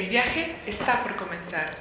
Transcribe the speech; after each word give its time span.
El 0.00 0.08
viaje 0.08 0.56
está 0.66 1.02
por 1.02 1.14
comenzar. 1.14 1.76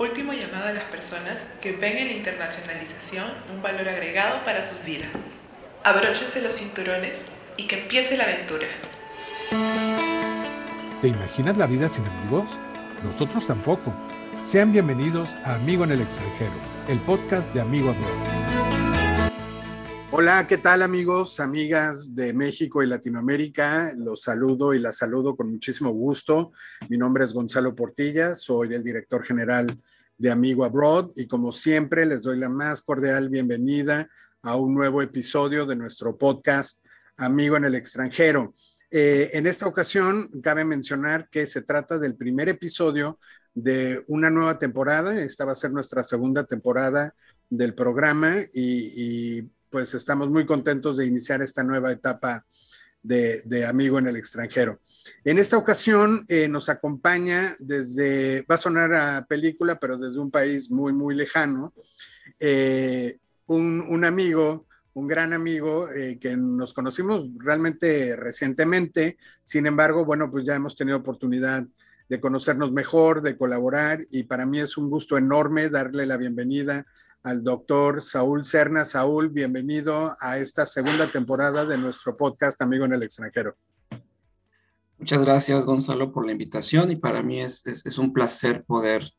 Último 0.00 0.32
llamado 0.32 0.66
a 0.66 0.72
las 0.72 0.82
personas 0.86 1.40
que 1.60 1.70
ven 1.70 1.96
en 1.96 2.08
la 2.08 2.14
internacionalización 2.14 3.30
un 3.54 3.62
valor 3.62 3.88
agregado 3.88 4.42
para 4.42 4.64
sus 4.64 4.84
vidas. 4.84 5.10
Abróchense 5.84 6.42
los 6.42 6.56
cinturones 6.56 7.24
y 7.56 7.68
que 7.68 7.82
empiece 7.82 8.16
la 8.16 8.24
aventura. 8.24 8.66
¿Te 11.00 11.06
imaginas 11.06 11.56
la 11.56 11.68
vida 11.68 11.88
sin 11.88 12.04
amigos? 12.06 12.58
Nosotros 13.04 13.46
tampoco. 13.46 13.94
Sean 14.42 14.72
bienvenidos 14.72 15.36
a 15.44 15.54
Amigo 15.54 15.84
en 15.84 15.92
el 15.92 16.00
extranjero, 16.00 16.50
el 16.88 16.98
podcast 16.98 17.54
de 17.54 17.60
Amigo 17.60 17.90
Abroad. 17.90 18.25
Hola, 20.18 20.46
¿qué 20.46 20.56
tal 20.56 20.80
amigos, 20.80 21.40
amigas 21.40 22.14
de 22.14 22.32
México 22.32 22.82
y 22.82 22.86
Latinoamérica? 22.86 23.92
Los 23.98 24.22
saludo 24.22 24.72
y 24.72 24.78
las 24.78 24.96
saludo 24.96 25.36
con 25.36 25.50
muchísimo 25.50 25.90
gusto. 25.90 26.52
Mi 26.88 26.96
nombre 26.96 27.22
es 27.22 27.34
Gonzalo 27.34 27.74
Portilla, 27.74 28.34
soy 28.34 28.72
el 28.72 28.82
director 28.82 29.22
general 29.22 29.78
de 30.16 30.30
Amigo 30.30 30.64
Abroad 30.64 31.10
y 31.16 31.26
como 31.26 31.52
siempre 31.52 32.06
les 32.06 32.22
doy 32.22 32.38
la 32.38 32.48
más 32.48 32.80
cordial 32.80 33.28
bienvenida 33.28 34.08
a 34.40 34.56
un 34.56 34.72
nuevo 34.72 35.02
episodio 35.02 35.66
de 35.66 35.76
nuestro 35.76 36.16
podcast 36.16 36.82
Amigo 37.18 37.58
en 37.58 37.66
el 37.66 37.74
extranjero. 37.74 38.54
Eh, 38.90 39.28
en 39.34 39.46
esta 39.46 39.66
ocasión, 39.66 40.30
cabe 40.42 40.64
mencionar 40.64 41.28
que 41.28 41.44
se 41.44 41.60
trata 41.60 41.98
del 41.98 42.16
primer 42.16 42.48
episodio 42.48 43.18
de 43.52 44.02
una 44.08 44.30
nueva 44.30 44.58
temporada. 44.58 45.20
Esta 45.20 45.44
va 45.44 45.52
a 45.52 45.56
ser 45.56 45.72
nuestra 45.72 46.02
segunda 46.02 46.44
temporada 46.44 47.14
del 47.50 47.74
programa 47.74 48.36
y, 48.52 49.42
pues 49.70 49.94
estamos 49.94 50.30
muy 50.30 50.46
contentos 50.46 50.96
de 50.96 51.06
iniciar 51.06 51.42
esta 51.42 51.62
nueva 51.62 51.92
etapa 51.92 52.44
de, 53.06 53.66
Amigo 53.66 53.98
en 53.98 54.08
el 54.08 54.16
extranjero. 54.16 54.80
En 55.24 55.38
esta 55.38 55.56
ocasión 55.56 56.24
eh, 56.28 56.48
nos 56.48 56.68
acompaña 56.68 57.54
desde, 57.58 58.42
va 58.42 58.56
a 58.56 58.58
sonar 58.58 58.94
a 58.94 59.26
película, 59.26 59.78
pero 59.78 59.96
desde 59.96 60.18
un 60.18 60.30
país 60.30 60.70
muy, 60.70 60.92
muy 60.92 61.14
lejano, 61.14 61.72
eh, 62.40 63.18
un, 63.46 64.04
amigo 64.04 64.66
un 64.94 65.06
gran 65.06 65.34
amigo 65.34 65.90
eh, 65.90 66.18
que 66.18 66.36
nos 66.36 66.72
conocimos 66.72 67.26
realmente 67.36 68.16
recientemente. 68.16 69.18
Sin 69.44 69.66
embargo, 69.66 70.06
bueno, 70.06 70.30
pues 70.30 70.44
ya 70.44 70.54
hemos 70.54 70.74
tenido 70.74 70.96
oportunidad 70.96 71.66
de 72.08 72.20
conocernos 72.20 72.72
mejor, 72.72 73.20
de 73.20 73.36
colaborar 73.36 74.00
y 74.10 74.22
para 74.22 74.46
mí 74.46 74.58
es 74.58 74.76
un 74.78 74.88
gusto 74.88 75.18
enorme 75.18 75.68
darle 75.68 76.06
la 76.06 76.16
bienvenida 76.16 76.86
al 77.26 77.42
doctor 77.42 78.02
Saúl 78.02 78.44
Cerna. 78.44 78.84
Saúl, 78.84 79.30
bienvenido 79.30 80.16
a 80.20 80.38
esta 80.38 80.64
segunda 80.64 81.10
temporada 81.10 81.64
de 81.64 81.76
nuestro 81.76 82.16
podcast 82.16 82.62
Amigo 82.62 82.84
en 82.84 82.94
el 82.94 83.02
extranjero. 83.02 83.56
Muchas 84.96 85.20
gracias, 85.22 85.64
Gonzalo, 85.64 86.12
por 86.12 86.24
la 86.24 86.30
invitación 86.30 86.92
y 86.92 86.96
para 86.96 87.24
mí 87.24 87.40
es, 87.40 87.66
es 87.66 87.98
un 87.98 88.12
placer 88.12 88.62
poder 88.62 89.10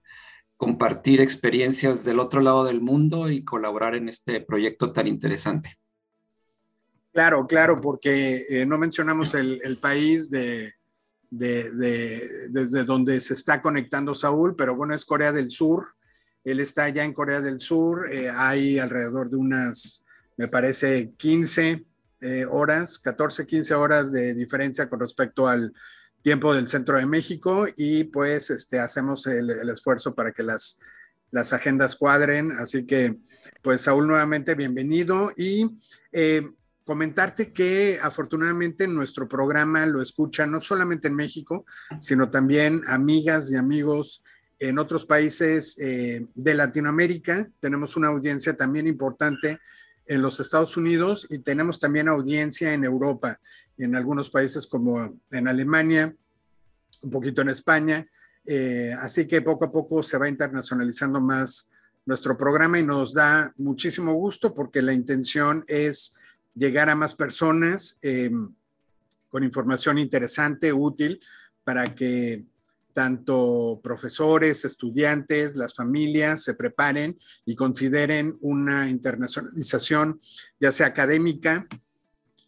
compartir 0.56 1.20
experiencias 1.20 2.06
del 2.06 2.20
otro 2.20 2.40
lado 2.40 2.64
del 2.64 2.80
mundo 2.80 3.30
y 3.30 3.44
colaborar 3.44 3.94
en 3.94 4.08
este 4.08 4.40
proyecto 4.40 4.94
tan 4.94 5.08
interesante. 5.08 5.78
Claro, 7.12 7.46
claro, 7.46 7.82
porque 7.82 8.46
eh, 8.50 8.66
no 8.66 8.78
mencionamos 8.78 9.34
el, 9.34 9.80
país 9.82 10.30
de, 10.30 10.76
desde 11.30 12.86
donde 12.86 13.20
se 13.20 13.34
está 13.34 13.62
conectando 13.62 14.16
Saúl, 14.16 14.56
pero 14.56 14.78
bueno, 14.78 14.96
es 14.96 15.04
Corea 15.04 15.34
del 15.34 15.52
Sur. 15.52 15.97
Él 16.52 16.60
está 16.60 16.86
allá 16.86 17.04
en 17.04 17.14
Corea 17.14 17.42
del 17.42 17.60
Sur. 17.60 18.10
Eh, 18.12 18.30
hay 18.30 18.80
alrededor 18.80 19.30
de 19.30 19.36
unas, 19.36 20.06
me 20.38 20.48
parece, 20.48 21.12
15 21.18 21.86
eh, 22.22 22.46
horas, 22.50 23.00
14, 23.00 23.46
15 23.46 23.74
horas 23.74 24.12
de 24.12 24.34
diferencia 24.34 24.90
con 24.90 25.00
respecto 25.00 25.48
al, 25.48 25.74
tiempo 26.28 26.54
del 26.54 26.68
centro 26.68 26.98
de 26.98 27.06
México 27.06 27.68
y 27.78 28.04
pues 28.04 28.50
este, 28.50 28.80
hacemos 28.80 29.28
el, 29.28 29.50
esfuerzo 29.70 30.14
para 30.14 30.34
que 30.34 30.44
las, 30.44 30.78
las 31.32 31.54
agendas 31.54 31.96
cuadren. 31.96 32.52
Así 32.52 32.86
que 32.86 33.18
pues 33.62 33.82
Saúl 33.82 34.08
nuevamente 34.08 34.54
bienvenido 34.54 35.32
y 35.38 35.80
eh, 36.12 36.46
comentarte 36.84 37.54
que 37.54 38.00
afortunadamente 38.02 38.90
nuestro 38.90 39.30
programa 39.30 39.86
lo 39.86 40.02
escucha 40.02 40.46
no 40.46 40.60
solamente 40.60 41.08
en 41.08 41.16
México, 41.16 41.66
sino 42.02 42.30
también 42.30 42.82
amigas 42.88 43.50
y 43.50 43.56
amigos 43.56 44.22
en 44.60 44.80
otros 44.80 45.06
países 45.06 45.78
eh, 45.80 46.26
de 46.34 46.54
Latinoamérica. 46.54 47.50
Tenemos 47.60 47.96
una 47.96 48.08
audiencia 48.08 48.56
también 48.56 48.88
importante 48.88 49.60
en 50.06 50.22
los 50.22 50.40
Estados 50.40 50.78
Unidos 50.78 51.28
y 51.30 51.40
tenemos 51.40 51.80
también 51.80 52.08
audiencia 52.08 52.74
en 52.74 52.84
Europa 52.84 53.40
en 53.78 53.96
algunos 53.96 54.30
países 54.30 54.66
como 54.66 55.20
en 55.32 55.48
Alemania, 55.48 56.16
un 57.02 57.12
poquito 57.12 57.42
en 57.42 57.50
España. 57.50 58.08
Eh, 58.46 58.94
así 59.00 59.28
que 59.28 59.42
poco 59.42 59.66
a 59.66 59.72
poco 59.72 60.02
se 60.02 60.18
va 60.18 60.30
internacionalizando 60.30 61.20
más 61.20 61.70
nuestro 62.06 62.38
programa 62.38 62.80
y 62.80 62.84
nos 62.84 63.14
da 63.14 63.54
muchísimo 63.58 64.14
gusto 64.14 64.54
porque 64.54 64.82
la 64.82 64.94
intención 64.94 65.64
es 65.68 66.16
llegar 66.56 66.90
a 66.90 66.96
más 66.96 67.14
personas 67.14 68.00
eh, 68.02 68.32
con 69.28 69.44
información 69.44 69.98
interesante, 69.98 70.72
útil, 70.72 71.20
para 71.64 71.94
que 71.94 72.46
tanto 72.98 73.80
profesores, 73.84 74.66
estudiantes, 74.66 75.56
las 75.56 75.76
familias 75.76 76.42
se 76.42 76.56
preparen 76.56 77.16
y 77.46 77.56
consideren 77.56 78.40
una 78.42 78.90
internacionalización, 78.90 80.20
ya 80.60 80.72
sea 80.72 80.88
académica, 80.88 81.68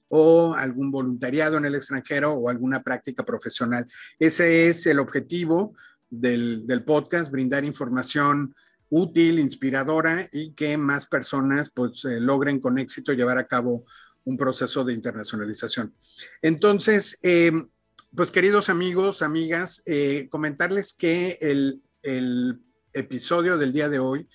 o 0.08 0.56
algún 0.56 0.90
voluntariado 0.90 1.58
en 1.58 1.66
el 1.66 1.76
extranjero 1.76 2.34
o 2.34 2.50
alguna 2.50 2.82
práctica 2.82 3.24
profesional. 3.24 3.86
Ese 4.18 4.68
es 4.68 4.88
el 4.88 4.98
objetivo 4.98 5.76
del, 6.10 6.84
podcast, 6.84 7.31
brindar 7.31 7.64
información 7.64 8.56
útil, 8.90 9.38
inspiradora 9.38 10.28
y 10.31 10.54
que 10.54 10.78
más 10.78 11.06
personas 11.06 11.70
pues 11.70 12.06
eh, 12.06 12.20
logren 12.20 12.60
con 12.60 12.80
éxito 12.80 13.14
llevar 13.14 13.38
a 13.38 13.46
cabo 13.46 13.86
un 14.24 14.36
proceso 14.36 14.84
de 14.84 14.96
internacionalización. 14.96 15.94
Entonces, 16.42 17.20
em, 17.22 17.70
pues 18.16 18.31
queridos 18.31 18.70
amigos, 18.70 19.22
amigas, 19.22 19.84
eh, 19.86 20.28
comentarles 20.30 20.94
que 20.94 21.38
el, 21.42 21.81
episodio 22.92 23.58
del 23.58 23.72
día 23.72 23.88
de 23.88 24.00
hoy 24.00 24.28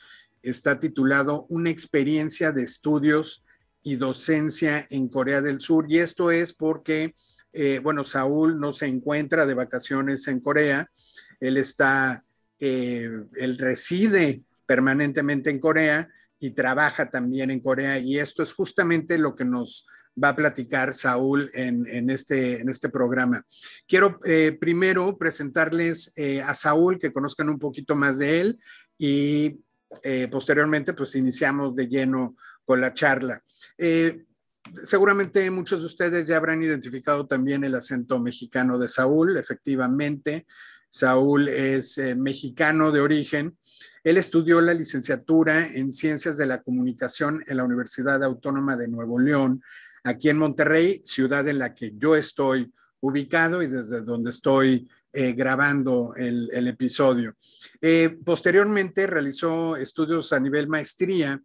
está 0.43 0.79
titulado 0.79 1.45
Una 1.49 1.71
experiencia 1.71 2.53
de 2.53 2.63
estudios 2.63 3.45
y 3.83 3.97
docencia 3.97 4.87
en 4.91 5.09
Corea 5.09 5.41
del 5.41 5.61
Sur. 5.61 5.87
Y 5.89 5.99
esto 5.99 6.31
es 6.31 6.53
porque, 6.53 7.17
eh, 7.53 7.81
bueno, 7.83 8.05
Saúl 8.05 8.61
no 8.61 8.73
se 8.73 8.87
encuentra 8.87 9.45
de 9.45 9.55
vacaciones 9.55 10.29
en 10.29 10.39
Corea, 10.39 10.89
él 11.41 11.57
está, 11.57 12.25
eh, 12.61 13.11
él 13.35 13.59
reside 13.59 14.43
permanentemente 14.67 15.51
en 15.51 15.59
Corea 15.59 16.09
y 16.39 16.51
trabaja 16.51 17.11
también 17.11 17.51
en 17.51 17.59
Corea. 17.59 17.99
Y 17.99 18.19
esto 18.19 18.45
es 18.45 18.53
justamente 18.53 19.19
lo 19.19 19.35
que 19.35 19.45
nos 19.45 19.85
va 20.23 20.31
a 20.31 20.37
platicar 20.37 20.95
Saúl 20.95 21.51
en, 21.55 22.11
este, 22.11 22.61
en 22.61 22.69
este 22.69 22.89
programa. 22.89 23.45
Quiero 23.87 24.19
eh, 24.25 24.57
primero 24.59 25.17
presentarles 25.19 26.15
a 26.45 26.55
Saúl, 26.55 26.99
que 26.99 27.13
conozcan 27.13 27.49
un 27.49 27.59
poquito 27.59 27.97
más 27.97 28.19
de 28.19 28.41
él 28.41 28.59
y 28.97 29.59
posteriormente 30.31 30.93
pues 30.93 31.15
iniciamos 31.15 31.75
de 31.75 31.87
lleno 31.87 32.37
con 32.65 32.81
la 32.81 32.93
charla. 32.93 33.43
Eh, 33.79 34.25
seguramente 34.83 35.51
muchos 35.51 35.81
de 35.81 35.87
ustedes 35.87 36.27
ya 36.27 36.37
habrán 36.37 36.63
identificado 36.63 37.27
también 37.27 37.65
el 37.65 37.75
acento 37.75 38.21
mexicano 38.21 38.79
de 38.79 38.89
Saúl. 38.89 39.37
Efectivamente, 39.37 40.47
Saúl 40.89 41.49
es 41.49 41.99
eh, 41.99 42.15
mexicano 42.15 42.93
de 42.93 43.01
origen. 43.01 43.59
Él 44.03 44.17
estudió 44.17 44.61
la 44.61 44.75
licenciatura 44.75 45.67
en 45.67 45.93
Ciencias 45.93 46.37
de 46.37 46.47
la 46.47 46.63
Comunicación 46.63 47.43
en 47.47 47.57
la 47.57 47.65
Universidad 47.65 48.23
Autónoma 48.23 48.77
de 48.77 48.89
Nuevo 48.89 49.19
León, 49.19 49.63
aquí 50.05 50.29
en 50.29 50.39
Monterrey, 50.39 51.01
ciudad 51.05 51.47
en 51.49 51.59
la 51.59 51.75
que 51.75 51.93
yo 51.97 52.15
estoy 52.15 52.73
ubicado 53.01 53.63
y 53.63 53.67
desde 53.67 54.03
donde 54.03 54.31
estoy 54.31 54.89
eh, 55.13 55.33
grabando 55.33 56.15
el, 56.17 56.67
episodio. 56.67 57.37
posteriormente 58.25 59.07
realizó 59.07 59.77
estudios 59.77 60.33
a 60.33 60.41
nivel 60.41 60.69
maestría 60.69 61.41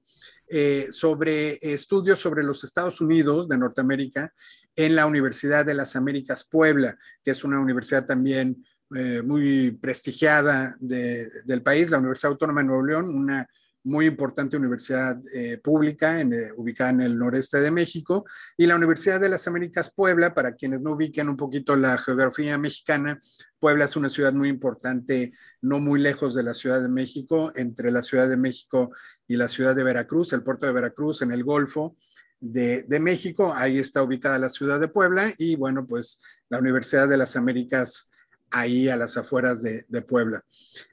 eh, 0.51 0.88
sobre 0.89 1.59
estudios 1.61 2.19
sobre 2.19 2.44
los 2.44 2.63
Estados 2.63 3.01
Unidos 3.01 3.47
de 3.47 3.59
Norteamérica 3.59 4.33
en 4.75 4.95
la 4.95 5.05
Universidad 5.05 5.63
de 5.63 5.75
las 5.75 5.95
Américas 5.95 6.44
Puebla, 6.44 6.97
que 7.23 7.31
es 7.31 7.44
una 7.44 7.59
universidad 7.59 8.07
también 8.07 8.65
eh, 8.95 9.21
muy 9.21 9.69
prestigiada 9.79 10.75
del 10.79 11.62
país, 11.62 11.91
la 11.91 12.00
Universidad 12.00 12.31
Autónoma 12.31 12.62
de 12.62 12.67
Nuevo 12.67 12.83
León, 12.83 13.09
una 13.09 13.47
muy 13.83 14.07
importante 14.07 14.57
universidad 14.57 15.19
eh, 15.33 15.57
pública 15.57 16.19
eh, 16.19 16.51
ubicada 16.55 16.91
en 16.91 17.01
el 17.01 17.17
noreste 17.17 17.61
de 17.61 17.71
México, 17.71 18.25
y 18.57 18.65
la 18.65 18.75
Universidad 18.75 19.19
de 19.19 19.29
las 19.29 19.47
Américas 19.47 19.91
Puebla, 19.93 20.33
para 20.33 20.55
quienes 20.55 20.81
no 20.81 20.93
ubiquen 20.93 21.29
un 21.29 21.37
poquito 21.37 21.75
la 21.75 21.97
geografía 21.97 22.57
mexicana, 22.57 23.19
Puebla 23.59 23.85
es 23.85 23.95
una 23.95 24.09
ciudad 24.09 24.33
muy 24.33 24.49
importante, 24.49 25.33
no 25.61 25.79
muy 25.79 25.99
lejos 25.99 26.33
de 26.33 26.43
la 26.43 26.53
Ciudad 26.53 26.81
de 26.81 26.89
México, 26.89 27.51
entre 27.55 27.91
la 27.91 28.01
Ciudad 28.01 28.29
de 28.29 28.37
México 28.37 28.91
y 29.27 29.37
la 29.37 29.47
ciudad 29.47 29.75
de 29.75 29.83
Veracruz, 29.83 30.33
el 30.33 30.43
puerto 30.43 30.65
de 30.65 30.73
Veracruz 30.73 31.21
en 31.21 31.31
el 31.31 31.43
Golfo. 31.43 31.97
De, 32.41 32.83
de 32.83 33.01
México, 33.01 33.51
ahí 33.53 33.79
está 33.79 34.01
ubicada 34.01 34.39
la 34.39 34.47
ciudad 34.47 34.79
de 34.79 34.87
Puebla 34.87 35.33
y 35.37 35.57
bueno, 35.57 35.85
pues 35.85 36.21
la 36.47 36.59
Universidad 36.59 37.09
de 37.09 37.17
las 37.17 37.35
Américas 37.35 38.09
ahí 38.51 38.90
a 38.90 38.96
las 38.96 39.18
afueras 39.18 39.62
de, 39.62 40.01
Puebla. 40.01 40.44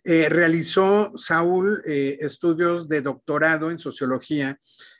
Eh, 0.04 0.28
realizó 0.28 1.12
Saúl 1.16 1.82
eh, 1.86 2.18
estudios 2.20 2.88
de 2.88 3.00
doctorado 3.00 3.70
en 3.70 3.78
sociología 3.78 4.58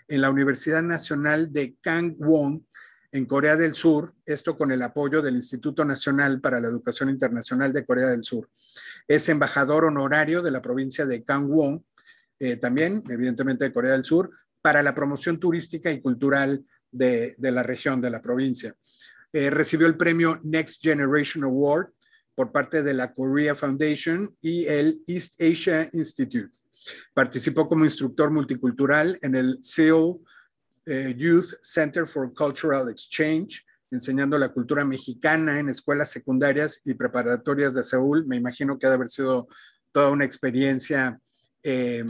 en 0.09 0.21
la 0.21 0.31
Universidad 0.31 0.83
Nacional 0.83 1.53
de 1.53 1.77
Kangwon, 1.81 2.67
en 3.13 3.27
Corea 3.27 3.57
del 3.57 3.75
Sur, 3.75 4.15
esto 4.25 4.57
con 4.57 4.73
el 4.73 4.83
apoyo 4.83 5.23
del 5.23 5.37
Instituto 5.37 5.85
Nacional 5.85 6.41
para 6.41 6.61
la 6.61 6.69
Educación 6.69 7.09
Internacional 7.09 7.73
de 7.73 7.85
Corea 7.85 8.09
del 8.09 8.25
Sur. 8.25 8.49
Es 9.09 9.29
embajador 9.29 9.85
honorario 9.85 10.43
de 10.43 10.51
la 10.51 10.63
provincia 10.63 11.07
de 11.07 11.25
Kangwon, 11.25 11.85
eh, 12.39 12.57
también, 12.57 13.03
evidentemente, 13.09 13.65
de 13.65 13.73
Corea 13.73 13.93
del 13.93 14.05
Sur, 14.05 14.31
para 14.61 14.83
la 14.83 14.95
promoción 14.95 15.39
turística 15.39 15.91
y 15.91 16.01
cultural 16.01 16.65
de, 16.91 17.35
la 17.39 17.63
región, 17.63 18.01
de 18.01 18.11
la 18.11 18.23
provincia. 18.23 18.75
recibió 19.33 19.87
el 19.87 19.97
premio 19.97 20.41
Next 20.43 20.83
Generation 20.83 21.45
Award 21.45 21.91
por 22.37 22.53
parte 22.53 22.83
de 22.83 22.93
la 22.95 23.13
Korea 23.15 23.55
Foundation 23.55 24.37
y 24.43 24.67
el 24.67 25.03
East 25.09 25.41
Asia 25.41 25.89
Institute. 25.93 26.53
Participó 27.15 27.69
como 27.69 27.85
instructor 27.85 28.31
multicultural 28.31 29.19
en 29.23 29.35
el 29.35 29.59
Seoul 29.63 30.21
eh, 30.85 31.15
Youth 31.17 31.55
Center 31.63 32.07
for 32.07 32.33
Cultural 32.35 32.91
Exchange, 32.91 33.65
enseñando 33.91 34.39
la 34.39 34.51
cultura 34.51 34.85
mexicana 34.85 35.59
en 35.59 35.71
escuelas 35.71 36.11
secundarias 36.11 36.83
y 36.85 36.93
preparatorias 36.95 37.75
de 37.75 37.83
Seúl. 37.83 38.27
Me 38.27 38.37
imagino 38.37 38.79
que 38.79 38.87
ha 38.87 38.91
de 38.91 38.97
haber 38.97 39.09
sido 39.09 39.49
toda 39.91 40.11
una 40.11 40.25
experiencia, 40.25 41.19
eh, 41.63 42.05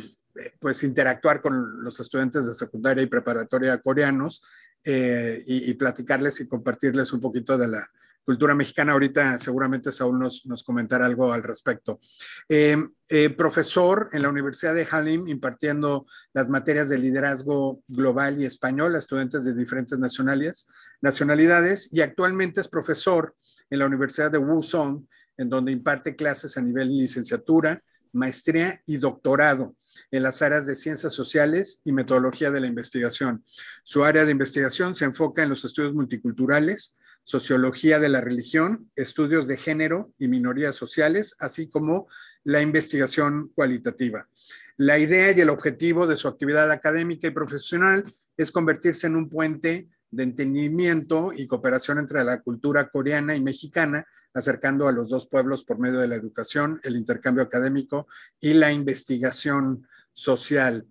pues 0.59 0.83
interactuar 0.83 1.41
con 1.41 1.85
los 1.85 2.01
estudiantes 2.01 2.47
de 2.47 2.53
secundaria 2.53 3.05
y 3.05 3.07
preparatoria 3.07 3.81
coreanos 3.81 4.43
eh, 4.85 5.43
y, 5.47 5.73
platicarles 5.75 6.41
y 6.41 6.49
compartirles 6.49 7.13
un 7.13 7.21
poquito 7.21 7.57
de 7.57 7.69
la, 7.69 7.89
cultura 8.27 8.55
mexicana. 8.55 8.93
Ahorita 8.93 9.39
seguramente 9.39 9.93
Saúl 9.93 10.19
nos, 10.19 10.45
nos 10.47 10.65
comentará 10.65 11.07
algo 11.07 11.33
al 11.33 11.45
respecto. 11.45 12.01
Eh, 12.49 12.77
eh, 13.09 13.31
profesor 13.31 14.11
en 14.13 14.23
la 14.23 14.29
Universidad 14.29 14.75
de 14.75 14.87
Halim, 14.91 15.29
impartiendo 15.29 16.07
las 16.35 16.49
materias 16.49 16.89
de 16.89 16.99
liderazgo 16.99 17.83
global 17.87 18.43
y 18.43 18.45
español 18.45 18.97
a 18.97 18.99
estudiantes 18.99 19.45
de 19.45 19.55
diferentes 19.55 19.99
nacionalidades, 19.99 20.69
nacionalidades 21.01 21.93
y 21.93 22.01
actualmente 22.01 22.61
es 22.61 22.69
profesor 22.69 23.37
en 23.71 23.79
la 23.79 23.87
Universidad 23.87 24.31
de 24.31 24.39
Wuzhong, 24.39 25.07
en 25.37 25.49
donde 25.49 25.71
imparte 25.71 26.17
clases 26.17 26.57
a 26.57 26.63
nivel 26.63 26.89
licenciatura, 26.89 27.81
maestría 28.13 28.81
y 28.87 28.97
doctorado 28.97 29.77
en 30.11 30.23
las 30.23 30.43
áreas 30.43 30.67
de 30.67 30.75
ciencias 30.75 31.13
sociales 31.13 31.81
y 31.85 31.93
metodología 31.93 32.51
de 32.51 32.61
la 32.61 32.67
investigación. 32.67 33.45
Su 33.85 34.05
área 34.05 34.25
de 34.25 34.33
investigación 34.33 34.95
se 34.95 35.05
enfoca 35.05 35.43
en 35.43 35.51
los 35.51 35.65
estudios 35.65 35.95
multiculturales, 35.95 36.99
sociología 37.27 37.99
de 37.99 38.09
la 38.09 38.21
religión, 38.21 38.89
estudios 38.95 39.49
de 39.49 39.57
género 39.57 40.13
y 40.17 40.29
minorías 40.29 40.77
sociales, 40.77 41.35
así 41.41 41.69
como 41.69 42.07
la 42.45 42.61
investigación 42.61 43.51
cualitativa. 43.53 44.29
La 44.77 45.01
idea 45.01 45.33
y 45.33 45.41
el 45.41 45.51
objetivo 45.51 46.07
de 46.07 46.15
su 46.15 46.29
actividad 46.29 46.71
académica 46.71 47.27
y 47.27 47.33
profesional 47.33 48.05
es 48.37 48.53
convertirse 48.53 49.09
en 49.09 49.17
un 49.17 49.29
puente 49.29 49.89
de 50.09 50.23
entendimiento 50.23 51.33
y 51.35 51.49
cooperación 51.49 51.99
entre 51.99 52.23
la 52.23 52.41
cultura 52.43 52.91
coreana 52.91 53.35
y 53.35 53.43
mexicana, 53.43 54.07
acercando 54.33 54.87
a 54.87 54.93
los 54.93 55.09
dos 55.09 55.27
pueblos 55.27 55.65
por 55.65 55.81
medio 55.81 55.99
de 55.99 56.07
la 56.07 56.15
educación, 56.15 56.81
el 56.85 56.95
intercambio 56.95 57.43
académico 57.43 58.07
y 58.41 58.55
la 58.55 58.71
investigación 58.71 59.89
social. 60.13 60.87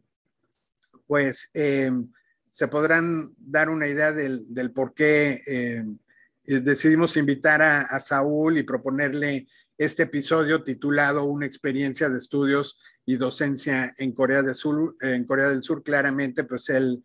Pues 1.07 1.49
eh, 1.53 1.93
se 2.49 2.67
podrán 2.67 3.33
dar 3.37 3.69
una 3.69 3.87
idea 3.87 4.11
del, 4.11 4.71
por 4.73 4.93
qué 4.93 5.41
eh, 5.47 5.85
decidimos 6.45 7.18
invitar 7.18 7.62
a, 7.62 8.00
Saúl 8.00 8.57
y 8.57 8.63
proponerle 8.63 9.47
este 9.77 10.03
episodio 10.03 10.63
titulado 10.63 11.25
Una 11.25 11.45
experiencia 11.45 12.09
de 12.09 12.18
estudios 12.18 12.80
y 13.06 13.18
docencia 13.18 13.94
en 13.97 14.13
Corea 14.13 14.42
del 14.42 14.56
Sur. 14.56 14.95
En 15.01 15.25
Corea 15.25 15.50
del 15.50 15.63
Sur, 15.63 15.83
claramente, 15.83 16.44
pues 16.44 16.69
él 16.69 17.03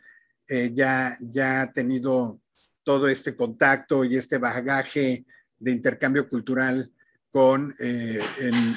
eh, 0.49 0.71
ya, 0.75 1.17
ya 1.21 1.63
ha 1.63 1.73
tenido 1.73 2.41
todo 2.83 3.09
este 3.09 3.35
contacto 3.35 4.05
y 4.05 4.17
este 4.17 4.39
bagaje 4.39 5.25
de 5.59 5.71
intercambio 5.71 6.29
cultural 6.29 6.91
con, 7.31 7.75
eh, 7.79 8.21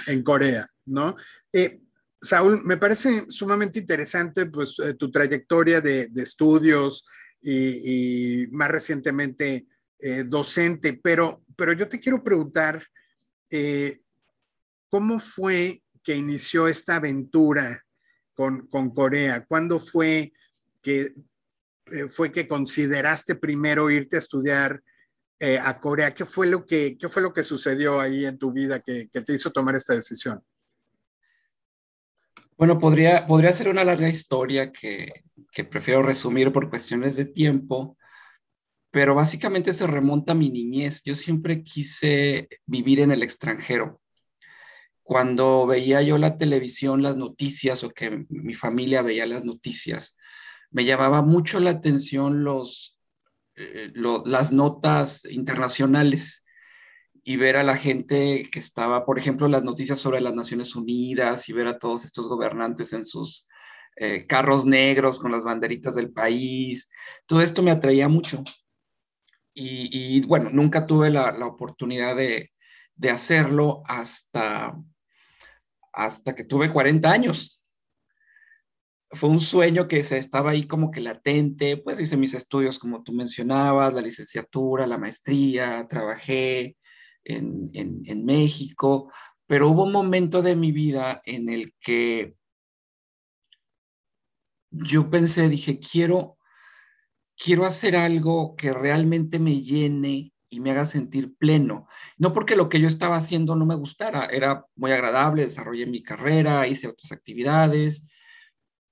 en, 0.07 0.21
Corea, 0.21 0.67
¿no? 0.85 1.15
Eh, 1.51 1.81
Saúl, 2.21 2.63
me 2.63 2.77
parece 2.77 3.25
sumamente 3.29 3.79
interesante 3.79 4.45
pues, 4.45 4.75
tu 4.97 5.09
trayectoria 5.09 5.81
de, 5.81 6.09
estudios 6.15 7.05
y, 7.41 8.43
y, 8.43 8.47
más 8.47 8.69
recientemente 8.69 9.65
eh, 10.05 10.25
docente, 10.25 10.99
pero, 11.01 11.45
pero 11.55 11.71
yo 11.71 11.87
te 11.87 11.97
quiero 11.97 12.21
preguntar, 12.21 12.83
eh, 13.49 14.01
¿cómo 14.89 15.17
fue 15.17 15.81
que 16.03 16.13
inició 16.13 16.67
esta 16.67 16.97
aventura 16.97 17.85
con, 18.33 18.67
Corea? 18.93 19.45
¿Cuándo 19.45 19.79
fue 19.79 20.33
que, 20.81 21.13
eh, 21.85 22.09
fue 22.09 22.33
que 22.33 22.49
consideraste 22.49 23.35
primero 23.35 23.89
irte 23.89 24.17
a 24.17 24.19
estudiar 24.19 24.83
a 25.39 25.79
Corea? 25.79 26.13
¿Qué 26.13 26.25
fue, 26.25 26.47
lo 26.47 26.65
que, 26.65 26.97
¿Qué 26.97 27.07
fue 27.07 27.21
lo 27.21 27.31
que 27.31 27.43
sucedió 27.43 28.01
ahí 28.01 28.25
en 28.25 28.37
tu 28.37 28.51
vida 28.51 28.81
que, 28.81 29.07
te 29.07 29.33
hizo 29.33 29.53
tomar 29.53 29.75
esta 29.75 29.93
decisión? 29.93 30.43
Bueno, 32.57 32.77
podría, 32.77 33.25
podría 33.25 33.53
ser 33.53 33.69
una 33.69 33.85
larga 33.85 34.09
historia 34.09 34.69
que, 34.69 35.23
que 35.53 35.63
prefiero 35.63 36.03
resumir 36.03 36.51
por 36.51 36.69
cuestiones 36.69 37.15
de 37.15 37.23
tiempo 37.23 37.97
pero 38.93 39.15
básicamente 39.15 39.73
se 39.73 39.87
remonta 39.87 40.33
a 40.33 40.35
mi 40.35 40.51
niñez. 40.51 41.01
Yo 41.03 41.15
siempre 41.15 41.63
quise 41.63 42.47
vivir 42.67 42.99
en 42.99 43.09
el 43.09 43.23
extranjero. 43.23 43.99
Cuando 45.01 45.65
veía 45.65 46.03
yo 46.03 46.19
la 46.19 46.37
televisión, 46.37 47.01
las 47.01 47.17
noticias 47.17 47.83
o 47.83 47.89
que 47.89 48.27
mi 48.29 48.53
familia 48.53 49.01
veía 49.01 49.25
las 49.25 49.45
noticias, 49.45 50.15
me 50.69 50.85
llamaba 50.85 51.23
mucho 51.23 51.59
la 51.59 51.71
atención 51.71 52.43
los, 52.43 52.99
eh, 53.55 53.91
las 53.95 54.51
notas 54.51 55.25
internacionales 55.25 56.45
y 57.23 57.37
ver 57.37 57.57
a 57.57 57.63
la 57.63 57.77
gente 57.77 58.47
que 58.51 58.59
estaba, 58.59 59.07
por 59.07 59.17
ejemplo, 59.17 59.47
las 59.47 59.63
noticias 59.63 59.99
sobre 59.99 60.21
las 60.21 60.35
Naciones 60.35 60.75
Unidas 60.75 61.49
y 61.49 61.53
ver 61.53 61.65
a 61.65 61.79
todos 61.79 62.05
estos 62.05 62.27
gobernantes 62.27 62.93
en 62.93 63.03
sus 63.03 63.47
eh, 63.95 64.27
carros 64.27 64.67
negros 64.67 65.19
con 65.19 65.31
las 65.31 65.43
banderitas 65.43 65.95
del 65.95 66.11
país. 66.11 66.91
Todo 67.25 67.41
esto 67.41 67.63
me 67.63 67.71
atraía 67.71 68.07
mucho. 68.07 68.43
Y, 69.55 70.25
bueno, 70.25 70.49
nunca 70.51 70.85
tuve 70.85 71.09
la, 71.09 71.29
oportunidad 71.45 72.15
de, 72.15 72.51
hacerlo 73.09 73.83
hasta, 73.87 74.75
hasta 75.91 76.35
que 76.35 76.43
tuve 76.43 76.71
40 76.71 77.11
años. 77.11 77.59
Fue 79.11 79.29
un 79.29 79.39
sueño 79.39 79.87
que 79.87 80.03
se 80.03 80.17
estaba 80.17 80.51
ahí 80.51 80.65
como 80.65 80.89
que 80.89 81.01
latente, 81.01 81.77
pues 81.77 81.99
hice 81.99 82.17
mis 82.17 82.33
estudios 82.33 82.79
como 82.79 83.03
tú 83.03 83.13
mencionabas, 83.13 83.93
la 83.93 84.01
licenciatura, 84.01 84.87
la 84.87 84.97
maestría, 84.97 85.85
trabajé 85.87 86.77
en, 87.23 87.69
en 87.73 88.25
México, 88.25 89.11
pero 89.45 89.69
hubo 89.69 89.83
un 89.83 89.91
momento 89.91 90.41
de 90.41 90.55
mi 90.55 90.71
vida 90.71 91.21
en 91.25 91.47
el 91.47 91.75
que 91.79 92.35
yo 94.71 95.09
pensé, 95.09 95.49
dije, 95.49 95.79
quiero, 95.79 96.37
quiero 97.37 97.65
hacer 97.65 97.95
algo 97.95 98.55
que 98.55 98.73
realmente 98.73 99.39
me 99.39 99.61
llene 99.61 100.33
y 100.49 100.59
me 100.59 100.71
haga 100.71 100.85
sentir 100.85 101.35
pleno. 101.37 101.87
No 102.17 102.33
porque 102.33 102.55
lo 102.55 102.69
que 102.69 102.79
yo 102.79 102.87
estaba 102.87 103.15
haciendo 103.15 103.55
no 103.55 103.65
me 103.65 103.75
gustara, 103.75 104.25
era 104.25 104.65
muy 104.75 104.91
agradable, 104.91 105.43
desarrollé 105.43 105.85
mi 105.85 106.03
carrera, 106.03 106.67
hice 106.67 106.87
otras 106.87 107.11
actividades, 107.11 108.05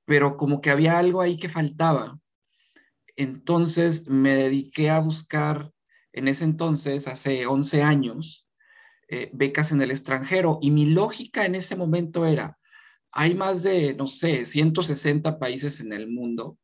pero 0.06 0.38
como 0.38 0.62
que 0.62 0.72
había 0.72 0.98
algo 0.98 1.22
ahí 1.22 1.38
que 1.38 1.50
faltaba. 1.50 2.20
Entonces 3.16 4.08
me 4.08 4.36
dediqué 4.36 4.90
a 4.90 5.00
buscar, 5.00 5.72
en 6.14 6.28
ese 6.28 6.44
entonces, 6.44 7.08
hace 7.08 7.46
11 7.46 7.84
años, 7.84 8.48
eh, 9.08 9.30
becas 9.34 9.72
en 9.72 9.82
el 9.82 9.92
extranjero 9.92 10.58
y 10.62 10.72
mi 10.72 10.86
lógica 10.88 11.46
en 11.46 11.56
ese 11.56 11.76
momento 11.76 12.26
era, 12.26 12.58
hay 13.12 13.36
más 13.36 13.62
de, 13.62 13.94
no 13.94 14.08
sé, 14.08 14.46
160 14.46 15.38
países 15.38 15.82
en 15.82 15.94
el 15.94 16.08
mundo 16.10 16.58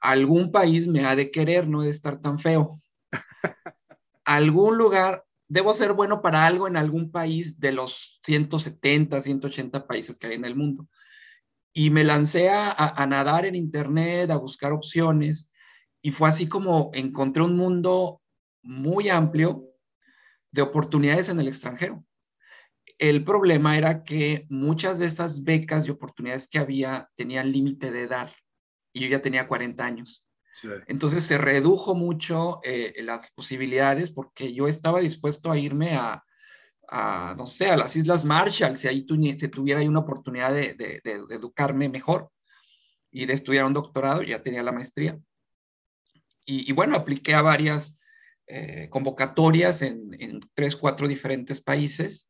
algún 0.00 0.50
país 0.50 0.86
me 0.86 1.04
ha 1.04 1.14
de 1.14 1.30
querer, 1.30 1.68
no 1.68 1.82
de 1.82 1.90
estar 1.90 2.20
tan 2.20 2.38
feo. 2.38 2.80
algún 4.24 4.78
lugar, 4.78 5.24
debo 5.48 5.72
ser 5.72 5.92
bueno 5.92 6.22
para 6.22 6.46
algo 6.46 6.66
en 6.66 6.76
algún 6.76 7.10
país 7.10 7.60
de 7.60 7.72
los 7.72 8.20
170, 8.24 9.20
180 9.20 9.86
países 9.86 10.18
que 10.18 10.28
hay 10.28 10.34
en 10.34 10.44
el 10.44 10.56
mundo. 10.56 10.86
Y 11.72 11.90
me 11.90 12.02
lancé 12.02 12.50
a, 12.50 13.06
nadar 13.08 13.46
en 13.46 13.54
Internet, 13.54 14.30
a 14.30 14.36
buscar 14.36 14.72
opciones, 14.72 15.52
y 16.02 16.10
fue 16.10 16.28
así 16.28 16.48
como 16.48 16.90
encontré 16.94 17.42
un 17.42 17.56
mundo 17.56 18.22
muy 18.62 19.08
amplio 19.08 19.66
de 20.50 20.62
oportunidades 20.62 21.28
en 21.28 21.38
el 21.38 21.48
extranjero. 21.48 22.04
El 22.98 23.24
problema 23.24 23.78
era 23.78 24.02
que 24.02 24.46
muchas 24.48 24.98
de 24.98 25.06
esas 25.06 25.44
becas 25.44 25.86
y 25.86 25.90
oportunidades 25.90 26.48
que 26.48 26.58
había 26.58 27.08
tenían 27.14 27.52
límite 27.52 27.90
de 27.92 28.02
edad 28.02 28.30
y 28.92 29.00
yo 29.00 29.08
ya 29.08 29.22
tenía 29.22 29.48
40 29.48 29.84
años. 29.84 30.26
Entonces 30.86 31.24
se 31.24 31.38
redujo 31.38 31.94
mucho 31.94 32.60
eh, 32.64 32.94
las 33.02 33.30
posibilidades 33.30 34.10
porque 34.10 34.52
yo 34.52 34.68
estaba 34.68 35.00
dispuesto 35.00 35.50
a 35.50 35.58
irme 35.58 35.94
a, 35.94 36.24
a, 36.88 37.34
no 37.38 37.46
sé, 37.46 37.70
a 37.70 37.76
las 37.76 37.96
Islas 37.96 38.24
Marshall, 38.24 38.76
si 38.76 38.88
ahí 38.88 39.06
si 39.38 39.48
tuviera 39.48 39.80
ahí 39.80 39.88
una 39.88 40.00
oportunidad 40.00 40.52
de, 40.52 40.74
de, 40.74 41.00
educarme 41.30 41.88
mejor 41.88 42.30
y 43.10 43.26
de 43.26 43.32
estudiar 43.32 43.64
un 43.64 43.72
doctorado, 43.72 44.22
ya 44.22 44.42
tenía 44.42 44.62
la 44.62 44.72
maestría. 44.72 45.18
Y, 46.44 46.72
bueno, 46.72 46.96
apliqué 46.96 47.34
a 47.34 47.42
varias 47.42 48.00
eh, 48.48 48.88
convocatorias 48.90 49.82
en, 49.82 50.16
en, 50.18 50.40
tres, 50.52 50.74
cuatro 50.74 51.06
diferentes 51.06 51.60
países 51.60 52.28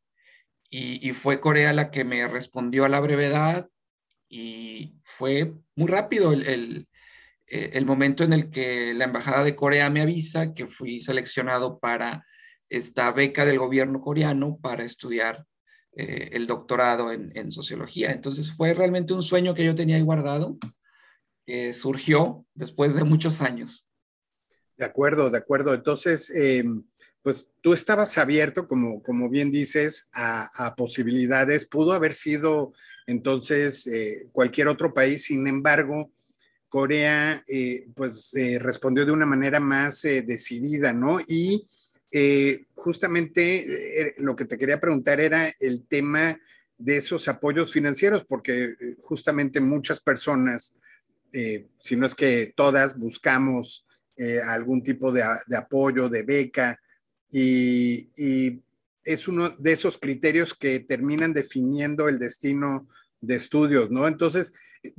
y, 0.69 1.09
y, 1.09 1.13
fue 1.13 1.41
Corea 1.41 1.73
la 1.73 1.89
que 1.89 2.05
me 2.05 2.27
respondió 2.27 2.85
a 2.85 2.89
la 2.89 2.99
brevedad 2.99 3.67
y 4.29 5.00
fue 5.21 5.53
muy 5.75 5.87
rápido 5.87 6.33
el, 6.33 6.87
eh, 7.45 7.69
el 7.73 7.85
momento 7.85 8.23
en 8.23 8.33
el 8.33 8.49
que 8.49 8.95
la 8.95 9.05
Embajada 9.05 9.43
de 9.43 9.55
Corea 9.55 9.87
me 9.91 10.01
avisa 10.01 10.55
que 10.55 10.65
fui 10.65 10.99
seleccionado 10.99 11.79
para 11.79 12.25
esta 12.69 13.11
beca 13.11 13.45
del 13.45 13.59
gobierno 13.59 14.01
coreano 14.01 14.57
para 14.59 14.83
estudiar 14.83 15.45
eh, 15.95 16.29
el 16.31 16.47
doctorado 16.47 17.11
en, 17.11 17.51
sociología. 17.51 18.11
Entonces 18.11 18.51
fue 18.51 18.73
realmente 18.73 19.13
un 19.13 19.21
sueño 19.21 19.53
que 19.53 19.63
yo 19.63 19.75
tenía 19.75 19.97
ahí 19.97 20.01
guardado, 20.01 20.57
que 21.45 21.71
surgió 21.71 22.43
después 22.55 22.95
de 22.95 23.03
muchos 23.03 23.43
años. 23.43 23.87
De 24.81 24.87
acuerdo, 24.87 25.29
de 25.29 25.37
acuerdo. 25.37 25.75
Entonces, 25.75 26.31
em, 26.31 26.83
pues 27.21 27.53
tú 27.61 27.73
estabas 27.73 28.17
abierto, 28.17 28.67
como, 28.67 29.03
como 29.03 29.29
bien 29.29 29.51
dices, 29.51 30.09
a, 30.11 30.73
posibilidades. 30.75 31.67
Pudo 31.67 31.93
haber 31.93 32.13
sido 32.13 32.73
entonces 33.05 33.85
eh, 33.85 34.27
cualquier 34.31 34.67
otro 34.67 34.91
país, 34.91 35.25
sin 35.25 35.45
embargo, 35.45 36.11
Corea, 36.67 37.43
eh, 37.47 37.89
pues 37.95 38.31
respondió 38.59 39.05
de 39.05 39.11
una 39.11 39.27
manera 39.27 39.59
más 39.59 40.01
decidida, 40.01 40.93
¿no? 40.93 41.19
Y 41.27 41.67
eh, 42.11 42.65
justamente 42.75 44.01
eh, 44.01 44.15
lo 44.17 44.35
que 44.35 44.45
te 44.45 44.57
quería 44.57 44.79
preguntar 44.79 45.21
era 45.21 45.53
el 45.59 45.87
tema 45.87 46.37
de 46.77 46.97
esos 46.97 47.27
apoyos 47.27 47.71
financieros, 47.71 48.25
porque 48.25 48.63
eh, 48.63 48.95
justamente 49.01 49.61
muchas 49.61 49.99
personas, 49.99 50.75
si 51.79 51.95
no 51.95 52.05
es 52.05 52.13
que 52.13 52.51
todas, 52.57 52.99
buscamos 52.99 53.85
algún 54.47 54.83
tipo 54.83 55.11
de, 55.11 55.23
apoyo, 55.55 56.09
de 56.09 56.23
beca, 56.23 56.79
y, 57.29 58.61
es 59.03 59.27
uno 59.27 59.49
de 59.49 59.71
esos 59.71 59.97
criterios 59.97 60.53
que 60.53 60.79
terminan 60.79 61.33
definiendo 61.33 62.07
el 62.07 62.19
destino 62.19 62.87
de 63.19 63.35
estudios, 63.35 63.89
¿no? 63.89 64.07
Entonces, 64.07 64.53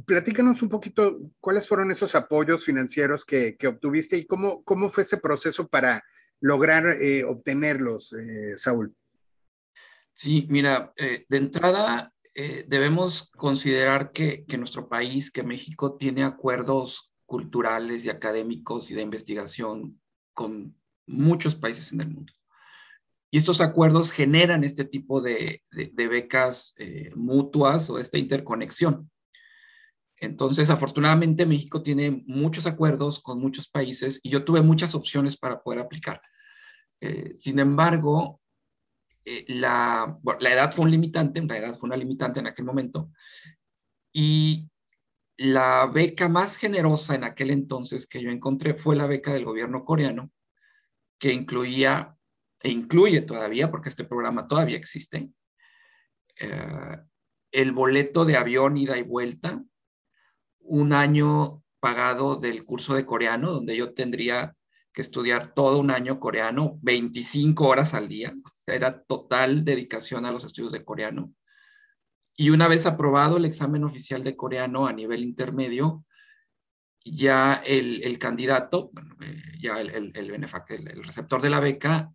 platícanos 0.07 0.63
un 0.63 0.69
poquito 0.69 1.21
cuáles 1.41 1.69
fueron 1.69 1.91
esos 1.91 2.15
apoyos 2.15 2.65
financieros 2.65 3.25
que, 3.25 3.57
obtuviste 3.67 4.17
y 4.17 4.25
cómo, 4.25 4.63
cómo 4.65 4.89
fue 4.89 5.05
ese 5.05 5.19
proceso 5.19 5.69
para 5.69 6.03
lograr 6.41 6.87
eh, 7.01 7.25
obtenerlos, 7.25 8.13
eh, 8.13 8.57
Saúl? 8.57 8.95
Sí, 10.15 10.47
mira, 10.51 10.93
eh, 10.97 11.25
de 11.29 11.37
entrada 11.39 12.13
debemos 12.67 13.31
considerar 13.37 14.11
que, 14.11 14.47
que, 14.47 14.57
nuestro 14.57 14.89
país, 14.89 15.31
que 15.31 15.43
México, 15.43 15.97
tiene 15.99 16.25
acuerdos 16.25 17.12
culturales 17.33 18.05
y 18.05 18.11
académicos 18.11 18.91
y 18.91 18.95
de 18.95 19.01
investigación 19.01 19.99
con 20.35 20.77
muchos 21.07 21.55
países 21.55 21.91
en 21.95 22.03
el 22.03 22.11
mundo. 22.11 22.31
Y 23.31 23.39
estos 23.39 23.63
acuerdos 23.63 24.11
generan 24.11 24.65
este 24.65 24.85
tipo 24.85 25.23
de, 25.23 25.63
becas 25.97 26.75
mutuas 27.17 27.89
o 27.89 27.99
esta 27.99 28.19
interconexión. 28.19 29.11
Entonces, 30.19 30.69
afortunadamente, 30.69 31.47
México 31.47 31.83
tiene 31.83 32.23
muchos 32.27 32.67
acuerdos 32.67 33.23
con 33.23 33.41
muchos 33.41 33.67
países 33.67 34.21
y 34.23 34.29
yo 34.29 34.45
tuve 34.45 34.61
muchas 34.61 34.95
opciones 34.95 35.39
para 35.39 35.63
poder 35.63 35.81
aplicar. 35.81 36.21
Eh, 37.01 37.33
sin 37.39 37.59
embargo, 37.61 38.43
eh, 39.25 39.47
la, 39.49 40.19
edad 40.51 40.71
fue 40.71 40.85
un 40.85 40.91
limitante, 40.91 41.41
la 41.41 41.57
edad 41.57 41.73
fue 41.73 41.87
una 41.87 41.97
limitante 41.97 42.41
en 42.41 42.47
aquel 42.47 42.67
momento, 42.67 43.11
y 44.13 44.69
la 45.43 45.87
beca 45.87 46.29
más 46.29 46.57
generosa 46.57 47.15
en 47.15 47.25
aquel 47.25 47.51
entonces 47.51 48.07
que 48.07 48.23
yo 48.23 48.31
encontré 48.31 48.75
fue 48.75 48.97
la 48.97 49.07
beca 49.07 49.33
del 49.33 49.45
gobierno 49.45 49.85
coreano, 49.85 50.31
que 51.19 51.33
incluía, 51.33 52.17
e 52.63 52.71
incluye 52.71 53.23
todavía, 53.23 53.71
porque 53.71 53.89
este 53.89 54.05
programa 54.05 54.47
todavía 54.47 54.77
existe, 54.77 55.31
eh, 56.41 56.99
el 57.53 57.73
boleto 57.73 58.25
de 58.25 58.37
avión 58.37 58.77
ida 58.77 58.97
y 58.97 59.03
vuelta, 59.03 59.63
un 60.61 60.93
año 60.93 61.63
pagado 61.81 62.37
del 62.37 62.65
curso 62.65 62.95
de 62.95 63.05
coreano, 63.05 63.53
donde 63.53 63.77
yo 63.77 63.93
tendría 63.93 64.57
que 64.93 65.03
estudiar 65.03 65.55
todo 65.55 65.79
un 65.81 65.91
año 65.91 66.21
coreano, 66.21 66.79
25 66.83 67.67
horas 67.67 67.95
al 67.95 68.09
día. 68.09 68.35
Era 68.67 69.03
total 69.03 69.65
dedicación 69.65 70.27
a 70.27 70.31
los 70.31 70.45
estudios 70.45 70.73
de 70.73 70.85
coreano. 70.85 71.33
Y 72.37 72.51
una 72.51 72.69
vez 72.69 72.87
aprobado 72.87 73.37
el 73.37 73.45
examen 73.45 73.85
oficial 73.85 74.25
de 74.25 74.37
coreano 74.37 74.87
a 74.87 74.93
nivel 74.93 75.23
intermedio, 75.23 76.05
ya 77.05 77.63
el, 77.67 78.19
candidato, 78.19 78.91
eh, 79.21 79.43
ya 79.61 79.81
el, 79.81 79.91
el, 79.91 80.17
el, 80.17 81.05
receptor 81.05 81.43
de 81.43 81.51
la 81.51 81.61
beca, 81.61 82.13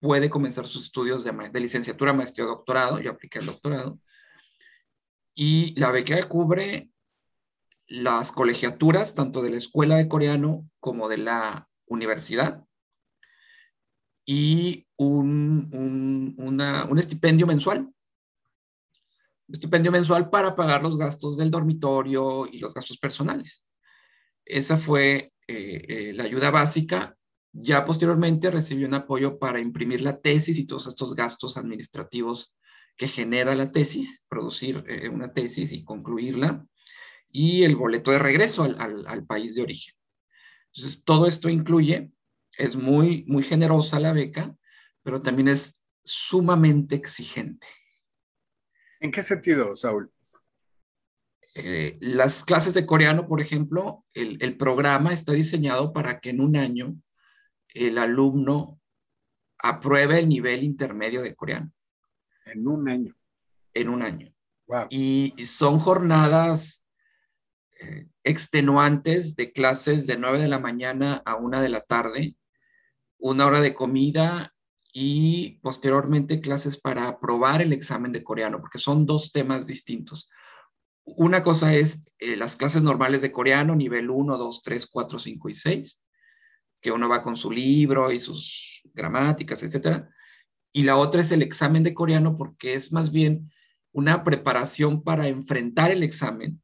puede 0.00 0.30
comenzar 0.30 0.66
sus 0.66 0.84
estudios 0.84 1.24
de, 1.24 1.32
de 1.52 1.60
licenciatura, 1.60 2.12
maestría 2.12 2.46
doctorado. 2.46 3.00
Yo 3.00 3.12
apliqué 3.12 3.38
el 3.38 3.46
doctorado. 3.46 4.00
Y 5.34 5.78
la 5.78 5.90
beca 5.90 6.20
cubre 6.24 6.90
las 7.86 8.32
colegiaturas, 8.32 9.14
tanto 9.14 9.42
de 9.42 9.50
la 9.50 9.56
escuela 9.56 9.96
de 9.96 10.08
coreano 10.08 10.68
como 10.78 11.08
de 11.08 11.18
la 11.18 11.68
universidad, 11.86 12.64
y 14.24 14.86
un, 14.96 16.96
estipendio 16.98 17.46
mensual. 17.46 17.92
Estipendio 19.52 19.90
mensual 19.92 20.30
para 20.30 20.54
pagar 20.54 20.82
los 20.82 20.96
gastos 20.96 21.36
del 21.36 21.50
dormitorio 21.50 22.48
y 22.50 22.58
los 22.58 22.74
gastos 22.74 22.98
personales. 22.98 23.66
Esa 24.44 24.76
fue 24.76 25.32
eh, 25.46 25.84
eh, 25.88 26.12
la 26.14 26.24
ayuda 26.24 26.50
básica. 26.50 27.16
Ya 27.52 27.84
posteriormente 27.84 28.50
recibí 28.50 28.84
un 28.84 28.94
apoyo 28.94 29.38
para 29.38 29.60
imprimir 29.60 30.02
la 30.02 30.20
tesis 30.20 30.58
y 30.58 30.66
todos 30.66 30.86
estos 30.86 31.14
gastos 31.14 31.56
administrativos 31.56 32.54
que 32.96 33.08
genera 33.08 33.54
la 33.54 33.72
tesis, 33.72 34.24
producir 34.28 34.84
eh, 34.86 35.08
una 35.08 35.32
tesis 35.32 35.72
y 35.72 35.84
concluirla 35.84 36.66
y 37.32 37.62
el 37.64 37.76
boleto 37.76 38.10
de 38.10 38.18
regreso 38.18 38.64
al, 38.64 39.26
país 39.26 39.54
de 39.54 39.62
origen. 39.62 39.94
Entonces, 40.72 41.04
todo 41.04 41.26
esto 41.26 41.48
incluye, 41.48 42.10
es 42.56 42.76
muy, 42.76 43.24
muy 43.26 43.42
generosa 43.42 44.00
la 44.00 44.12
beca, 44.12 44.54
pero 45.02 45.22
también 45.22 45.48
es 45.48 45.82
sumamente 46.04 46.96
exigente. 46.96 47.66
¿En 49.00 49.10
qué 49.10 49.22
sentido, 49.22 49.74
Saúl? 49.76 50.12
Eh, 51.54 51.96
las 52.00 52.44
clases 52.44 52.74
de 52.74 52.86
coreano, 52.86 53.26
por 53.26 53.40
ejemplo, 53.40 54.04
el, 54.14 54.38
el, 54.40 54.56
programa 54.56 55.12
está 55.12 55.32
diseñado 55.32 55.92
para 55.92 56.20
que 56.20 56.30
en 56.30 56.40
un 56.40 56.56
año 56.56 56.94
el 57.74 57.98
alumno 57.98 58.80
apruebe 59.58 60.20
el 60.20 60.28
nivel 60.28 60.62
intermedio 60.62 61.22
de 61.22 61.34
coreano. 61.34 61.72
En 62.44 62.68
un 62.68 62.88
año. 62.88 63.16
En 63.74 63.88
un 63.88 64.02
año. 64.02 64.32
Y 64.90 65.34
son 65.44 65.78
jornadas 65.78 66.86
extenuantes 68.24 69.36
de 69.36 69.52
clases 69.52 70.06
de 70.06 70.18
9 70.18 70.38
de 70.38 70.48
la 70.48 70.58
mañana 70.58 71.22
a 71.24 71.36
1 71.36 71.60
de 71.60 71.68
la 71.68 71.80
tarde, 71.80 72.36
una 73.18 73.46
hora 73.46 73.60
de 73.60 73.74
comida 73.74 74.54
y 74.92 75.58
posteriormente 75.62 76.40
clases 76.40 76.76
para 76.76 77.08
aprobar 77.08 77.62
el 77.62 77.72
examen 77.72 78.12
de 78.12 78.24
coreano, 78.24 78.60
porque 78.60 78.78
son 78.78 79.06
dos 79.06 79.32
temas 79.32 79.66
distintos. 79.66 80.30
Una 81.04 81.42
cosa 81.42 81.74
es 81.74 82.12
eh, 82.18 82.36
las 82.36 82.56
clases 82.56 82.82
normales 82.82 83.20
de 83.22 83.32
coreano, 83.32 83.74
nivel 83.74 84.10
1, 84.10 84.36
2, 84.36 84.62
3, 84.62 84.86
4, 84.86 85.18
5 85.18 85.48
y 85.48 85.54
6, 85.54 86.04
que 86.80 86.92
uno 86.92 87.08
va 87.08 87.22
con 87.22 87.36
su 87.36 87.50
libro 87.50 88.12
y 88.12 88.20
sus 88.20 88.82
gramáticas, 88.94 89.62
etc. 89.62 90.04
Y 90.72 90.82
la 90.84 90.96
otra 90.96 91.20
es 91.20 91.30
el 91.30 91.42
examen 91.42 91.82
de 91.82 91.94
coreano, 91.94 92.36
porque 92.36 92.74
es 92.74 92.92
más 92.92 93.10
bien 93.10 93.50
una 93.92 94.24
preparación 94.24 95.02
para 95.02 95.26
enfrentar 95.26 95.90
el 95.90 96.02
examen 96.02 96.60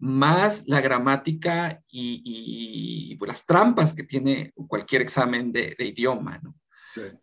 más 0.00 0.64
la 0.66 0.80
gramática 0.80 1.82
y, 1.88 3.14
pues, 3.16 3.28
las 3.28 3.46
trampas 3.46 3.92
que 3.92 4.02
tiene 4.02 4.52
cualquier 4.54 5.02
examen 5.02 5.52
de, 5.52 5.76
idioma, 5.78 6.38
¿no? 6.42 6.54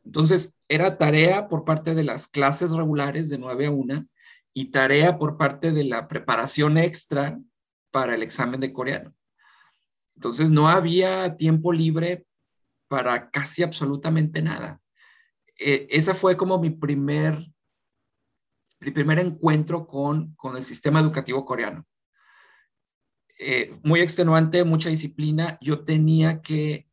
Entonces, 0.06 0.56
era 0.68 0.98
tarea 0.98 1.48
por 1.48 1.66
parte 1.66 1.96
de 1.96 2.04
las 2.04 2.28
clases 2.28 2.72
regulares 2.72 3.30
de 3.30 3.38
9 3.38 3.68
a 3.68 3.72
1 3.72 4.08
y 4.54 4.72
tarea 4.72 5.18
por 5.18 5.38
parte 5.38 5.72
de 5.72 5.84
la 5.84 6.08
preparación 6.08 6.78
extra 6.78 7.40
para 7.92 8.16
el 8.16 8.24
examen 8.24 8.60
de 8.60 8.74
coreano. 8.74 9.16
Entonces, 10.16 10.50
no 10.50 10.68
había 10.68 11.36
tiempo 11.36 11.74
libre 11.74 12.26
para 12.88 13.30
casi 13.30 13.64
absolutamente 13.64 14.42
nada. 14.42 14.82
E, 15.60 15.88
esa 15.90 16.14
fue 16.14 16.38
como 16.38 16.60
mi 16.60 16.70
primer, 16.70 17.46
mi 18.80 18.92
primer 18.92 19.20
encuentro 19.20 19.86
con, 19.86 20.34
con 20.36 20.56
el 20.56 20.64
sistema 20.64 21.00
educativo 21.00 21.46
coreano 21.46 21.86
eh, 23.40 23.78
muy 23.84 24.00
extenuante, 24.02 24.64
mucha 24.64 24.90
disciplina. 24.90 25.58
Yo 25.62 25.84
tenía 25.84 26.42
que 26.42 26.87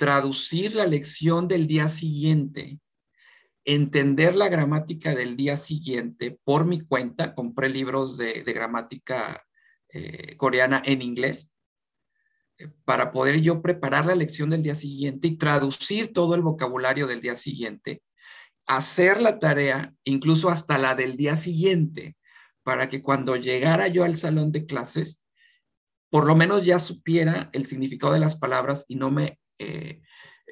traducir 0.00 0.74
la 0.74 0.86
lección 0.86 1.46
del 1.46 1.66
día 1.66 1.90
siguiente 1.90 2.80
entender 3.64 4.34
la 4.34 4.48
gramática 4.48 5.14
del 5.14 5.36
día 5.36 5.56
siguiente 5.56 6.38
por 6.44 6.64
mi 6.64 6.80
cuenta. 6.80 7.34
Compré 7.34 7.68
libros 7.68 8.16
de, 8.16 8.42
gramática 8.42 9.44
eh, 9.90 10.36
coreana 10.38 10.82
en 10.84 11.02
inglés 11.02 11.52
eh, 12.58 12.68
para 12.84 13.12
poder 13.12 13.42
yo 13.42 13.60
preparar 13.60 14.06
la 14.06 14.14
lección 14.14 14.50
del 14.50 14.62
día 14.62 14.74
siguiente 14.74 15.28
y 15.28 15.36
traducir 15.36 16.12
todo 16.12 16.34
el 16.34 16.42
vocabulario 16.42 17.06
del 17.06 17.20
día 17.20 17.34
siguiente, 17.34 18.02
hacer 18.66 19.20
la 19.20 19.38
tarea, 19.38 19.94
incluso 20.04 20.48
hasta 20.48 20.78
la 20.78 20.94
del 20.94 21.16
día 21.16 21.36
siguiente, 21.36 22.16
para 22.62 22.88
que 22.88 23.02
cuando 23.02 23.36
llegara 23.36 23.88
yo 23.88 24.04
al 24.04 24.16
salón 24.16 24.52
de 24.52 24.64
clases, 24.64 25.22
por 26.08 26.26
lo 26.26 26.34
menos 26.34 26.64
ya 26.64 26.78
supiera 26.78 27.50
el 27.52 27.66
significado 27.66 28.12
de 28.12 28.20
las 28.20 28.36
palabras 28.36 28.84
y 28.88 28.96
no 28.96 29.10
me 29.10 29.39
eh, 29.60 30.02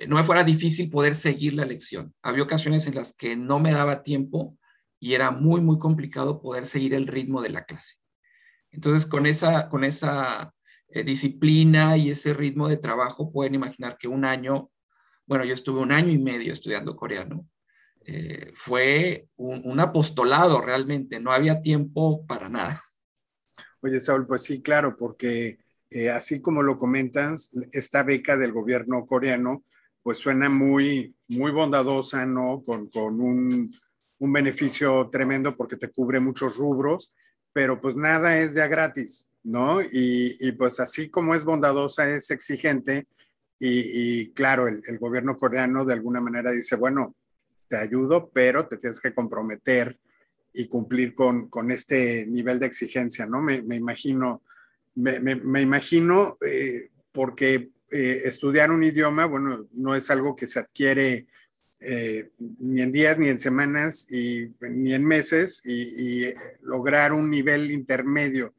no 0.06 0.16
me 0.16 0.24
fuera 0.24 0.44
difícil 0.44 0.90
poder 0.90 1.14
seguir 1.14 1.54
la 1.54 1.64
lección. 1.64 2.14
Había 2.22 2.44
ocasiones 2.44 2.86
en 2.86 2.94
las 2.94 3.14
que 3.14 3.36
no 3.36 3.58
me 3.58 3.72
daba 3.72 4.02
tiempo 4.02 4.56
y 5.00 5.14
era 5.14 5.30
muy, 5.30 5.60
muy 5.60 5.78
complicado 5.78 6.40
poder 6.40 6.66
seguir 6.66 6.94
el 6.94 7.06
ritmo 7.06 7.42
de 7.42 7.50
la 7.50 7.64
clase. 7.64 7.96
Entonces, 8.70 9.06
con 9.06 9.26
esa, 9.26 9.68
con 9.68 9.84
esa 9.84 10.52
eh, 10.88 11.02
disciplina 11.02 11.96
y 11.96 12.10
ese 12.10 12.34
ritmo 12.34 12.68
de 12.68 12.76
trabajo, 12.76 13.32
pueden 13.32 13.54
imaginar 13.54 13.96
que 13.98 14.08
un 14.08 14.24
año, 14.24 14.70
bueno, 15.26 15.44
yo 15.44 15.54
estuve 15.54 15.80
un 15.80 15.92
año 15.92 16.10
y 16.10 16.18
medio 16.18 16.52
estudiando 16.52 16.96
coreano. 16.96 17.46
Eh, 18.04 18.52
fue 18.54 19.28
un, 19.36 19.80
apostolado 19.80 20.60
realmente, 20.60 21.20
no 21.20 21.32
había 21.32 21.60
tiempo 21.60 22.24
para 22.26 22.48
nada. 22.48 22.82
Oye, 23.80 24.00
Saúl, 24.00 24.26
pues 24.26 24.42
sí, 24.42 24.62
claro, 24.62 24.96
porque 24.96 25.58
eh, 25.90 26.10
así 26.10 26.40
como 26.40 26.62
lo 26.62 26.78
comentas, 26.78 27.50
esta 27.72 28.02
beca 28.02 28.36
del 28.36 28.52
gobierno 28.52 29.06
coreano 29.06 29.64
pues 30.08 30.18
suena 30.18 30.48
muy, 30.48 31.14
muy 31.28 31.52
bondadosa, 31.52 32.24
¿no? 32.24 32.62
Con, 32.64 32.88
un, 32.94 33.74
beneficio 34.20 35.10
tremendo 35.12 35.54
porque 35.54 35.76
te 35.76 35.90
cubre 35.90 36.18
muchos 36.18 36.56
rubros, 36.56 37.14
pero 37.52 37.78
pues 37.78 37.94
nada 37.94 38.38
es 38.38 38.54
de 38.54 38.62
a 38.62 38.68
gratis, 38.68 39.30
¿no? 39.42 39.82
Y, 39.82 40.52
pues 40.52 40.80
así 40.80 41.10
como 41.10 41.34
es 41.34 41.44
bondadosa, 41.44 42.08
es 42.10 42.30
exigente 42.30 43.06
y, 43.58 44.30
claro, 44.32 44.66
el, 44.66 44.98
gobierno 44.98 45.36
coreano 45.36 45.84
de 45.84 45.92
alguna 45.92 46.20
manera 46.22 46.52
dice, 46.52 46.76
bueno, 46.76 47.14
te 47.68 47.76
ayudo, 47.76 48.30
pero 48.32 48.66
te 48.66 48.78
tienes 48.78 49.00
que 49.00 49.12
comprometer 49.12 49.98
y 50.54 50.68
cumplir 50.68 51.12
con, 51.12 51.70
este 51.70 52.24
nivel 52.26 52.58
de 52.58 52.66
exigencia, 52.66 53.26
¿no? 53.26 53.42
Me, 53.42 53.76
imagino, 53.76 54.42
me, 54.98 55.62
imagino 55.62 56.36
eh, 56.44 56.90
porque 57.12 57.70
eh, 57.90 58.22
estudiar 58.24 58.70
un 58.70 58.82
idioma, 58.82 59.26
bueno, 59.26 59.68
no 59.72 59.94
es 59.94 60.10
algo 60.10 60.34
que 60.34 60.46
se 60.46 60.58
adquiere 60.58 61.26
eh, 61.80 62.30
ni 62.38 62.82
en 62.82 62.90
días, 62.90 63.16
ni 63.18 63.28
en 63.28 63.38
semanas, 63.38 64.08
ni 64.10 64.92
en 64.92 65.04
meses, 65.04 65.62
y, 65.64 66.24
lograr 66.62 67.12
un 67.12 67.30
nivel 67.30 67.70
intermedio 67.70 68.54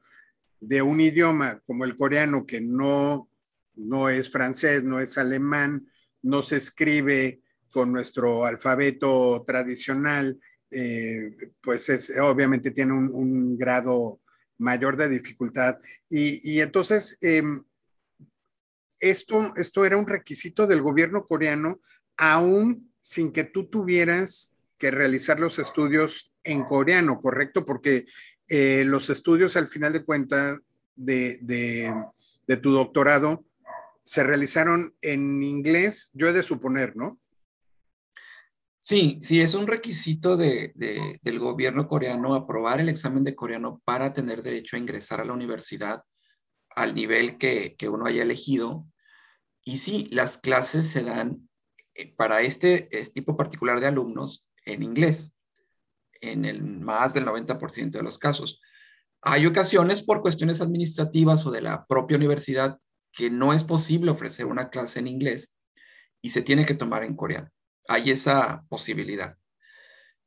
de 0.62 0.82
un 0.82 1.02
idioma 1.02 1.62
como 1.66 1.84
el 1.84 1.96
coreano, 1.96 2.46
que 2.46 2.62
no, 2.62 3.30
no 3.76 4.10
es 4.10 4.32
francés, 4.32 4.84
no 4.84 5.00
es 5.00 5.18
alemán, 5.18 5.88
no 6.22 6.42
se 6.42 6.58
escribe 6.58 7.42
con 7.72 7.92
nuestro 7.92 8.46
alfabeto 8.46 9.44
tradicional, 9.46 10.40
pues 11.62 11.90
es, 11.90 12.14
obviamente 12.20 12.72
tiene 12.72 12.94
un, 12.94 13.58
grado 13.58 14.22
mayor 14.60 14.96
de 14.96 15.10
dificultad. 15.10 15.80
Y, 16.10 16.60
entonces, 16.60 17.18
em, 17.22 17.64
esto, 19.00 19.54
esto 19.56 19.86
era 19.86 19.98
un 19.98 20.08
requisito 20.08 20.68
del 20.68 20.82
gobierno 20.82 21.26
coreano, 21.26 21.80
aún 22.18 22.92
sin 23.02 23.32
que 23.32 23.46
tú 23.46 23.68
tuvieras 23.68 24.54
que 24.78 24.92
realizar 24.92 25.40
los 25.40 25.58
estudios 25.58 26.32
en 26.44 26.64
coreano, 26.64 27.22
¿correcto? 27.22 27.66
Porque 27.66 28.06
eh, 28.48 28.84
los 28.86 29.10
estudios 29.10 29.56
al 29.56 29.68
final 29.68 29.94
de 29.94 30.04
cuentas 30.04 30.60
de, 30.96 31.94
tu 32.62 32.72
doctorado 32.72 33.46
se 34.02 34.24
realizaron 34.24 34.96
en 35.02 35.44
inglés, 35.44 36.10
yo 36.14 36.28
he 36.28 36.34
de 36.34 36.44
suponer, 36.44 36.96
¿no? 36.96 37.19
Sí, 38.90 39.20
sí, 39.22 39.40
es 39.40 39.54
un 39.54 39.68
requisito 39.68 40.36
del 40.36 41.38
gobierno 41.38 41.88
coreano 41.88 42.34
aprobar 42.34 42.80
el 42.80 42.90
examen 42.90 43.24
de 43.24 43.36
coreano 43.36 43.84
para 43.86 44.14
tener 44.14 44.42
derecho 44.42 44.76
a 44.76 44.80
ingresar 44.80 45.22
a 45.22 45.26
la 45.26 45.34
universidad 45.34 46.02
al 46.72 46.96
nivel 46.96 47.38
que, 47.38 47.78
uno 47.88 48.08
haya 48.08 48.24
elegido. 48.24 48.88
Y 49.64 49.78
sí, 49.78 50.08
las 50.12 50.40
clases 50.40 50.90
se 50.90 51.04
dan 51.04 51.48
eh, 51.94 52.16
para 52.16 52.42
este, 52.42 52.90
este, 52.90 53.14
tipo 53.14 53.38
particular 53.38 53.80
de 53.80 53.86
alumnos 53.86 54.48
en 54.66 54.82
inglés, 54.82 55.36
en 56.20 56.44
el 56.46 56.64
más 56.64 57.14
del 57.14 57.28
90% 57.28 57.92
de 57.92 58.04
los 58.04 58.18
casos. 58.18 58.60
Hay 59.22 59.46
ocasiones 59.46 60.02
por 60.02 60.24
cuestiones 60.24 60.62
administrativas 60.62 61.46
o 61.46 61.52
de 61.52 61.62
la 61.62 61.86
propia 61.86 62.18
universidad 62.18 62.80
que 63.12 63.30
no 63.30 63.54
es 63.54 63.64
posible 63.64 64.10
ofrecer 64.10 64.48
una 64.48 64.72
clase 64.72 64.98
en 64.98 65.06
inglés 65.06 65.56
y 66.24 66.32
se 66.32 66.42
tiene 66.42 66.66
que 66.66 66.74
tomar 66.74 67.04
en 67.04 67.16
coreano. 67.16 67.52
Hay 67.90 68.12
esa 68.12 68.64
posibilidad. 68.70 69.36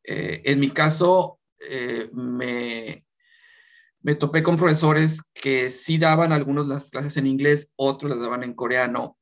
Eh, 0.02 0.42
en 0.44 0.58
mi 0.58 0.70
caso, 0.70 1.38
eh, 1.60 2.10
me, 2.12 3.06
me 4.00 4.16
topé 4.16 4.42
con 4.42 4.56
profesores 4.56 5.30
que 5.32 5.70
sí 5.70 5.96
daban 5.96 6.32
algunos 6.32 6.66
las 6.66 6.90
clases 6.90 7.16
en 7.16 7.28
inglés, 7.28 7.72
otros 7.76 8.10
las 8.10 8.20
daban 8.20 8.42
en 8.42 8.54
coreano. 8.54 9.16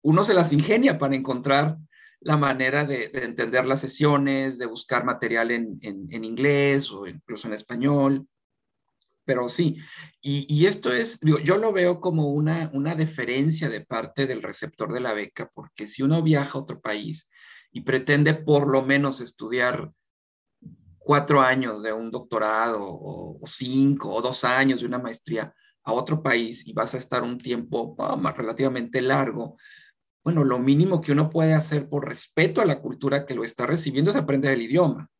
Uno 0.00 0.22
se 0.22 0.34
las 0.34 0.52
ingenia 0.52 0.96
para 0.96 1.16
encontrar 1.16 1.76
la 2.20 2.36
manera 2.36 2.84
de, 2.84 3.10
entender 3.14 3.66
las 3.66 3.80
sesiones, 3.80 4.58
de 4.58 4.66
buscar 4.66 5.04
material 5.04 5.50
en, 5.50 5.80
inglés 6.24 6.92
o 6.92 7.08
incluso 7.08 7.48
en 7.48 7.54
español. 7.54 8.28
Pero 9.24 9.48
sí, 9.48 9.76
y, 10.20 10.66
esto 10.66 10.92
es, 10.92 11.18
yo 11.20 11.56
lo 11.56 11.72
veo 11.72 12.00
como 12.00 12.28
una, 12.28 12.70
una 12.72 12.94
deferencia 12.94 13.68
de 13.68 13.84
parte 13.84 14.28
del 14.28 14.40
receptor 14.40 14.92
de 14.92 15.00
la 15.00 15.14
beca, 15.14 15.50
porque 15.52 15.88
si 15.88 16.04
uno 16.04 16.22
viaja 16.22 16.56
a 16.56 16.62
otro 16.62 16.80
país 16.80 17.28
y 17.76 17.82
pretende 17.82 18.32
por 18.32 18.68
lo 18.68 18.80
menos 18.80 19.20
estudiar 19.20 19.92
cuatro 20.96 21.42
años 21.42 21.82
de 21.82 21.92
un 21.92 22.10
doctorado 22.10 22.78
o, 22.80 23.38
cinco 23.46 24.14
o 24.14 24.22
dos 24.22 24.44
años 24.44 24.80
de 24.80 24.86
una 24.86 24.98
maestría 24.98 25.52
a 25.84 25.92
otro 25.92 26.22
país 26.22 26.66
y 26.66 26.72
vas 26.72 26.94
a 26.94 26.96
estar 26.96 27.22
un 27.22 27.36
tiempo 27.36 27.94
ah, 27.98 28.16
más 28.16 28.34
relativamente 28.34 29.02
largo, 29.02 29.58
bueno, 30.24 30.42
lo 30.42 30.58
mínimo 30.58 31.02
que 31.02 31.12
uno 31.12 31.28
puede 31.28 31.52
hacer 31.52 31.86
por 31.86 32.08
respeto 32.08 32.62
a 32.62 32.64
la 32.64 32.80
cultura 32.80 33.26
que 33.26 33.34
lo 33.34 33.44
está 33.44 33.66
recibiendo 33.66 34.10
es 34.10 34.16
aprender 34.16 34.52
el 34.52 34.62
idioma, 34.62 35.10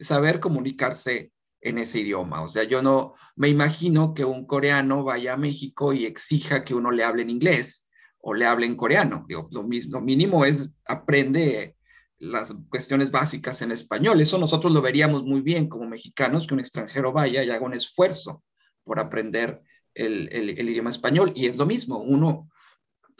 saber 0.00 0.40
comunicarse 0.40 1.30
en 1.60 1.76
ese 1.76 1.98
idioma. 1.98 2.40
O 2.40 2.48
sea, 2.48 2.64
yo 2.64 2.80
no 2.80 3.12
me 3.36 3.48
imagino 3.48 4.14
que 4.14 4.24
un 4.24 4.46
coreano 4.46 5.04
vaya 5.04 5.34
a 5.34 5.36
México 5.36 5.92
y 5.92 6.06
exija 6.06 6.64
que 6.64 6.74
uno 6.74 6.90
le 6.90 7.04
hable 7.04 7.20
en 7.20 7.28
inglés 7.28 7.90
o 8.18 8.32
le 8.32 8.46
hable 8.46 8.64
en 8.64 8.76
coreano. 8.76 9.26
Lo, 9.28 9.50
lo 9.50 10.00
mínimo 10.00 10.46
es 10.46 10.74
aprende 10.86 11.76
las 12.18 12.54
cuestiones 12.68 13.10
básicas 13.10 13.62
en 13.62 13.72
español. 13.72 14.20
Eso 14.20 14.38
nosotros 14.38 14.72
lo 14.72 14.82
veríamos 14.82 15.24
muy 15.24 15.40
bien 15.40 15.68
como 15.68 15.88
mexicanos, 15.88 16.46
que 16.46 16.54
un 16.54 16.60
extranjero 16.60 17.12
vaya 17.12 17.42
y 17.42 17.50
haga 17.50 17.64
un 17.64 17.74
esfuerzo 17.74 18.42
por 18.84 18.98
aprender 18.98 19.62
el, 19.94 20.28
el, 20.32 20.68
idioma 20.68 20.90
español. 20.90 21.32
Y 21.34 21.46
es 21.46 21.56
lo 21.56 21.66
mismo, 21.66 21.98
uno, 21.98 22.50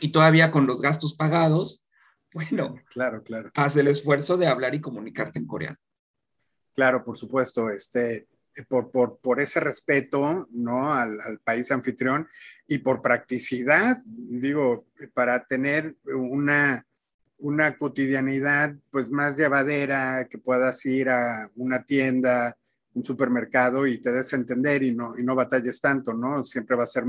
y 0.00 0.10
todavía 0.10 0.50
con 0.50 0.66
los 0.66 0.80
gastos 0.80 1.14
pagados, 1.14 1.84
bueno, 2.34 2.76
claro, 2.90 3.22
claro. 3.22 3.50
hace 3.54 3.80
el 3.80 3.88
esfuerzo 3.88 4.36
de 4.36 4.48
hablar 4.48 4.74
y 4.74 4.80
comunicarte 4.80 5.38
en 5.38 5.46
coreano. 5.46 5.78
Claro, 6.74 7.04
por 7.04 7.16
supuesto, 7.16 7.70
este, 7.70 8.28
por, 8.68 8.90
por, 8.90 9.18
por 9.18 9.40
ese 9.40 9.60
respeto 9.60 10.46
¿no? 10.50 10.94
Al, 10.94 11.20
al, 11.20 11.38
país 11.40 11.70
anfitrión 11.70 12.28
y 12.66 12.78
por 12.78 13.02
practicidad, 13.02 14.00
digo, 14.04 14.86
para 15.14 15.44
tener 15.44 15.96
una, 16.04 16.86
una 17.38 17.76
cotidianidad 17.76 18.74
pues 18.90 19.10
más 19.10 19.36
llevadera, 19.36 20.26
que 20.28 20.38
puedas 20.38 20.84
ir 20.86 21.08
a 21.08 21.50
una 21.56 21.84
tienda, 21.84 22.56
un 22.94 23.04
supermercado 23.04 23.86
y 23.86 23.98
te 23.98 24.12
des 24.12 24.32
a 24.32 24.36
entender 24.36 24.82
y 24.82 24.92
no, 24.92 25.16
y 25.16 25.22
no 25.22 25.34
batalles 25.34 25.80
tanto, 25.80 26.12
¿no? 26.12 26.42
Siempre 26.44 26.76
va 26.76 26.84
a 26.84 26.86
ser 26.86 27.04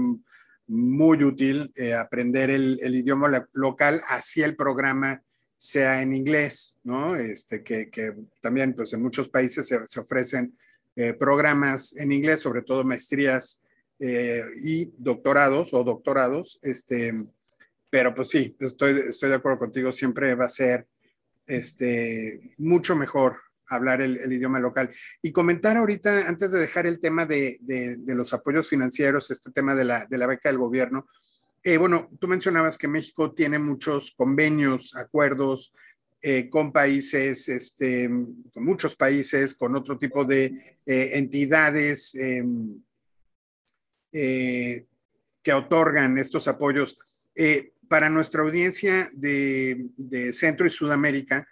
muy 0.67 1.23
útil 1.23 1.71
eh, 1.75 1.93
aprender 1.95 2.51
el, 2.51 2.79
idioma 2.95 3.47
local, 3.53 4.01
así 4.07 4.41
el 4.41 4.55
programa 4.55 5.23
sea 5.55 6.01
en 6.01 6.13
inglés, 6.13 6.77
¿no? 6.83 7.15
Este, 7.15 7.63
que, 7.63 8.15
también 8.39 8.73
pues 8.75 8.93
en 8.93 9.01
muchos 9.01 9.29
países 9.29 9.67
se, 9.67 9.99
ofrecen 9.99 10.55
eh, 10.95 11.13
programas 11.13 11.95
en 11.97 12.11
inglés, 12.11 12.41
sobre 12.41 12.61
todo 12.61 12.83
maestrías 12.83 13.63
eh, 13.99 14.43
y 14.63 14.93
doctorados 14.97 15.73
o 15.73 15.83
doctorados, 15.83 16.59
este, 16.61 17.13
pero 17.89 18.13
pues 18.13 18.29
sí, 18.29 18.55
estoy, 18.59 18.99
estoy 19.07 19.29
de 19.29 19.35
acuerdo 19.35 19.59
contigo, 19.59 19.91
siempre 19.91 20.35
va 20.35 20.45
a 20.45 20.49
ser 20.49 20.87
este, 21.45 22.53
mucho 22.57 22.95
mejor 22.95 23.35
hablar 23.67 24.01
el, 24.01 24.31
idioma 24.31 24.59
local. 24.59 24.89
Y 25.21 25.31
comentar 25.31 25.77
ahorita, 25.77 26.27
antes 26.27 26.51
de 26.51 26.59
dejar 26.59 26.87
el 26.87 26.99
tema 26.99 27.25
de, 27.25 27.57
de, 27.61 28.15
los 28.15 28.33
apoyos 28.33 28.67
financieros, 28.67 29.29
este 29.31 29.51
tema 29.51 29.75
de 29.75 29.85
la, 29.85 30.05
de 30.05 30.17
la 30.17 30.27
beca 30.27 30.49
del 30.49 30.57
gobierno, 30.57 31.07
eh, 31.63 31.77
bueno, 31.77 32.09
tú 32.19 32.27
mencionabas 32.27 32.77
que 32.77 32.87
México 32.87 33.33
tiene 33.33 33.59
muchos 33.59 34.11
convenios, 34.11 34.95
acuerdos 34.95 35.73
eh, 36.21 36.49
con 36.49 36.73
países, 36.73 37.47
este, 37.47 38.09
con 38.53 38.65
muchos 38.65 38.97
países, 38.97 39.53
con 39.53 39.73
otro 39.73 39.97
tipo 39.97 40.25
de 40.25 40.77
eh, 40.85 41.11
entidades 41.13 42.13
em, 42.13 42.83
eh, 44.11 44.85
que 45.41 45.53
otorgan 45.53 46.17
estos 46.17 46.49
apoyos. 46.49 46.99
Para 47.89 48.09
nuestra 48.09 48.43
audiencia 48.43 49.09
de, 49.11 49.89
Centro 50.31 50.65
y 50.65 50.69
Sudamérica, 50.69 51.45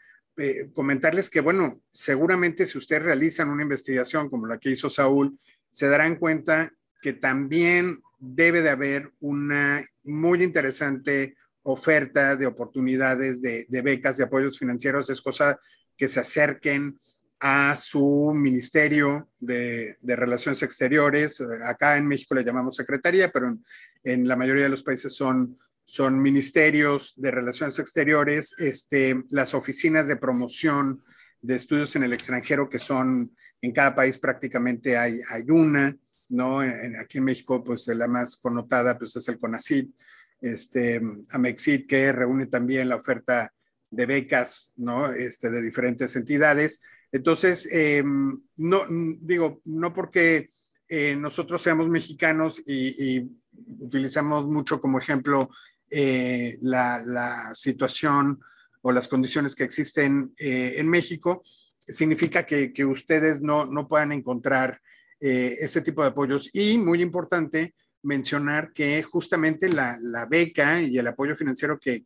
comentarles 0.73 1.29
que, 1.29 1.41
bueno, 1.41 1.81
seguramente 1.91 2.65
si 2.65 2.77
ustedes 2.77 3.03
realizan 3.03 3.49
una 3.49 3.63
investigación 3.63 4.29
como 4.29 4.47
la 4.47 4.59
que 4.59 4.69
hizo 4.69 4.89
Saúl, 4.89 5.37
se 5.69 5.89
darán 5.89 6.15
cuenta 6.17 6.71
que 7.01 7.13
también 7.13 8.01
debe 8.19 8.61
de 8.61 8.69
haber 8.69 9.11
una 9.19 9.83
muy 10.03 10.43
interesante 10.43 11.35
oferta 11.63 12.35
de 12.35 12.45
oportunidades 12.45 13.41
de, 13.41 13.81
becas, 13.81 14.17
de 14.17 14.23
apoyos 14.23 14.57
financieros, 14.57 15.09
es 15.09 15.21
cosa 15.21 15.59
que 15.97 16.07
se 16.07 16.19
acerquen 16.19 16.97
a 17.39 17.75
su 17.75 18.31
Ministerio 18.33 19.29
de, 19.39 19.97
Relaciones 20.01 20.63
Exteriores. 20.63 21.41
Acá 21.65 21.97
en 21.97 22.07
México 22.07 22.35
le 22.35 22.43
llamamos 22.43 22.75
Secretaría, 22.75 23.31
pero 23.31 23.55
en, 24.03 24.27
la 24.27 24.35
mayoría 24.35 24.63
de 24.63 24.69
los 24.69 24.83
países 24.83 25.13
son, 25.13 25.57
son 25.87 26.21
ministerios 26.21 27.13
de 27.15 27.31
Relaciones 27.31 27.79
Exteriores, 27.79 28.53
este, 28.59 29.23
las 29.29 29.53
oficinas 29.53 30.09
de 30.09 30.17
promoción 30.17 31.01
de 31.41 31.55
estudios 31.55 31.95
en 31.95 32.03
el 32.03 32.11
extranjero, 32.11 32.67
que 32.67 32.77
son 32.77 33.33
en 33.61 33.71
cada 33.71 33.95
país 33.95 34.17
prácticamente 34.17 34.97
hay, 34.97 35.21
hay 35.29 35.49
una. 35.49 35.97
¿no? 36.29 36.59
aquí 36.59 37.19
en 37.19 37.23
México, 37.23 37.63
pues 37.63 37.87
la 37.87 38.05
más 38.09 38.35
connotada 38.35 38.97
pues, 38.97 39.15
es 39.15 39.29
el 39.29 39.39
CONACYT, 39.39 39.95
este, 40.41 41.01
Amexit, 41.29 41.87
que 41.87 42.11
reúne 42.11 42.47
también 42.47 42.89
la 42.89 42.97
oferta 42.97 43.53
de 43.89 44.05
becas, 44.05 44.73
¿no? 44.75 45.09
Este, 45.09 45.49
de 45.49 45.61
diferentes 45.61 46.17
entidades. 46.17 46.81
Entonces, 47.13 47.65
em, 47.71 48.37
no, 48.57 48.83
digo, 49.21 49.61
no 49.63 49.93
porque 49.93 50.51
eh, 50.89 51.15
nosotros 51.15 51.61
seamos 51.61 51.87
mexicanos 51.87 52.61
y, 52.65 53.31
utilizamos 53.79 54.45
mucho 54.45 54.79
como 54.79 54.99
ejemplo 54.99 55.49
eh, 55.89 56.57
la, 56.61 57.51
situación 57.53 58.39
o 58.81 58.91
las 58.91 59.07
condiciones 59.07 59.55
que 59.55 59.63
existen 59.63 60.33
eh, 60.37 60.75
en 60.77 60.87
México, 60.89 61.43
significa 61.79 62.45
que, 62.45 62.73
que 62.73 62.85
ustedes 62.85 63.41
no, 63.41 63.65
no 63.65 63.87
puedan 63.87 64.11
encontrar 64.11 64.81
eh, 65.19 65.57
ese 65.61 65.81
tipo 65.81 66.01
de 66.01 66.09
apoyos. 66.09 66.49
Y 66.53 66.77
muy 66.77 67.01
importante 67.01 67.73
mencionar 68.03 68.71
que 68.71 69.01
justamente 69.01 69.67
la, 69.67 70.27
beca 70.29 70.81
y 70.81 70.97
el 70.97 71.07
apoyo 71.07 71.35
financiero 71.35 71.79
que, 71.79 72.03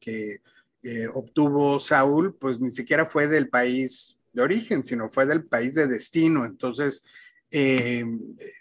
eh, 0.83 1.07
obtuvo 1.13 1.79
Saúl, 1.79 2.35
pues 2.39 2.59
ni 2.59 2.71
siquiera 2.71 3.05
fue 3.05 3.27
del 3.27 3.49
país 3.49 4.17
de 4.33 4.41
origen, 4.41 4.83
sino 4.83 5.09
fue 5.09 5.25
del 5.25 5.45
país 5.45 5.75
de 5.75 5.87
destino. 5.87 6.45
Entonces, 6.45 7.03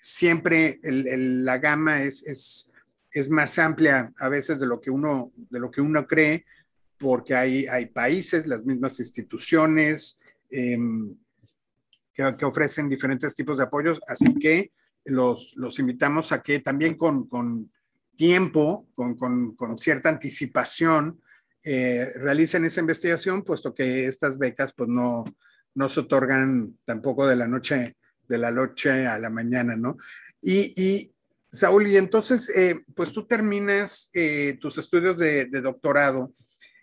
siempre 0.01 0.81
la 0.83 1.59
gama 1.59 2.03
es, 2.03 2.27
es, 2.27 2.70
es, 3.13 3.29
más 3.29 3.59
amplia 3.59 4.13
a 4.19 4.29
veces 4.29 4.61
de 4.61 4.67
lo 4.67 4.81
que 4.81 4.91
uno, 4.91 5.33
de 5.37 5.61
lo 5.61 5.71
que 5.71 5.81
uno 5.81 6.07
cree, 6.07 6.45
porque 6.99 7.35
hay, 7.35 7.67
hay 7.67 7.87
países, 7.87 8.47
las 8.47 8.65
mismas 8.65 9.01
instituciones, 9.01 10.21
em, 10.51 11.17
que, 12.13 12.45
ofrecen 12.45 12.89
diferentes 12.89 13.35
tipos 13.35 13.59
de 13.59 13.65
apoyos, 13.65 14.01
así 14.07 14.35
que 14.35 14.73
los, 15.05 15.55
los 15.57 15.79
invitamos 15.79 16.33
a 16.33 16.43
que 16.43 16.59
también 16.59 16.95
con, 16.95 17.27
con 17.27 17.73
tiempo, 18.15 18.89
con, 18.95 19.15
con, 19.17 19.79
cierta 19.79 20.11
anticipación, 20.11 21.21
eh, 21.65 22.07
realicen 22.17 22.65
esa 22.65 22.81
investigación, 22.81 23.43
puesto 23.43 23.75
que 23.75 24.07
estas 24.07 24.39
becas 24.39 24.73
pues 24.75 24.89
no, 24.91 25.25
no 25.75 25.89
se 25.89 26.01
otorgan 26.01 26.79
tampoco 26.85 27.27
de 27.27 27.37
la 27.37 27.49
noche, 27.49 27.97
de 28.29 28.39
la 28.39 28.51
noche 28.51 29.07
a 29.07 29.19
la 29.19 29.31
mañana, 29.31 29.77
¿no? 29.77 29.97
Y 30.43 31.13
Saúl, 31.53 31.89
y 31.89 31.97
entonces, 31.97 32.49
eh, 32.55 32.77
pues 32.95 33.11
tú 33.13 33.27
terminas 33.27 34.11
eh, 34.15 34.57
tus 34.61 34.79
estudios 34.79 35.19
de, 35.19 35.47
doctorado 35.47 36.33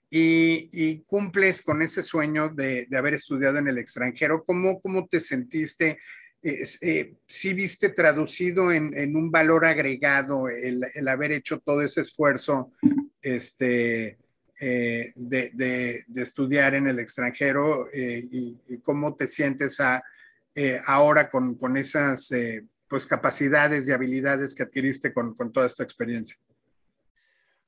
y, 0.10 1.00
cumples 1.06 1.62
con 1.62 1.82
ese 1.82 2.04
sueño 2.04 2.50
de, 2.50 2.88
haber 2.98 3.14
estudiado 3.14 3.60
en 3.60 3.70
el 3.70 3.78
extranjero. 3.78 4.44
¿Cómo, 4.44 4.82
cómo 4.82 5.08
te 5.08 5.22
sentiste? 5.22 6.00
Eh, 6.44 7.16
¿Sí 7.26 7.54
viste 7.54 7.90
traducido 7.90 8.72
en, 8.74 9.16
un 9.16 9.32
valor 9.32 9.66
agregado 9.66 10.50
el, 10.50 11.08
haber 11.08 11.32
hecho 11.32 11.60
todo 11.60 11.82
ese 11.82 12.02
esfuerzo 12.02 12.74
este, 13.22 14.18
eh, 14.60 15.14
de, 15.16 16.04
estudiar 16.14 16.76
en 16.76 16.88
el 16.88 17.00
extranjero? 17.00 17.88
Y, 17.94 18.80
cómo 18.84 19.16
te 19.16 19.28
sientes 19.28 19.78
ahora 20.86 21.30
con, 21.30 21.78
esas 21.78 22.34
pues, 22.88 23.06
capacidades 23.06 23.88
y 23.88 23.92
habilidades 23.92 24.54
que 24.54 24.64
adquiriste 24.64 25.14
con, 25.14 25.36
toda 25.52 25.66
esta 25.66 25.84
experiencia? 25.84 26.38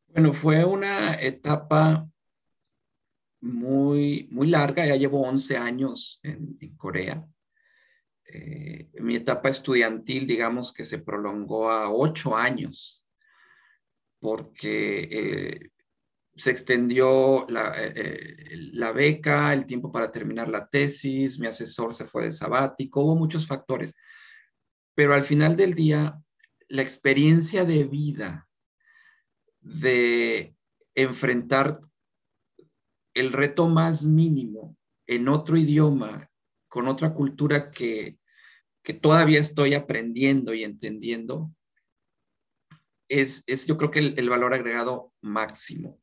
Bueno, 0.07 0.33
fue 0.33 0.65
una 0.65 1.13
etapa 1.15 2.07
muy, 3.41 4.27
muy 4.31 4.47
larga, 4.47 4.85
ya 4.85 4.95
llevo 4.95 5.21
11 5.21 5.57
años 5.57 6.19
en, 6.23 6.57
Corea. 6.77 7.27
Eh, 8.25 8.89
mi 8.99 9.15
etapa 9.15 9.49
estudiantil, 9.49 10.27
digamos 10.27 10.73
que 10.73 10.85
se 10.85 10.99
prolongó 10.99 11.71
a 11.71 11.91
8 11.91 12.35
años, 12.35 13.07
porque 14.19 15.07
eh, 15.11 15.71
se 16.35 16.51
extendió 16.51 17.45
la, 17.49 17.73
eh, 17.75 18.49
la, 18.73 18.91
beca, 18.91 19.53
el 19.53 19.65
tiempo 19.65 19.91
para 19.91 20.11
terminar 20.11 20.47
la 20.47 20.67
tesis, 20.69 21.39
mi 21.39 21.47
asesor 21.47 21.93
se 21.93 22.05
fue 22.05 22.25
de 22.25 22.31
sabático, 22.31 23.01
hubo 23.01 23.15
muchos 23.15 23.45
factores, 23.45 23.95
pero 24.99 25.13
al 25.13 25.23
final 25.23 25.55
del 25.55 25.75
día, 25.75 26.21
la 26.67 26.81
experiencia 26.81 27.63
de 27.63 27.85
vida 27.85 28.49
de 29.61 30.57
enfrentar 30.93 31.79
el 33.13 33.31
reto 33.31 33.69
más 33.69 34.03
mínimo 34.03 34.75
en 35.07 35.29
otro 35.29 35.55
idioma, 35.55 36.29
con 36.67 36.89
otra 36.89 37.13
cultura 37.13 37.71
que, 37.71 38.19
todavía 39.01 39.39
estoy 39.39 39.73
aprendiendo 39.73 40.53
y 40.53 40.65
entendiendo, 40.65 41.49
es, 43.07 43.45
yo 43.67 43.77
creo 43.77 43.91
que 43.91 43.99
el, 43.99 44.29
valor 44.29 44.53
agregado 44.53 45.13
máximo. 45.21 46.01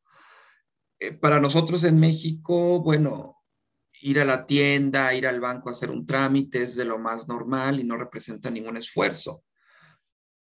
Eh, 1.01 1.13
para 1.13 1.39
nosotros 1.39 1.85
en 1.85 2.01
México, 2.01 2.81
bueno, 2.83 3.36
ir 4.03 4.21
a 4.21 4.25
la 4.25 4.47
tienda, 4.47 5.15
ir 5.15 5.27
al 5.27 5.41
banco 5.41 5.69
a 5.69 5.73
hacer 5.73 5.91
un 5.91 6.07
trámite 6.07 6.63
es 6.63 6.77
de 6.77 6.85
lo 6.85 6.99
más 6.99 7.29
normal 7.29 7.81
y 7.81 7.85
no 7.85 7.97
representa 7.97 8.51
ningún 8.51 8.77
esfuerzo. 8.77 9.43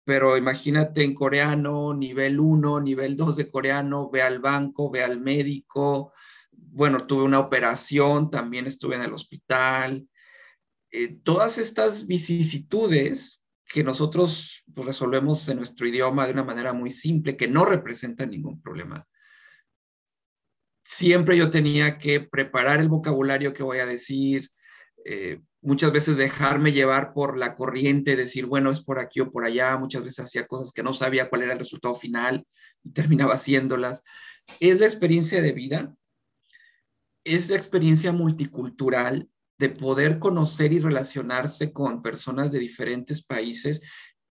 Pero 0.04 0.38
imagínate 0.38 1.04
en 1.04 1.16
coreano, 1.16 1.94
nivel 1.94 2.40
1, 2.40 2.80
nivel 2.82 3.18
2 3.18 3.36
de 3.38 3.50
coreano, 3.50 4.10
ve 4.10 4.22
al 4.22 4.40
banco, 4.40 4.92
ve 4.92 5.04
al 5.04 5.20
médico, 5.20 6.14
bueno, 6.52 7.08
tuve 7.08 7.24
una 7.24 7.40
operación, 7.40 8.30
también 8.30 8.68
estuve 8.68 8.96
en 8.96 9.02
el 9.02 9.14
hospital. 9.14 10.08
Eh, 10.92 11.20
todas 11.24 11.58
estas 11.58 12.06
vicisitudes 12.06 13.46
que 13.68 13.84
nosotros 13.84 14.64
pues, 14.74 14.86
resolvemos 14.86 15.48
en 15.50 15.58
nuestro 15.58 15.88
idioma 15.88 16.26
de 16.26 16.34
una 16.34 16.44
manera 16.44 16.74
muy 16.74 16.92
simple, 16.92 17.36
que 17.36 17.48
no 17.48 17.66
representa 17.66 18.26
ningún 18.26 18.62
problema. 18.62 19.08
Siempre 20.86 21.36
yo 21.36 21.52
tenía 21.52 21.98
que 21.98 22.22
preparar 22.22 22.80
el 22.80 22.88
vocabulario 22.88 23.54
que 23.54 23.64
voy 23.64 23.80
a 23.80 23.86
decir, 23.86 24.50
eh, 25.04 25.42
muchas 25.62 25.92
veces 25.92 26.16
dejarme 26.16 26.72
llevar 26.72 27.12
por 27.14 27.38
la 27.38 27.56
corriente, 27.56 28.16
decir, 28.16 28.46
bueno, 28.46 28.72
es 28.72 28.82
por 28.82 29.00
aquí 29.00 29.20
o 29.20 29.32
por 29.32 29.44
allá, 29.44 29.76
muchas 29.78 30.04
veces 30.04 30.20
hacía 30.20 30.48
cosas 30.48 30.72
que 30.72 30.84
no 30.84 30.94
sabía 30.94 31.28
cuál 31.28 31.42
era 31.42 31.54
el 31.54 31.60
resultado 31.60 31.96
final 31.96 32.46
y 32.84 32.92
terminaba 32.92 33.34
haciéndolas. 33.34 34.02
Es 34.60 34.80
la 34.80 34.86
experiencia 34.86 35.42
de 35.42 35.52
vida 35.52 35.96
es 37.26 37.50
la 37.50 37.58
experiencia 37.58 38.14
multicultural 38.14 39.28
de 39.58 39.70
poder 39.70 40.20
conocer 40.20 40.72
y 40.72 40.80
relacionarse 40.80 41.74
con 41.74 42.02
personas 42.02 42.52
de 42.52 42.60
diferentes 42.60 43.26
países, 43.26 43.82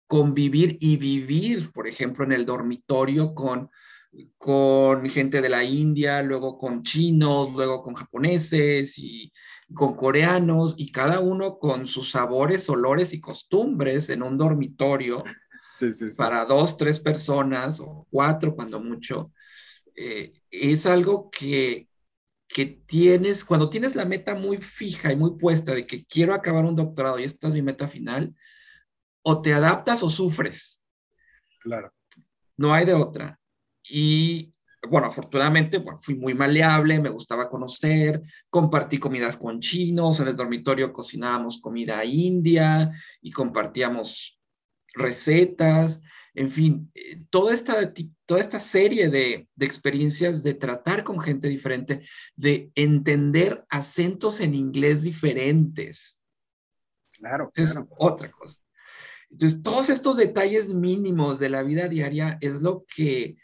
convivir 0.07 0.77
y 0.81 0.97
vivir, 0.97 1.71
por 1.71 1.87
ejemplo, 1.87 2.25
en 2.25 2.33
el 2.33 2.45
dormitorio 2.45 3.33
con, 3.33 3.69
con 4.38 5.10
gente 5.10 5.41
de 5.41 5.50
la 5.50 5.63
India, 5.63 6.21
luego 6.21 6.58
con 6.58 6.84
chinos, 6.84 7.52
luego 7.54 7.82
con 7.82 7.93
japoneses 7.93 8.97
y 8.97 9.32
con 9.74 9.95
coreanos, 9.95 10.76
y 10.78 10.91
cada 10.91 11.19
uno 11.19 11.58
con 11.58 11.88
sus 11.88 12.12
sabores, 12.12 12.69
olores 12.69 13.13
y 13.13 13.21
costumbres 13.21 14.10
en 14.10 14.21
un 14.21 14.38
dormitorio 14.38 15.24
para 16.17 16.45
dos, 16.45 16.78
tres 16.78 17.00
personas 17.00 17.80
o 17.80 18.08
cuatro 18.10 18.56
cuando 18.56 18.80
mucho. 18.82 19.32
Eh, 19.95 20.34
es 20.50 20.86
algo 20.86 21.30
que, 21.30 21.88
que 22.47 22.65
tienes, 22.65 23.45
cuando 23.45 23.69
tienes 23.69 23.95
la 23.95 24.06
meta 24.06 24.36
muy 24.36 24.58
fija 24.58 25.12
y 25.12 25.15
muy 25.15 25.38
puesta 25.38 25.74
de 25.74 25.88
que 25.88 26.06
quiero 26.06 26.34
acabar 26.34 26.65
un 26.65 26.76
doctorado 26.76 27.19
y 27.19 27.24
esta 27.24 27.47
es 27.47 27.54
mi 27.54 27.62
meta 27.62 27.88
final, 27.88 28.36
o 29.24 29.41
te 29.41 29.54
adaptas 29.54 30.04
o 30.04 30.10
sufres. 30.10 30.84
Claro. 31.60 31.93
No 32.58 32.74
hay 32.74 32.86
de 32.86 32.93
otra. 32.93 33.40
Y 33.83 34.53
bueno, 34.89 35.07
afortunadamente 35.07 35.83
fui 35.99 36.15
muy 36.15 36.33
maleable, 36.33 36.99
me 36.99 37.09
gustaba 37.09 37.49
conocer, 37.49 38.21
compartí 38.49 38.97
comidas 38.97 39.37
con 39.37 39.59
chinos, 39.59 40.19
en 40.19 40.29
el 40.29 40.35
dormitorio 40.35 40.91
cocinábamos 40.91 41.61
comida 41.61 42.03
india 42.03 42.91
y 43.21 43.31
compartíamos 43.31 44.39
recetas, 44.93 46.01
en 46.33 46.49
fin, 46.49 46.91
eh, 46.95 47.21
toda 47.29 47.53
esta, 47.53 47.93
toda 48.25 48.39
esta 48.39 48.59
serie 48.59 49.09
de, 49.09 49.47
experiencias 49.59 50.43
de 50.43 50.53
tratar 50.53 51.03
con 51.03 51.19
gente 51.19 51.47
diferente, 51.47 52.01
de 52.35 52.71
entender 52.75 53.65
acentos 53.69 54.39
en 54.39 54.55
inglés 54.55 55.03
diferentes. 55.03 56.19
Claro, 57.17 57.51
Es 57.55 57.77
otra 57.97 58.31
cosa. 58.31 58.59
Entonces, 59.29 59.61
todos 59.61 59.89
estos 59.89 60.17
detalles 60.17 60.73
mínimos 60.73 61.39
de 61.39 61.49
la 61.49 61.63
vida 61.63 61.87
diaria 61.87 62.37
es 62.41 62.61
lo 62.61 62.85
que 62.85 63.37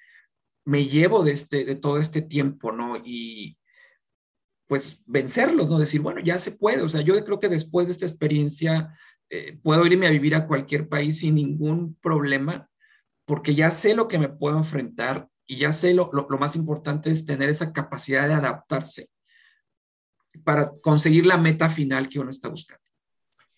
me 0.68 0.86
llevo 0.86 1.24
de, 1.24 1.32
este, 1.32 1.64
de 1.64 1.76
todo 1.76 1.98
este 1.98 2.22
tiempo, 2.22 2.74
¿no? 2.74 2.98
Y 2.98 3.58
pues 4.68 5.02
vencerlos, 5.06 5.70
¿no? 5.70 5.80
Decir, 5.80 6.02
bueno, 6.02 6.20
ya 6.20 6.40
se 6.40 6.52
puede. 6.52 6.82
O 6.82 6.90
sea, 6.90 7.00
yo 7.00 7.14
creo 7.24 7.40
que 7.40 7.48
después 7.48 7.88
de 7.88 7.94
esta 7.94 8.06
experiencia 8.06 8.94
eh, 9.30 9.58
puedo 9.64 9.86
irme 9.86 10.08
a 10.08 10.12
vivir 10.12 10.36
a 10.36 10.46
cualquier 10.46 10.90
país 10.90 11.20
sin 11.20 11.36
ningún 11.36 11.96
problema, 11.96 12.70
porque 13.24 13.56
ya 13.56 13.72
sé 13.72 13.96
lo 13.96 14.10
que 14.10 14.20
me 14.20 14.28
puedo 14.28 14.58
enfrentar 14.58 15.30
y 15.46 15.56
ya 15.56 15.72
sé 15.72 15.94
lo, 15.94 16.10
lo, 16.12 16.28
lo 16.30 16.38
más 16.38 16.58
importante 16.58 17.12
es 17.12 17.26
tener 17.26 17.48
esa 17.48 17.72
capacidad 17.72 18.28
de 18.28 18.34
adaptarse 18.34 19.10
para 20.44 20.74
conseguir 20.84 21.26
la 21.26 21.38
meta 21.38 21.70
final 21.70 22.10
que 22.10 22.20
uno 22.20 22.30
está 22.30 22.50
buscando. 22.50 22.84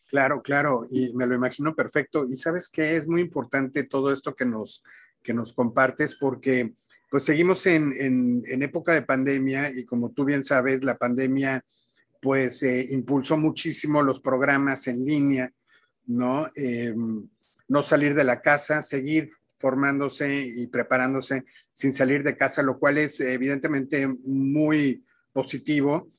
Claro, 0.06 0.44
claro, 0.44 0.86
y 0.92 1.12
me 1.16 1.26
lo 1.26 1.34
imagino 1.34 1.76
perfecto. 1.76 2.26
Y 2.28 2.36
sabes 2.36 2.70
que 2.70 2.98
es 2.98 3.08
muy 3.08 3.22
importante 3.22 3.82
todo 3.82 4.12
esto 4.12 4.36
que 4.36 4.46
nos, 4.46 4.84
que 5.24 5.34
nos 5.34 5.54
compartes 5.54 6.14
porque 6.14 6.76
pues 7.10 7.24
seguimos 7.24 7.66
en, 7.66 7.94
en, 7.98 8.64
época 8.64 8.94
de 8.94 9.02
pandemia 9.02 9.72
y 9.72 9.84
como 9.84 10.12
tú 10.12 10.26
bien 10.26 10.44
sabes, 10.44 10.84
la 10.84 10.98
pandemia 10.98 11.64
pues 12.22 12.62
eh, 12.64 12.88
impulsó 12.92 13.38
muchísimo 13.38 14.02
los 14.04 14.20
programas 14.20 14.88
en 14.88 15.06
línea, 15.06 15.52
¿no? 16.06 16.48
Eh, 16.56 16.94
no 17.68 17.84
salir 17.84 18.14
de 18.14 18.24
la 18.24 18.42
casa, 18.42 18.82
seguir 18.82 19.32
formándose 19.58 20.46
y 20.46 20.68
preparándose 20.68 21.46
sin 21.72 21.94
salir 21.94 22.24
de 22.24 22.36
casa, 22.36 22.64
lo 22.64 22.80
cual 22.80 22.98
es 22.98 23.20
evidentemente 23.20 24.08
muy 24.08 25.04
positivo. 25.34 26.10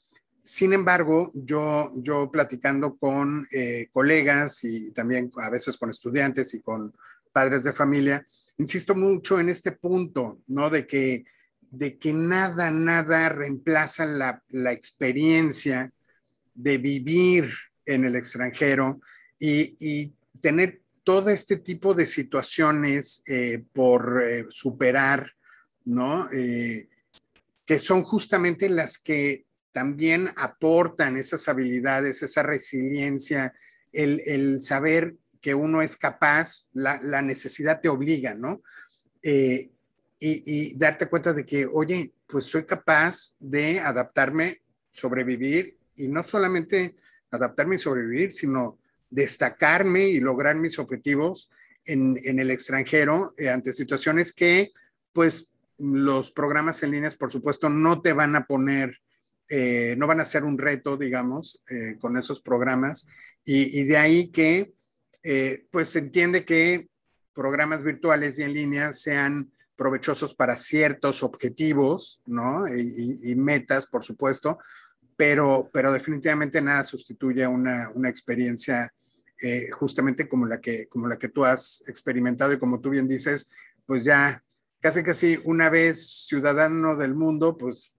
Sin 0.42 0.72
embargo, 0.72 1.30
yo, 1.34 1.90
yo 1.96 2.30
platicando 2.30 2.96
con 2.96 3.46
eh, 3.52 3.88
colegas 3.92 4.64
y 4.64 4.92
también 4.92 5.30
a 5.36 5.50
veces 5.50 5.76
con 5.76 5.90
estudiantes 5.90 6.54
y 6.54 6.60
con 6.60 6.92
padres 7.32 7.64
de 7.64 7.72
familia, 7.72 8.24
insisto 8.58 8.94
mucho 8.94 9.40
en 9.40 9.48
este 9.48 9.72
punto, 9.72 10.40
¿no? 10.48 10.70
De 10.70 10.86
que, 10.86 11.24
de 11.60 11.98
que 11.98 12.12
nada, 12.12 12.70
nada 12.70 13.28
reemplaza 13.28 14.04
la, 14.04 14.42
la 14.48 14.72
experiencia 14.72 15.92
de 16.54 16.78
vivir 16.78 17.50
en 17.86 18.04
el 18.04 18.16
extranjero 18.16 19.00
y, 19.38 19.76
y, 19.78 20.12
tener 20.40 20.80
todo 21.04 21.28
este 21.28 21.56
tipo 21.56 21.92
de 21.92 22.06
situaciones 22.06 23.22
eh, 23.26 23.62
por 23.74 24.22
eh, 24.22 24.46
superar, 24.48 25.30
¿no? 25.84 26.30
Eh, 26.32 26.88
que 27.66 27.78
son 27.78 28.04
justamente 28.04 28.68
las 28.70 28.98
que 28.98 29.44
también 29.72 30.30
aportan 30.36 31.16
esas 31.16 31.46
habilidades, 31.48 32.22
esa 32.22 32.42
resiliencia, 32.42 33.52
el, 33.92 34.22
el 34.26 34.62
saber 34.62 35.14
que 35.40 35.54
uno 35.54 35.82
es 35.82 35.96
capaz, 35.96 36.66
la, 36.72 37.22
necesidad 37.22 37.80
te 37.80 37.88
obliga, 37.88 38.34
¿no? 38.34 38.62
Eh, 39.22 39.70
y, 40.18 40.76
darte 40.76 41.06
cuenta 41.08 41.32
de 41.32 41.46
que, 41.46 41.66
oye, 41.66 42.12
pues 42.26 42.44
soy 42.44 42.64
capaz 42.64 43.34
de 43.38 43.80
adaptarme, 43.80 44.62
sobrevivir, 44.90 45.76
y 45.96 46.08
no 46.08 46.22
solamente 46.22 46.96
adaptarme 47.30 47.76
y 47.76 47.78
sobrevivir, 47.78 48.32
sino 48.32 48.78
destacarme 49.08 50.04
y 50.08 50.20
lograr 50.20 50.56
mis 50.56 50.78
objetivos 50.78 51.50
en, 51.86 52.18
en 52.24 52.38
el 52.38 52.50
extranjero 52.50 53.34
eh, 53.38 53.48
ante 53.48 53.72
situaciones 53.72 54.32
que, 54.32 54.72
pues, 55.12 55.48
los 55.78 56.30
programas 56.30 56.82
en 56.82 56.90
líneas, 56.90 57.16
por 57.16 57.30
supuesto, 57.30 57.70
no 57.70 58.02
te 58.02 58.12
van 58.12 58.36
a 58.36 58.46
poner, 58.46 59.00
eh, 59.48 59.94
no 59.96 60.06
van 60.06 60.20
a 60.20 60.26
ser 60.26 60.44
un 60.44 60.58
reto, 60.58 60.98
digamos, 60.98 61.62
con 61.98 62.18
esos 62.18 62.42
programas. 62.42 63.06
Y, 63.44 63.84
de 63.84 63.96
ahí 63.96 64.28
que 64.28 64.74
eh, 65.22 65.66
pues 65.70 65.90
se 65.90 65.98
entiende 65.98 66.44
que 66.44 66.88
programas 67.34 67.82
virtuales 67.82 68.38
y 68.38 68.42
en 68.42 68.54
línea 68.54 68.92
sean 68.92 69.52
provechosos 69.76 70.34
para 70.34 70.56
ciertos 70.56 71.22
objetivos, 71.22 72.20
¿no? 72.26 72.68
Y, 72.68 73.34
metas, 73.34 73.86
por 73.86 74.04
supuesto, 74.04 74.58
pero, 75.16 75.70
pero 75.72 75.90
definitivamente 75.90 76.60
nada 76.60 76.84
sustituye 76.84 77.46
una, 77.46 77.90
una 77.94 78.10
experiencia 78.10 78.92
eh, 79.40 79.70
justamente 79.70 80.28
como 80.28 80.44
la, 80.44 80.60
que, 80.60 80.86
como 80.88 81.08
la 81.08 81.18
que 81.18 81.30
tú 81.30 81.46
has 81.46 81.82
experimentado 81.88 82.52
y 82.52 82.58
como 82.58 82.80
tú 82.80 82.90
bien 82.90 83.08
dices, 83.08 83.50
pues 83.86 84.04
ya 84.04 84.44
casi 84.80 85.02
casi 85.02 85.40
una 85.44 85.70
vez 85.70 86.26
ciudadano 86.26 86.94
del 86.94 87.14
mundo, 87.14 87.56
pues 87.56 87.94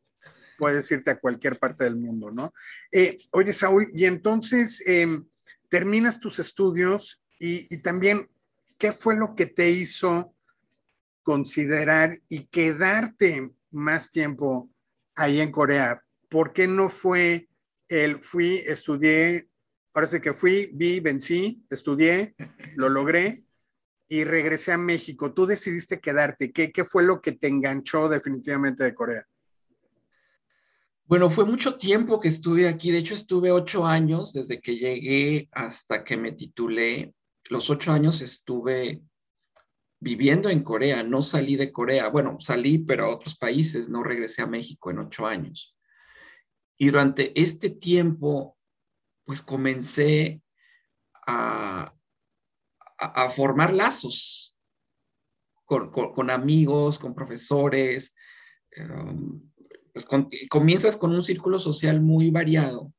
puedes 0.59 0.91
irte 0.91 1.09
a 1.09 1.19
cualquier 1.19 1.57
parte 1.57 1.83
del 1.83 1.95
mundo, 1.95 2.29
¿no? 2.29 2.53
Eh, 2.91 3.17
oye, 3.31 3.53
Saúl, 3.53 3.91
y 3.95 4.05
entonces... 4.05 4.83
Eh, 4.85 5.23
terminas 5.71 6.19
tus 6.19 6.37
estudios 6.39 7.23
y, 7.39 7.73
y, 7.73 7.77
también 7.77 8.29
qué 8.77 8.91
fue 8.91 9.15
lo 9.15 9.35
que 9.35 9.45
te 9.45 9.69
hizo 9.69 10.35
considerar 11.23 12.19
y 12.27 12.47
quedarte 12.47 13.55
más 13.71 14.11
tiempo 14.11 14.69
ahí 15.15 15.39
en 15.39 15.49
Corea. 15.49 16.03
¿Por 16.27 16.51
qué 16.51 16.67
no 16.67 16.89
fue 16.89 17.47
el 17.87 18.19
fui, 18.19 18.57
estudié, 18.67 19.47
sí 20.07 20.19
que 20.19 20.33
fui, 20.33 20.69
vi, 20.73 20.99
vencí, 20.99 21.65
estudié, 21.69 22.35
lo 22.75 22.89
logré 22.89 23.45
y 24.09 24.25
regresé 24.25 24.73
a 24.73 24.77
México? 24.77 25.33
Tú 25.33 25.45
decidiste 25.45 26.01
quedarte. 26.01 26.51
¿Qué, 26.51 26.73
qué 26.73 26.83
fue 26.83 27.03
lo 27.03 27.21
que 27.21 27.31
te 27.31 27.47
enganchó 27.47 28.09
definitivamente 28.09 28.83
de 28.83 28.93
Corea? 28.93 29.25
Bueno, 31.11 31.29
fue 31.29 31.43
mucho 31.43 31.77
tiempo 31.77 32.21
que 32.21 32.29
estuve 32.29 32.69
aquí. 32.69 32.89
De 32.89 32.99
hecho, 32.99 33.15
estuve 33.15 33.51
ocho 33.51 33.85
años 33.85 34.31
desde 34.31 34.61
que 34.61 34.77
llegué 34.77 35.49
hasta 35.51 36.05
que 36.05 36.15
me 36.15 36.31
titulé. 36.31 37.13
Los 37.49 37.69
ocho 37.69 37.91
años 37.91 38.21
estuve 38.21 39.01
viviendo 39.99 40.47
en 40.47 40.63
Corea. 40.63 41.03
No 41.03 41.21
salí 41.21 41.57
de 41.57 41.69
Corea. 41.69 42.07
Bueno, 42.07 42.37
salí, 42.39 42.77
pero 42.77 43.03
a 43.03 43.09
otros 43.09 43.35
países. 43.37 43.89
No 43.89 44.03
regresé 44.03 44.41
a 44.41 44.47
México 44.47 44.89
en 44.89 44.99
ocho 44.99 45.27
años. 45.27 45.75
Y 46.77 46.85
durante 46.85 47.37
este 47.37 47.71
tiempo, 47.71 48.57
pues 49.25 49.41
comencé 49.41 50.41
a, 51.27 51.93
formar 53.35 53.73
lazos 53.73 54.57
con, 55.65 56.29
amigos, 56.29 56.97
con 56.97 57.13
profesores. 57.13 58.15
Um, 58.77 59.50
pues 59.93 60.05
comienzas 60.49 60.97
con 60.97 61.13
un 61.13 61.23
círculo 61.23 61.59
social 61.59 62.01
muy 62.01 62.29
variado, 62.29 62.93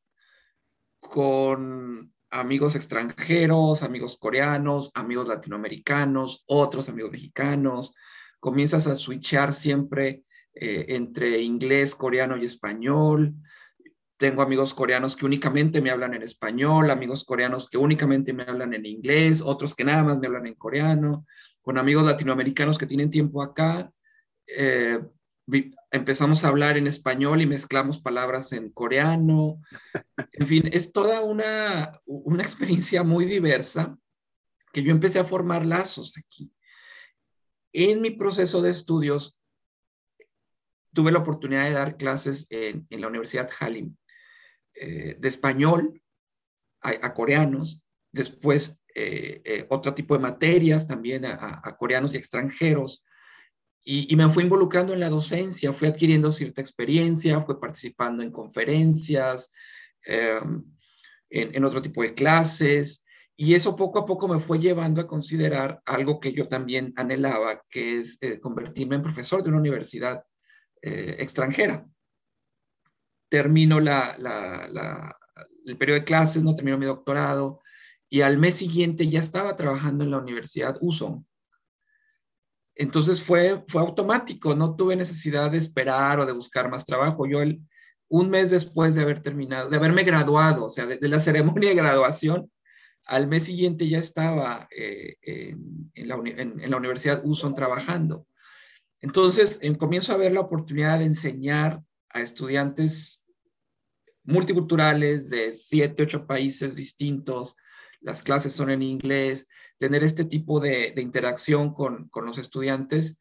con 1.00 2.12
amigos 2.30 2.74
extranjeros, 2.74 3.82
amigos 3.82 4.16
coreanos, 4.18 4.90
amigos 4.94 5.28
latinoamericanos, 5.28 6.44
otros 6.46 6.88
amigos 6.88 7.12
mexicanos, 7.12 7.94
comienzas 8.40 8.86
a 8.86 8.96
switchar 8.96 9.52
siempre 9.52 10.24
eh, 10.54 10.86
entre 10.88 11.40
inglés, 11.40 11.94
coreano 11.94 12.36
y 12.36 12.44
español. 12.44 13.34
Tengo 14.16 14.42
amigos 14.42 14.74
coreanos 14.74 15.16
que 15.16 15.26
únicamente 15.26 15.80
me 15.80 15.90
hablan 15.90 16.14
en 16.14 16.22
español, 16.22 16.90
amigos 16.90 17.24
coreanos 17.24 17.68
que 17.68 17.78
únicamente 17.78 18.32
me 18.32 18.44
hablan 18.44 18.72
en 18.74 18.86
inglés, 18.86 19.42
otros 19.42 19.74
que 19.74 19.84
nada 19.84 20.02
más 20.02 20.18
me 20.18 20.26
hablan 20.26 20.46
en 20.46 20.54
coreano, 20.54 21.26
con 21.60 21.78
amigos 21.78 22.04
latinoamericanos 22.04 22.78
que 22.78 22.86
tienen 22.86 23.10
tiempo 23.10 23.42
acá. 23.42 23.92
Eh, 24.46 25.00
empezamos 25.92 26.42
a 26.42 26.48
hablar 26.48 26.76
en 26.76 26.86
español 26.86 27.40
y 27.40 27.46
mezclamos 27.46 28.00
palabras 28.00 28.52
en 28.52 28.70
coreano. 28.70 29.60
En 30.34 30.46
fin, 30.46 30.64
es 30.72 30.92
toda 30.92 31.20
una, 31.20 32.00
una 32.06 32.42
experiencia 32.42 33.02
muy 33.02 33.26
diversa 33.26 33.96
que 34.72 34.82
yo 34.82 34.90
empecé 34.90 35.18
a 35.18 35.24
formar 35.24 35.66
lazos 35.66 36.14
aquí. 36.16 36.50
En 37.72 38.00
mi 38.00 38.10
proceso 38.10 38.62
de 38.62 38.70
estudios, 38.70 39.38
tuve 40.92 41.12
la 41.12 41.18
oportunidad 41.18 41.64
de 41.64 41.72
dar 41.72 41.96
clases 41.96 42.46
en, 42.50 42.86
en 42.90 43.00
la 43.00 43.08
Universidad 43.08 43.48
Halim 43.60 43.94
eh, 44.74 45.16
de 45.18 45.28
español 45.28 46.02
a, 46.80 46.90
a 46.90 47.14
coreanos, 47.14 47.82
después 48.10 48.82
eh, 48.94 49.42
eh, 49.44 49.66
otro 49.70 49.94
tipo 49.94 50.14
de 50.14 50.20
materias 50.22 50.86
también 50.86 51.24
a, 51.24 51.60
a 51.62 51.76
coreanos 51.76 52.14
y 52.14 52.18
extranjeros, 52.18 53.04
y, 53.84 54.12
y, 54.12 54.16
me 54.16 54.28
fui 54.28 54.44
involucrando 54.44 54.92
en 54.92 55.00
la 55.00 55.08
docencia, 55.08 55.72
fui 55.72 55.88
adquiriendo 55.88 56.30
cierta 56.30 56.60
experiencia, 56.60 57.40
fui 57.40 57.56
participando 57.60 58.22
en 58.22 58.30
conferencias, 58.30 59.52
eh, 60.06 60.40
en, 61.30 61.54
en, 61.54 61.64
otro 61.64 61.82
tipo 61.82 62.02
de 62.02 62.14
clases, 62.14 63.04
y 63.36 63.54
eso 63.54 63.74
poco 63.74 63.98
a 63.98 64.06
poco 64.06 64.28
me 64.28 64.38
fue 64.38 64.58
llevando 64.58 65.00
a 65.00 65.06
considerar 65.06 65.82
algo 65.86 66.20
que 66.20 66.32
yo 66.32 66.48
también 66.48 66.92
anhelaba, 66.96 67.62
que 67.68 67.98
es 67.98 68.18
eh, 68.20 68.38
convertirme 68.38 68.96
en 68.96 69.02
profesor 69.02 69.42
de 69.42 69.48
una 69.48 69.58
universidad 69.58 70.22
eh, 70.80 71.16
extranjera. 71.18 71.86
Termino 73.28 73.80
la, 73.80 74.16
el 75.64 75.78
periodo 75.78 76.00
de 76.00 76.04
clases, 76.04 76.42
no 76.42 76.54
termino 76.54 76.78
mi 76.78 76.86
doctorado 76.86 77.60
y 78.08 78.20
al 78.20 78.36
mes 78.36 78.56
siguiente 78.56 79.08
ya 79.08 79.20
estaba 79.20 79.56
trabajando 79.56 80.04
en 80.04 80.10
la 80.10 80.18
Universidad 80.18 80.76
USON. 80.82 81.26
Entonces 82.74 83.22
fue, 83.22 83.64
fue 83.68 83.82
automático, 83.82 84.54
no 84.54 84.76
tuve 84.76 84.96
necesidad 84.96 85.50
de 85.50 85.58
esperar 85.58 86.20
o 86.20 86.26
de 86.26 86.32
buscar 86.32 86.70
más 86.70 86.86
trabajo. 86.86 87.26
Yo 87.26 87.42
el, 87.42 87.60
un 88.08 88.28
mes 88.28 88.50
después 88.50 88.94
de 88.94 89.02
haber 89.02 89.22
terminado, 89.22 89.70
de 89.70 89.76
haberme 89.76 90.04
graduado, 90.04 90.66
o 90.66 90.68
sea, 90.68 90.86
de, 90.86 91.08
la 91.08 91.20
ceremonia 91.20 91.70
de 91.70 91.76
graduación, 91.76 92.50
al 93.06 93.26
mes 93.26 93.44
siguiente 93.44 93.88
ya 93.88 93.98
estaba 93.98 94.68
eh, 94.76 95.16
en, 95.22 96.08
la, 96.08 96.76
Universidad 96.76 97.22
USON 97.24 97.54
trabajando. 97.54 98.26
Entonces, 99.00 99.58
comienzo 99.78 100.12
a 100.12 100.18
ver 100.18 100.32
la 100.32 100.40
oportunidad 100.40 100.98
de 100.98 101.06
enseñar 101.06 101.82
a 102.10 102.20
estudiantes 102.20 103.26
multiculturales 104.24 105.30
de 105.30 105.52
siete, 105.52 106.04
ocho 106.04 106.26
países 106.26 106.76
distintos. 106.76 107.56
Las 108.00 108.22
clases 108.22 108.52
son 108.52 108.70
en 108.70 108.82
inglés. 108.82 109.48
Tener 109.82 110.04
este 110.04 110.24
tipo 110.24 110.60
de, 110.60 110.94
interacción 110.96 111.74
con, 111.74 112.08
los 112.14 112.38
estudiantes 112.38 113.18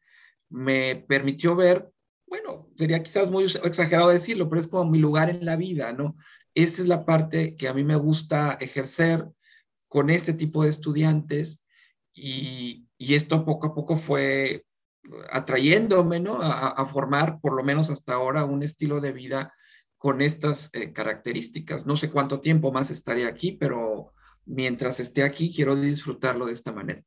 me 0.48 0.94
permitió 0.94 1.56
ver, 1.56 1.90
bueno, 2.24 2.70
sería 2.76 3.02
quizás 3.02 3.32
muy 3.32 3.46
exagerado 3.64 4.10
decirlo, 4.10 4.48
pero 4.48 4.60
es 4.60 4.68
como 4.68 4.88
mi 4.88 5.00
lugar 5.00 5.28
en 5.28 5.44
la 5.44 5.56
vida, 5.56 5.92
¿no? 5.92 6.14
Esta 6.54 6.80
es 6.80 6.86
la 6.86 7.04
parte 7.04 7.56
que 7.56 7.66
a 7.66 7.74
mí 7.74 7.82
me 7.82 7.96
gusta 7.96 8.58
ejercer 8.60 9.26
con 9.88 10.08
este 10.08 10.34
tipo 10.34 10.62
de 10.62 10.70
estudiantes 10.70 11.64
y, 12.14 12.86
y 12.96 13.14
esto 13.14 13.44
poco 13.44 13.66
a 13.66 13.74
poco 13.74 13.96
fue 13.96 14.64
atrayéndome, 15.32 16.20
¿no? 16.20 16.38
A, 16.40 16.86
formar, 16.86 17.40
por 17.40 17.56
lo 17.56 17.64
menos 17.64 17.90
hasta 17.90 18.14
ahora, 18.14 18.44
un 18.44 18.62
estilo 18.62 19.00
de 19.00 19.10
vida 19.10 19.52
con 19.98 20.22
estas 20.22 20.70
eh, 20.74 20.92
características. 20.92 21.86
No 21.86 21.96
sé 21.96 22.08
cuánto 22.08 22.38
tiempo 22.38 22.70
más 22.70 22.92
estaré 22.92 23.26
aquí, 23.26 23.50
pero 23.50 24.11
mientras 24.46 25.00
esté 25.00 25.22
aquí 25.22 25.52
quiero 25.54 25.76
disfrutarlo 25.76 26.46
de 26.46 26.52
esta 26.52 26.72
manera. 26.72 27.02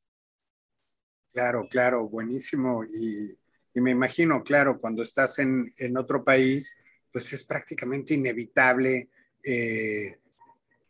Claro, 1.32 1.68
claro, 1.70 2.08
buenísimo. 2.08 2.84
Y, 2.84 3.38
me 3.80 3.92
imagino, 3.92 4.42
claro, 4.42 4.80
cuando 4.80 5.04
estás 5.04 5.38
en, 5.40 5.70
otro 5.98 6.24
país, 6.24 6.78
pues 7.12 7.34
es 7.34 7.44
prácticamente 7.44 8.14
inevitable, 8.14 9.10
eh, 9.44 10.18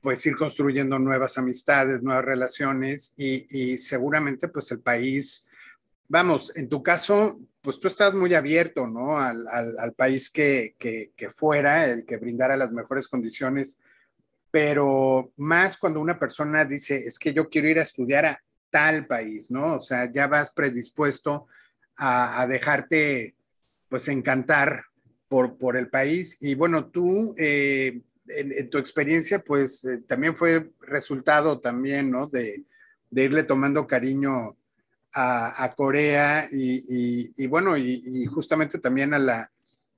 pues 0.02 0.24
ir 0.28 0.36
construyendo 0.36 1.00
nuevas 1.00 1.40
amistades, 1.40 2.04
nuevas 2.04 2.26
relaciones 2.26 3.14
y, 3.18 3.48
y 3.50 3.78
seguramente 3.80 4.48
pues 4.50 4.72
el 4.72 4.82
país 4.82 5.50
vamos, 6.08 6.56
en 6.56 6.70
tu 6.70 6.84
caso, 6.84 7.40
pues 7.62 7.80
tú 7.80 7.88
estás 7.88 8.14
muy 8.14 8.34
abierto, 8.34 8.88
¿no? 8.88 9.18
Al, 9.20 9.94
país 9.96 10.30
que, 10.30 10.76
fuera, 11.34 11.86
el 11.86 12.06
que 12.06 12.18
brindara 12.18 12.58
las 12.58 12.72
mejores 12.72 13.08
condiciones, 13.08 13.80
pero 14.56 15.34
más 15.36 15.76
cuando 15.76 16.00
una 16.00 16.18
persona 16.18 16.64
dice, 16.64 16.96
es 16.96 17.20
que 17.20 17.34
yo 17.34 17.50
quiero 17.50 17.68
ir 17.68 17.78
a 17.78 17.82
estudiar 17.82 18.26
a 18.26 18.42
tal 18.70 19.06
país, 19.06 19.52
¿no? 19.52 19.74
O 19.76 19.80
sea, 19.82 20.10
ya 20.10 20.28
vas 20.28 20.50
predispuesto 20.52 21.48
a, 21.98 22.48
dejarte, 22.48 23.36
pues, 23.90 24.08
encantar 24.08 24.86
por, 25.28 25.58
por 25.58 25.76
el 25.76 25.90
país. 25.90 26.38
Y 26.40 26.56
bueno, 26.56 26.86
tú, 26.86 27.36
eh, 27.38 28.02
en, 28.30 28.70
tu 28.70 28.78
experiencia, 28.78 29.40
pues, 29.40 29.84
eh, 29.84 29.98
también 30.08 30.38
fue 30.38 30.72
resultado 30.80 31.60
también, 31.60 32.10
¿no? 32.10 32.28
De, 32.28 32.64
irle 33.12 33.44
tomando 33.44 33.86
cariño 33.86 34.56
a, 35.14 35.74
Corea 35.76 36.48
y, 36.50 37.46
bueno, 37.48 37.76
y, 37.76 38.26
justamente 38.28 38.80
también 38.80 39.14
a 39.14 39.20
la, 39.20 39.52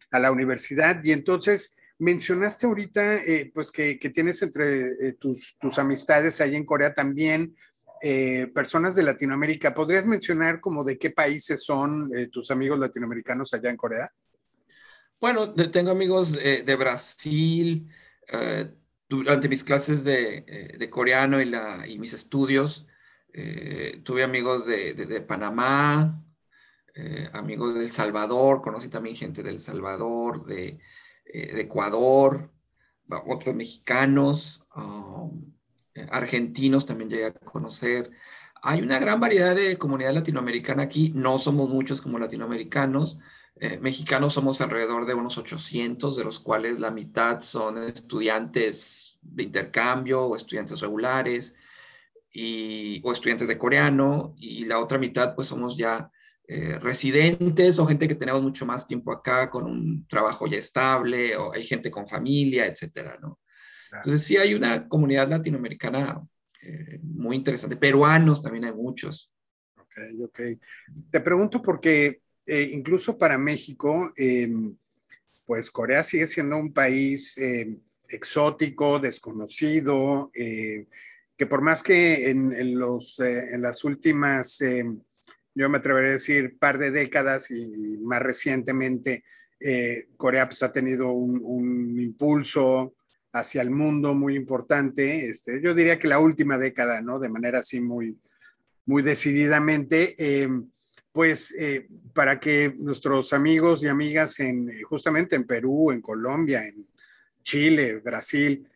a 0.09 0.17
la 0.17 0.31
universidad. 0.31 1.03
Y 1.03 1.11
entonces 1.11 1.77
mencionaste 1.99 2.65
ahorita, 2.65 3.15
eh, 3.15 3.51
pues 3.53 3.71
que, 3.71 3.95
tienes 4.13 4.41
entre 4.41 4.87
eh, 4.87 5.13
tus, 5.19 5.57
tus, 5.59 5.79
amistades 5.79 6.39
ahí 6.41 6.55
en 6.55 6.65
Corea 6.65 6.93
también 6.93 7.55
eh, 8.01 8.47
personas 8.53 8.95
de 8.95 9.03
Latinoamérica. 9.03 9.73
¿Podrías 9.73 10.05
mencionar 10.05 10.59
como 10.59 10.83
de 10.83 10.97
qué 10.97 11.09
países 11.09 11.63
son 11.63 12.09
tus 12.31 12.51
amigos 12.51 12.79
latinoamericanos 12.79 13.53
allá 13.53 13.69
en 13.69 13.77
Corea? 13.77 14.11
Bueno, 15.19 15.53
tengo 15.53 15.91
amigos 15.91 16.33
de 16.33 16.75
Brasil. 16.75 17.89
durante 19.09 19.49
mis 19.49 19.63
clases 19.63 20.03
de, 20.03 20.75
de 20.77 20.89
coreano 20.89 21.41
y, 21.41 21.45
la, 21.45 21.87
y 21.87 21.97
mis 21.97 22.13
estudios, 22.13 22.87
eh, 23.39 24.01
tuve 24.03 24.23
amigos 24.23 24.65
de, 24.65 25.21
Panamá, 25.21 26.25
eh, 26.95 27.29
amigos 27.33 27.75
de 27.75 27.81
El 27.81 27.91
Salvador, 27.91 28.63
conocí 28.63 28.89
también 28.89 29.15
gente 29.15 29.43
del 29.43 29.59
Salvador, 29.59 30.43
de, 30.47 30.79
eh, 31.33 31.61
Ecuador, 31.61 32.51
otros 33.25 33.55
mexicanos, 33.55 34.65
um, 34.75 35.53
argentinos 36.11 36.85
también 36.85 37.09
llegué 37.09 37.25
a 37.27 37.33
conocer. 37.33 38.11
Hay 38.61 38.81
una 38.81 38.99
gran 38.99 39.19
variedad 39.19 39.55
de 39.55 39.77
comunidad 39.77 40.13
latinoamericana 40.13 40.83
aquí, 40.83 41.11
no 41.15 41.39
somos 41.39 41.69
muchos 41.69 42.01
como 42.01 42.19
latinoamericanos, 42.19 43.17
mexicanos 43.81 44.33
somos 44.33 44.61
alrededor 44.61 45.07
de 45.07 45.15
unos 45.15 45.37
800, 45.37 46.15
de 46.15 46.23
los 46.23 46.39
cuales 46.39 46.79
la 46.79 46.91
mitad 46.91 47.39
son 47.39 47.83
estudiantes 47.83 49.17
de 49.21 49.43
intercambio 49.43 50.23
o 50.23 50.35
estudiantes 50.35 50.79
regulares 50.81 51.55
o 53.03 53.11
estudiantes 53.11 53.47
de 53.47 53.57
coreano 53.57 54.35
y 54.37 54.65
la 54.65 54.79
otra 54.79 54.97
mitad 54.97 55.33
pues 55.33 55.47
somos 55.47 55.75
ya 55.77 56.11
eh, 56.47 56.79
residentes 56.79 57.77
o 57.77 57.85
gente 57.85 58.07
que 58.07 58.15
tenemos 58.15 58.41
mucho 58.41 58.65
más 58.65 58.87
tiempo 58.87 59.11
acá 59.11 59.49
con 59.49 59.65
un 59.65 60.07
trabajo 60.07 60.47
ya 60.47 60.57
estable 60.57 61.35
o 61.35 61.53
hay 61.53 61.63
gente 61.63 61.91
con 61.91 62.07
familia, 62.07 62.65
etcétera, 62.65 63.17
¿no? 63.21 63.39
Entonces 63.91 64.23
sí 64.23 64.37
hay 64.37 64.53
una 64.53 64.87
comunidad 64.87 65.29
latinoamericana 65.29 66.21
eh, 66.61 66.99
muy 67.01 67.35
interesante. 67.35 67.77
Peruanos 67.77 68.41
también 68.41 68.65
hay 68.65 68.73
muchos. 68.73 69.31
Ok, 69.77 69.97
ok. 70.25 70.39
Te 71.09 71.21
pregunto 71.21 71.61
porque 71.61 72.21
eh, 72.45 72.69
incluso 72.73 73.17
para 73.17 73.37
México, 73.37 74.11
em, 74.15 74.75
pues 75.45 75.71
Corea 75.71 76.03
sigue 76.03 76.27
siendo 76.27 76.57
un 76.57 76.73
país 76.73 77.37
em, 77.37 77.79
exótico, 78.09 78.99
desconocido, 78.99 80.31
que 81.37 81.45
por 81.45 81.61
más 81.61 81.83
que 81.83 82.29
en, 82.29 82.79
los, 82.79 83.19
eh, 83.19 83.53
en 83.53 83.61
las 83.61 83.83
últimas, 83.83 84.59
eh, 84.61 84.83
yo 85.57 85.69
me 85.69 85.79
atrevería 85.79 86.11
a 86.11 86.13
decir, 86.13 86.57
par 86.59 86.77
de 86.77 86.91
décadas 86.91 87.49
y, 87.49 87.97
más 88.01 88.21
recientemente, 88.21 89.23
eh, 89.59 90.07
Corea 90.15 90.47
pues, 90.47 90.61
ha 90.61 90.71
tenido 90.71 91.11
un, 91.11 91.99
impulso 91.99 92.93
hacia 93.33 93.63
el 93.63 93.71
mundo 93.71 94.13
muy 94.13 94.35
importante. 94.35 95.27
Este, 95.27 95.61
yo 95.61 95.73
diría 95.73 95.97
que 95.97 96.07
la 96.07 96.19
última 96.19 96.57
década, 96.57 97.01
¿no? 97.01 97.19
De 97.19 97.29
manera 97.29 97.59
así 97.59 97.81
muy, 97.81 98.19
muy 98.85 99.01
decididamente, 99.01 100.15
pues 101.11 101.53
para 102.13 102.39
que 102.39 102.75
nuestros 102.77 103.33
amigos 103.33 103.83
y 103.83 103.87
amigas 103.87 104.39
en, 104.39 104.71
justamente 104.83 105.35
en 105.35 105.45
Perú, 105.45 105.91
en 105.91 106.01
Colombia, 106.01 106.65
en 106.65 106.87
Chile, 107.43 107.97
Brasil, 107.97 108.67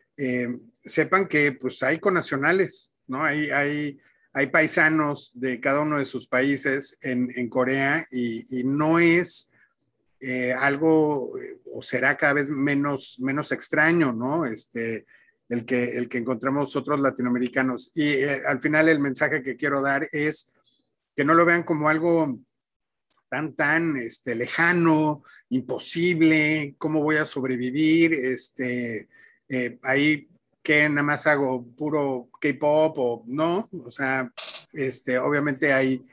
sepan 0.84 1.28
que 1.28 1.52
pues 1.52 1.82
hay 1.82 1.98
conacionales, 1.98 2.94
¿no? 3.06 3.22
Hay, 3.24 3.50
hay, 3.50 3.98
hay 4.32 4.46
paisanos 4.46 5.30
de 5.34 5.60
cada 5.60 5.80
uno 5.80 5.98
de 5.98 6.04
sus 6.04 6.26
países 6.26 6.98
en, 7.02 7.48
Corea 7.48 8.06
y, 8.10 8.62
no 8.64 8.98
es 8.98 9.52
eh, 10.20 10.52
algo, 10.52 11.32
o 11.74 11.82
será 11.82 12.16
cada 12.16 12.34
vez 12.34 12.48
menos, 12.48 13.18
menos 13.20 13.52
extraño, 13.52 14.12
¿no? 14.12 14.46
Este, 14.46 15.04
el 15.48 15.66
que, 15.66 15.98
el 15.98 16.08
que 16.08 16.18
encontramos 16.18 16.74
otros 16.76 17.00
latinoamericanos. 17.00 17.90
Y 17.94 18.08
eh, 18.08 18.42
al 18.46 18.60
final 18.60 18.88
el 18.88 19.00
mensaje 19.00 19.42
que 19.42 19.56
quiero 19.56 19.82
dar 19.82 20.08
es 20.12 20.50
que 21.14 21.24
no 21.24 21.34
lo 21.34 21.44
vean 21.44 21.62
como 21.62 21.90
algo 21.90 22.38
tan, 23.28 23.54
tan 23.54 23.98
este, 23.98 24.34
lejano, 24.34 25.22
imposible, 25.50 26.74
cómo 26.78 27.02
voy 27.02 27.16
a 27.16 27.26
sobrevivir. 27.26 28.14
Este, 28.14 29.08
eh, 29.48 29.78
que 30.62 30.88
nada 30.88 31.02
más 31.02 31.26
hago 31.26 31.64
puro 31.76 32.28
K-pop 32.40 32.98
o 32.98 33.24
no, 33.26 33.68
o 33.84 33.90
sea, 33.90 34.32
este, 34.72 35.18
obviamente 35.18 35.72
hay, 35.72 36.06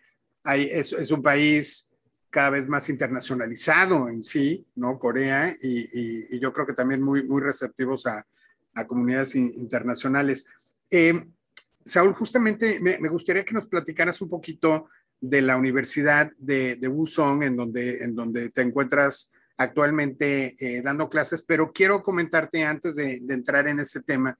hay 0.43 0.63
es, 0.71 1.11
un 1.11 1.21
país 1.21 1.89
cada 2.29 2.51
vez 2.51 2.67
más 2.67 2.89
internacionalizado 2.89 4.09
en 4.09 4.23
sí, 4.23 4.65
¿no? 4.75 4.97
Corea, 4.97 5.53
y, 5.61 6.35
y, 6.35 6.39
yo 6.39 6.51
creo 6.53 6.65
que 6.65 6.73
también 6.73 7.01
muy, 7.01 7.23
muy 7.23 7.41
receptivos 7.41 8.05
a, 8.07 8.25
a 8.73 8.87
comunidades 8.87 9.35
internacionales. 9.35 10.47
Eh, 10.91 11.13
Saúl, 11.85 12.13
justamente 12.13 12.79
me, 12.79 12.97
gustaría 13.09 13.45
que 13.45 13.53
nos 13.53 13.67
platicaras 13.67 14.21
un 14.21 14.29
poquito 14.29 14.89
de 15.19 15.41
la 15.41 15.57
Universidad 15.57 16.31
de, 16.37 16.75
de 16.75 16.87
en 16.87 17.55
donde, 17.55 18.03
en 18.03 18.15
donde 18.15 18.49
te 18.49 18.61
encuentras 18.61 19.33
actualmente 19.59 20.55
eh, 20.57 20.81
dando 20.81 21.09
clases, 21.09 21.41
pero 21.41 21.73
quiero 21.73 22.01
comentarte 22.01 22.63
antes 22.63 22.95
de, 22.95 23.21
entrar 23.27 23.67
en 23.67 23.81
ese 23.81 24.01
tema 24.01 24.37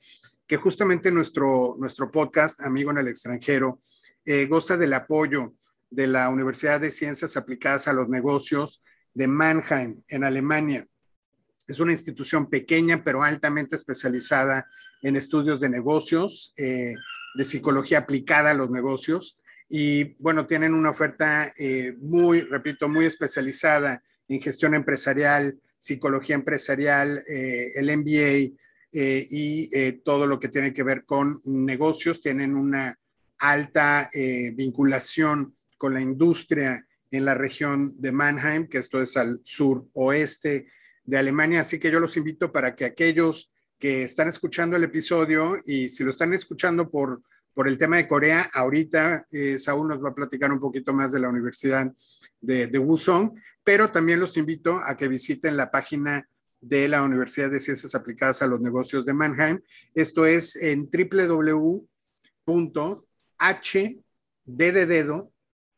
que 0.47 0.55
justamente 0.55 1.11
nuestro, 1.11 1.76
nuestro 1.78 2.09
podcast, 2.09 2.61
Amigo 2.61 2.89
en 2.91 2.99
el 2.99 3.09
extranjero, 3.09 3.80
eh, 4.24 4.45
goza 4.45 4.78
del 4.78 4.93
apoyo 4.93 5.55
de 5.89 6.07
la 6.07 6.30
Universidad 6.30 6.80
de 6.80 6.89
Ciencias 6.89 7.36
Aplicadas 7.36 7.89
a 7.89 7.93
los 7.93 8.07
Negocios 8.07 8.82
de 9.13 9.28
Mannheim, 9.28 10.01
en 10.07 10.24
Alemania. 10.24 10.88
Es 11.67 11.82
una 11.82 11.91
institución 11.91 12.49
pequeña, 12.49 13.03
pero 13.03 13.22
altamente 13.22 13.76
especializada 13.76 14.70
en 15.01 15.17
estudios 15.17 15.59
de 15.59 15.67
negocios, 15.67 16.53
eh, 16.55 16.95
de 17.36 17.43
psicología 17.43 17.99
aplicada 17.99 18.51
a 18.51 18.55
los 18.55 18.70
negocios. 18.70 19.38
Y 19.67 20.15
bueno, 20.22 20.45
tienen 20.45 20.74
una 20.74 20.91
oferta 20.91 21.51
muy, 21.99 22.41
repito, 22.41 22.88
muy 22.88 23.05
especializada 23.05 24.01
en 24.30 24.39
gestión 24.39 24.73
empresarial, 24.75 25.59
psicología 25.77 26.36
empresarial, 26.36 27.21
eh, 27.30 27.71
el 27.75 27.97
MBA 27.97 28.55
y 28.91 29.69
todo 30.03 30.25
lo 30.25 30.39
que 30.39 30.47
tiene 30.47 30.73
que 30.73 30.82
ver 30.82 31.05
con 31.05 31.39
negocios. 31.45 32.21
Tienen 32.21 32.55
una 32.55 32.97
alta 33.38 34.09
vinculación 34.55 35.55
con 35.77 35.93
la 35.93 36.01
industria 36.01 36.88
en 37.11 37.25
la 37.25 37.36
región 37.36 37.99
de 37.99 38.11
Mannheim, 38.11 38.67
que 38.67 38.80
esto 38.80 39.01
es 39.01 39.17
al 39.17 39.39
sur 39.43 39.88
oeste 39.93 40.67
de 41.03 41.17
Alemania. 41.17 41.61
Así 41.61 41.80
que 41.80 41.91
yo 41.91 41.99
los 41.99 42.17
invito 42.17 42.51
para 42.51 42.75
que 42.75 42.86
aquellos 42.86 43.51
que 43.77 44.03
están 44.03 44.27
escuchando 44.27 44.75
el 44.75 44.84
episodio 44.84 45.57
y 45.65 45.89
si 45.89 46.03
lo 46.03 46.11
están 46.11 46.34
escuchando 46.34 46.89
por, 46.89 47.21
por 47.54 47.68
el 47.68 47.78
tema 47.78 47.97
de 47.97 48.08
Corea, 48.08 48.50
ahorita 48.54 49.26
eh, 49.32 49.58
Saúl 49.58 49.88
nos 49.88 50.04
va 50.04 50.10
a 50.10 50.16
platicar 50.16 50.52
un 50.52 50.60
poquito 50.60 50.93
más 50.93 51.12
de 51.12 51.20
la 51.20 51.30
Universidad 51.30 51.93
de, 52.41 52.68
de 52.68 53.39
pero 53.64 53.91
también 53.91 54.20
los 54.20 54.38
invito 54.38 54.80
a 54.84 54.95
que 54.95 55.08
visiten 55.08 55.58
la 55.58 55.72
página 55.72 56.28
de 56.62 56.88
la 56.88 57.04
Universidad 57.04 57.50
de 57.50 57.60
Ciencias 57.60 57.95
Aplicadas 57.95 58.41
a 58.41 58.47
los 58.47 58.60
Negocios 58.62 59.06
de 59.06 59.14
Mannheim. 59.14 59.60
Esto 59.93 60.26
es 60.26 60.56
en 60.56 60.89
www.hd 60.89 61.86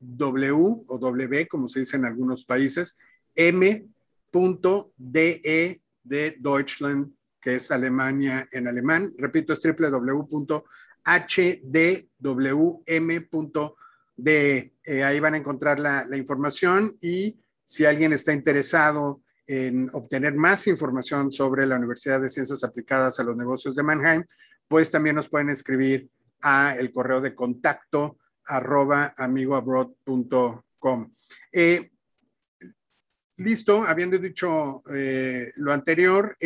W 0.04 0.84
o 0.88 0.98
W, 0.98 1.48
como 1.48 1.70
se 1.70 1.82
dice 1.82 1.98
en 1.98 2.06
algunos 2.06 2.44
países, 2.46 2.98
M 3.36 3.88
.de 4.98 5.82
de 6.04 6.38
Deutschland, 6.40 7.14
que 7.40 7.56
es 7.56 7.70
Alemania 7.70 8.48
en 8.52 8.68
alemán. 8.68 9.14
Repito, 9.18 9.54
es 9.54 9.62
www.hdwm.de. 11.06 12.04
Eh, 14.84 15.04
ahí 15.04 15.20
van 15.20 15.34
a 15.34 15.38
encontrar 15.38 15.80
la, 15.80 16.06
información 16.16 16.98
y 17.02 17.40
si 17.64 17.86
alguien 17.86 18.14
está 18.14 18.34
interesado 18.34 19.22
en 19.48 19.90
obtener 19.94 20.36
más 20.36 20.68
información 20.68 21.32
sobre 21.32 21.66
la 21.66 21.78
Universidad 21.78 22.22
de 22.22 22.30
Ciencias 22.30 22.64
Aplicadas 22.64 23.20
a 23.20 23.24
los 23.24 23.36
Negocios 23.36 23.76
de 23.76 23.84
Mannheim, 23.84 24.24
pues 24.68 24.92
también 24.92 25.16
nos 25.16 25.30
pueden 25.30 25.50
escribir 25.50 26.10
a 26.42 26.76
el 26.78 26.92
correo 26.92 27.22
de 27.22 27.36
contacto 27.36 28.18
arroba 28.46 29.14
amigoabroad.com. 29.18 31.12
Eh, 31.52 31.92
listo, 33.38 33.84
habiendo 33.84 34.18
dicho 34.18 34.82
eh, 34.94 35.52
lo 35.58 35.74
anterior, 35.74 36.38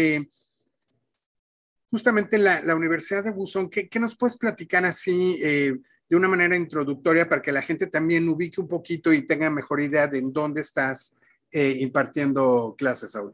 justamente 1.96 2.38
la, 2.38 2.62
la, 2.62 2.76
Universidad 2.76 3.24
de 3.24 3.32
Buzón, 3.32 3.70
¿qué, 3.70 3.88
¿qué, 3.88 4.02
nos 4.02 4.18
puedes 4.18 4.36
platicar 4.36 4.84
así 4.84 5.40
eh, 5.42 5.74
de 6.10 6.16
una 6.18 6.28
manera 6.28 6.58
introductoria 6.58 7.30
para 7.30 7.42
que 7.42 7.54
la 7.54 7.62
gente 7.62 7.88
también 7.88 8.28
ubique 8.28 8.60
un 8.60 8.68
poquito 8.68 9.14
y 9.14 9.26
tenga 9.26 9.50
mejor 9.50 9.80
idea 9.82 10.06
de 10.06 10.18
en 10.18 10.34
dónde 10.34 10.60
estás 10.60 11.18
impartiendo 11.54 12.76
clases, 12.78 13.12
Saúl? 13.12 13.34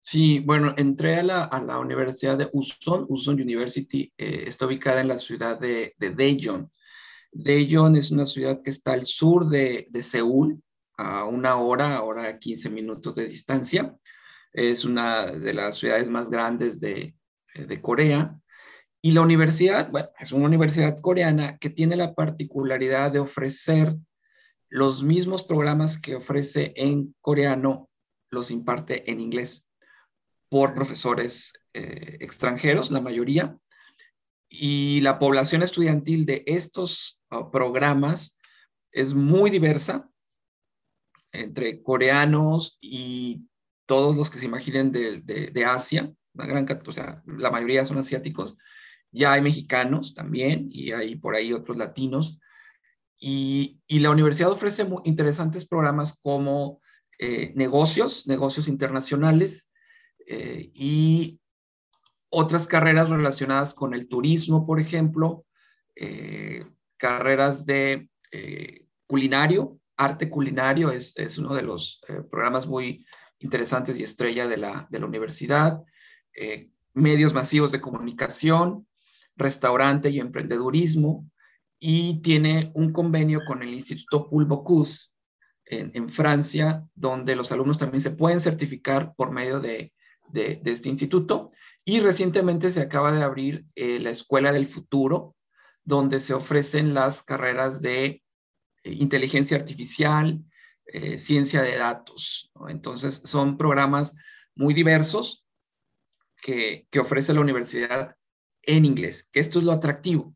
Sí, 0.00 0.40
bueno, 0.40 0.74
entré 0.76 1.14
a 1.14 1.22
la, 1.22 1.44
a 1.44 1.62
la 1.62 1.78
Universidad 1.78 2.36
de 2.36 2.50
Uson, 2.52 3.06
Uson 3.08 3.40
University, 3.40 4.12
está 4.16 4.66
ubicada 4.66 5.00
en 5.00 5.06
la 5.06 5.18
ciudad 5.18 5.60
de, 5.60 5.94
de 5.96 6.10
Daejeon. 6.10 6.68
Daejeon 7.30 7.94
es 7.94 8.10
una 8.10 8.26
ciudad 8.26 8.60
que 8.60 8.70
está 8.70 8.94
al 8.94 9.04
sur 9.04 9.48
de, 9.48 9.86
de 9.90 10.02
Seúl, 10.02 10.60
a 10.96 11.24
una 11.24 11.56
hora, 11.56 12.02
hora 12.02 12.36
15 12.38 12.68
minutos 12.70 13.14
de 13.14 13.28
distancia. 13.28 13.96
Es 14.52 14.84
una 14.84 15.26
de 15.26 15.54
las 15.54 15.76
ciudades 15.76 16.10
más 16.10 16.28
grandes 16.28 16.80
de, 16.80 17.14
de 17.66 17.80
Corea. 17.80 18.40
Y 19.00 19.12
la 19.12 19.22
universidad, 19.22 19.90
bueno, 19.90 20.08
es 20.18 20.32
una 20.32 20.46
universidad 20.46 21.00
coreana 21.00 21.58
que 21.58 21.70
tiene 21.70 21.96
la 21.96 22.14
particularidad 22.14 23.12
de 23.12 23.20
ofrecer 23.20 23.94
los 24.68 25.02
mismos 25.02 25.42
programas 25.42 26.00
que 26.00 26.16
ofrece 26.16 26.72
en 26.76 27.14
coreano, 27.20 27.88
los 28.30 28.50
imparte 28.50 29.10
en 29.10 29.20
inglés 29.20 29.68
por 30.50 30.74
profesores 30.74 31.54
eh, 31.74 32.18
extranjeros, 32.20 32.90
la 32.90 33.00
mayoría. 33.00 33.58
Y 34.48 35.00
la 35.02 35.18
población 35.18 35.62
estudiantil 35.62 36.24
de 36.24 36.42
estos 36.46 37.20
uh, 37.30 37.50
programas 37.50 38.38
es 38.92 39.14
muy 39.14 39.50
diversa 39.50 40.10
entre 41.32 41.82
coreanos 41.82 42.78
y 42.80 43.42
todos 43.86 44.16
los 44.16 44.30
que 44.30 44.38
se 44.38 44.46
imaginen 44.46 44.90
de, 44.90 45.20
de, 45.22 45.64
Asia, 45.64 46.12
una 46.38 46.46
gran, 46.46 46.66
o 46.86 46.92
sea, 46.92 47.22
la 47.26 47.50
mayoría 47.50 47.84
son 47.84 47.98
asiáticos, 47.98 48.56
ya 49.10 49.32
hay 49.32 49.42
mexicanos 49.42 50.14
también 50.14 50.68
y 50.70 50.92
hay 50.92 51.16
por 51.16 51.34
ahí 51.34 51.52
otros 51.52 51.76
latinos. 51.76 52.40
Y, 53.20 53.80
y 53.88 53.98
la 53.98 54.10
universidad 54.10 54.50
ofrece 54.50 54.84
muy 54.84 55.02
interesantes 55.04 55.66
programas 55.66 56.20
como 56.22 56.80
eh, 57.20 57.52
negocios, 57.56 58.28
negocios 58.28 58.68
internacionales 58.68 59.72
eh, 60.24 60.70
y 60.72 61.40
otras 62.30 62.68
carreras 62.68 63.10
relacionadas 63.10 63.74
con 63.74 63.92
el 63.92 64.06
turismo, 64.06 64.64
por 64.64 64.78
ejemplo, 64.78 65.44
eh, 65.96 66.64
carreras 66.96 67.66
de 67.66 68.08
culinario, 69.06 69.80
arte 69.96 70.30
culinario 70.30 70.92
es, 70.92 71.38
uno 71.38 71.54
de 71.54 71.62
los 71.62 72.02
programas 72.30 72.66
muy 72.66 73.06
interesantes 73.38 73.98
y 73.98 74.02
estrella 74.02 74.46
de 74.46 74.58
la, 74.58 74.86
de 74.90 75.00
la 75.00 75.06
universidad, 75.06 75.80
eh, 76.40 76.70
medios 76.94 77.34
masivos 77.34 77.72
de 77.72 77.80
comunicación, 77.80 78.86
restaurante 79.36 80.10
y 80.10 80.20
emprendedurismo, 80.20 81.28
y 81.80 82.20
tiene 82.22 82.70
un 82.74 82.92
convenio 82.92 83.40
con 83.44 83.62
el 83.62 83.74
Instituto 83.74 84.28
Paul 84.30 84.44
Bocuse 84.46 85.08
en, 85.64 86.08
Francia, 86.08 86.84
donde 86.94 87.36
los 87.36 87.52
alumnos 87.52 87.78
también 87.78 88.00
se 88.00 88.12
pueden 88.12 88.40
certificar 88.40 89.14
por 89.16 89.32
medio 89.32 89.60
de, 89.60 89.92
este 90.32 90.88
instituto. 90.88 91.48
Y 91.84 92.00
recientemente 92.00 92.70
se 92.70 92.80
acaba 92.80 93.12
de 93.12 93.22
abrir 93.22 93.66
eh, 93.74 93.98
la 93.98 94.10
Escuela 94.10 94.52
del 94.52 94.66
Futuro, 94.66 95.36
donde 95.84 96.20
se 96.20 96.34
ofrecen 96.34 96.94
las 96.94 97.22
carreras 97.22 97.82
de 97.82 98.06
eh, 98.06 98.22
inteligencia 98.84 99.56
artificial, 99.56 100.42
ciencia 101.18 101.62
de 101.62 101.76
datos. 101.76 102.50
Entonces, 102.68 103.20
son 103.24 103.58
programas 103.58 104.14
muy 104.54 104.72
diversos 104.72 105.47
que, 106.42 106.86
ofrece 107.00 107.34
la 107.34 107.40
universidad 107.40 108.16
en 108.62 108.84
inglés, 108.84 109.28
que 109.32 109.40
esto 109.40 109.58
es 109.58 109.64
lo 109.64 109.72
atractivo, 109.72 110.34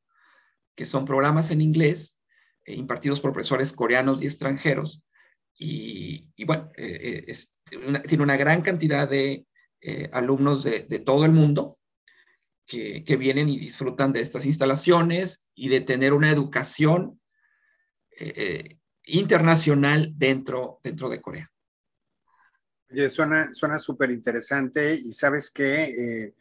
que 0.74 0.84
son 0.84 1.04
programas 1.04 1.50
en 1.50 1.60
inglés 1.60 2.18
eh, 2.64 2.74
impartidos 2.74 3.20
por 3.20 3.32
profesores 3.32 3.72
coreanos 3.72 4.22
y 4.22 4.26
extranjeros. 4.26 5.02
Y, 5.54 6.32
bueno, 6.44 6.70
tiene 8.08 8.24
una 8.24 8.36
gran 8.36 8.62
cantidad 8.62 9.08
de 9.08 9.46
alumnos 10.12 10.64
de, 10.64 10.80
todo 11.04 11.24
el 11.24 11.30
mundo 11.30 11.78
que, 12.66 13.04
que, 13.04 13.16
vienen 13.16 13.48
y 13.48 13.60
disfrutan 13.60 14.12
de 14.12 14.22
estas 14.22 14.44
instalaciones 14.44 15.46
y 15.54 15.68
de 15.68 15.80
tener 15.80 16.14
una 16.14 16.30
educación 16.30 17.20
eh, 18.18 18.78
internacional 19.04 20.12
dentro, 20.16 20.78
dentro 20.82 21.08
de 21.08 21.20
Corea. 21.20 21.50
Oye, 22.92 23.08
suena 23.08 23.78
súper 23.78 24.10
interesante 24.10 24.94
y 24.94 25.12
sabes 25.12 25.50
que 25.50 25.84
eh, 25.84 26.34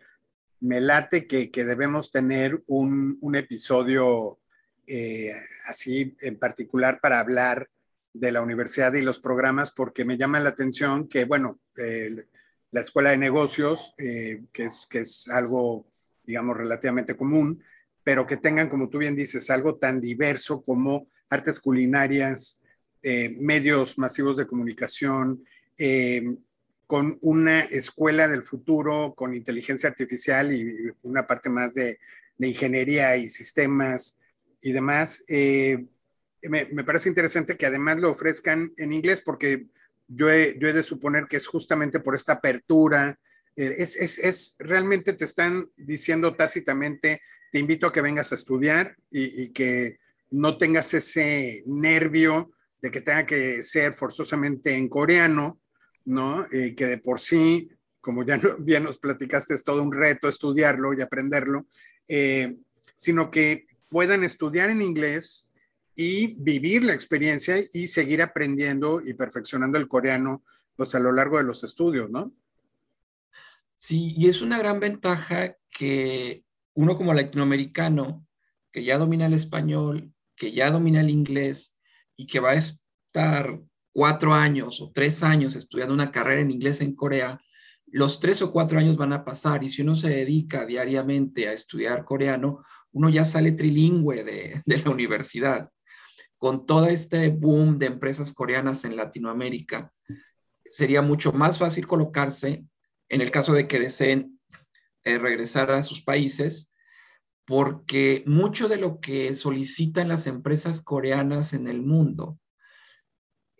me 0.59 0.81
late 0.81 1.25
que, 1.25 1.49
que 1.49 1.63
debemos 1.63 2.11
tener 2.11 2.61
un, 2.67 3.17
un 3.21 3.35
episodio 3.35 4.39
eh, 4.85 5.33
así 5.65 6.15
en 6.19 6.37
particular 6.37 6.99
para 7.01 7.19
hablar 7.19 7.69
de 8.13 8.33
la 8.33 8.41
universidad 8.41 8.93
y 8.93 9.01
los 9.01 9.19
programas 9.19 9.71
porque 9.71 10.03
me 10.03 10.17
llama 10.17 10.41
la 10.41 10.49
atención 10.49 11.07
que, 11.07 11.23
bueno, 11.23 11.61
la 12.71 12.81
escuela 12.81 13.11
de 13.11 13.17
negocios, 13.17 13.93
que, 13.97 14.43
es, 14.53 14.87
que 14.91 14.99
es 14.99 15.29
algo, 15.29 15.87
digamos, 16.25 16.57
relativamente 16.57 17.15
común, 17.15 17.63
pero 18.03 18.25
que 18.25 18.35
tengan, 18.35 18.67
como 18.67 18.89
tú 18.89 18.97
bien 18.97 19.15
dices, 19.15 19.49
algo 19.49 19.77
tan 19.77 20.01
diverso 20.01 20.61
como 20.61 21.07
artes 21.29 21.61
culinarias, 21.61 22.61
eh, 23.03 23.35
medios 23.39 23.97
masivos 23.97 24.37
de 24.37 24.45
comunicación, 24.45 25.45
eh, 25.83 26.37
con 26.85 27.17
una 27.21 27.61
escuela 27.61 28.27
del 28.27 28.43
futuro, 28.43 29.15
con 29.15 29.33
inteligencia 29.33 29.89
artificial 29.89 30.53
y 30.53 30.91
una 31.01 31.25
parte 31.25 31.49
más 31.49 31.73
de, 31.73 31.97
ingeniería 32.37 33.17
y 33.17 33.29
sistemas 33.29 34.19
y 34.61 34.73
demás. 34.73 35.23
Eh, 35.27 35.85
me, 36.43 36.83
parece 36.83 37.09
interesante 37.09 37.57
que 37.57 37.65
además 37.65 37.99
lo 37.99 38.11
ofrezcan 38.11 38.71
en 38.77 38.93
inglés 38.93 39.21
porque 39.21 39.65
yo 40.07 40.29
he, 40.29 40.57
yo 40.59 40.67
he 40.67 40.73
de 40.73 40.83
suponer 40.83 41.25
que 41.27 41.37
es 41.37 41.47
justamente 41.47 41.99
por 41.99 42.13
esta 42.13 42.33
apertura. 42.33 43.19
es, 43.55 43.95
es, 43.95 44.19
es, 44.19 44.55
realmente 44.59 45.13
te 45.13 45.25
están 45.25 45.67
diciendo 45.77 46.35
tácitamente, 46.35 47.21
te 47.51 47.57
invito 47.57 47.87
a 47.87 47.91
que 47.91 48.01
vengas 48.01 48.31
a 48.31 48.35
estudiar 48.35 48.95
y, 49.09 49.43
y 49.43 49.49
que 49.49 49.97
no 50.29 50.57
tengas 50.57 50.93
ese 50.93 51.63
nervio 51.65 52.51
de 52.81 52.91
que 52.91 53.01
tenga 53.01 53.25
que 53.25 53.63
ser 53.63 53.93
forzosamente 53.93 54.75
en 54.75 54.89
coreano, 54.89 55.60
¿no? 56.05 56.45
que 56.49 56.85
de 56.85 56.97
por 56.97 57.19
sí, 57.19 57.69
como 58.01 58.25
ya 58.25 58.39
bien 58.59 58.83
nos 58.83 58.99
platicaste, 58.99 59.53
es 59.53 59.63
todo 59.63 59.81
un 59.81 59.93
reto 59.93 60.27
estudiarlo 60.27 60.93
y 60.93 61.01
aprenderlo, 61.01 61.67
eh, 62.09 62.57
sino 62.95 63.31
que 63.31 63.67
puedan 63.87 64.23
estudiar 64.23 64.69
en 64.69 64.81
inglés 64.81 65.49
y 65.95 66.33
vivir 66.35 66.83
la 66.83 66.93
experiencia 66.93 67.55
y 67.73 67.87
seguir 67.87 68.21
aprendiendo 68.21 69.01
y 69.01 69.13
perfeccionando 69.13 69.77
el 69.77 69.87
coreano 69.87 70.43
pues 70.75 70.95
a 70.95 70.99
lo 70.99 71.11
largo 71.11 71.37
de 71.37 71.43
los 71.43 71.63
estudios, 71.63 72.09
¿no? 72.09 72.33
Sí, 73.75 74.13
y 74.17 74.27
es 74.27 74.41
una 74.41 74.57
gran 74.57 74.79
ventaja 74.79 75.57
que 75.69 76.43
uno 76.73 76.95
como 76.95 77.13
latinoamericano, 77.13 78.25
que 78.71 78.83
ya 78.83 78.97
domina 78.97 79.25
el 79.25 79.33
español, 79.33 80.13
que 80.35 80.53
ya 80.53 80.71
domina 80.71 81.01
el 81.01 81.09
inglés 81.09 81.77
y 82.15 82.27
que 82.27 82.39
va 82.39 82.51
a 82.51 82.55
estar 82.55 83.61
cuatro 83.91 84.33
años 84.33 84.81
o 84.81 84.91
tres 84.93 85.23
años 85.23 85.55
estudiando 85.55 85.93
una 85.93 86.11
carrera 86.11 86.41
en 86.41 86.51
inglés 86.51 86.81
en 86.81 86.95
Corea, 86.95 87.39
los 87.87 88.19
tres 88.19 88.41
o 88.41 88.51
cuatro 88.51 88.79
años 88.79 88.95
van 88.95 89.13
a 89.13 89.25
pasar 89.25 89.63
y 89.63 89.69
si 89.69 89.81
uno 89.81 89.95
se 89.95 90.09
dedica 90.09 90.65
diariamente 90.65 91.47
a 91.47 91.53
estudiar 91.53 92.05
coreano, 92.05 92.61
uno 92.93 93.09
ya 93.09 93.25
sale 93.25 93.51
trilingüe 93.51 94.23
de, 94.23 94.63
la 94.83 94.91
universidad. 94.91 95.69
Con 96.37 96.65
todo 96.65 96.87
este 96.87 97.29
boom 97.29 97.77
de 97.77 97.87
empresas 97.87 98.33
coreanas 98.33 98.85
en 98.85 98.95
Latinoamérica, 98.95 99.91
sería 100.65 101.01
mucho 101.01 101.33
más 101.33 101.59
fácil 101.59 101.85
colocarse 101.85 102.65
en 103.09 103.21
el 103.21 103.29
caso 103.29 103.53
de 103.53 103.67
que 103.67 103.79
deseen 103.79 104.39
eh, 105.03 105.17
regresar 105.17 105.69
a 105.69 105.83
sus 105.83 106.01
países, 106.01 106.73
porque 107.45 108.23
mucho 108.25 108.69
de 108.69 108.77
lo 108.77 109.01
que 109.01 109.35
solicitan 109.35 110.07
las 110.07 110.27
empresas 110.27 110.81
coreanas 110.81 111.53
en 111.53 111.67
el 111.67 111.81
mundo 111.81 112.39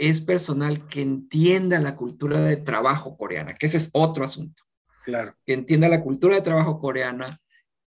es 0.02 0.20
personal 0.20 0.88
que 0.88 1.02
entienda 1.02 1.80
la 1.80 1.96
cultura 1.96 2.40
de 2.40 2.58
trabajo 2.58 3.16
coreana, 3.16 3.54
que 3.54 3.68
ese 3.68 3.78
es 3.78 3.90
otro 3.94 4.26
asunto. 4.26 4.64
Claro. 5.04 5.36
Que 5.46 5.54
entienda 5.54 5.88
la 5.90 6.02
cultura 6.02 6.36
de 6.36 6.42
trabajo 6.42 6.80
coreana, 6.80 7.40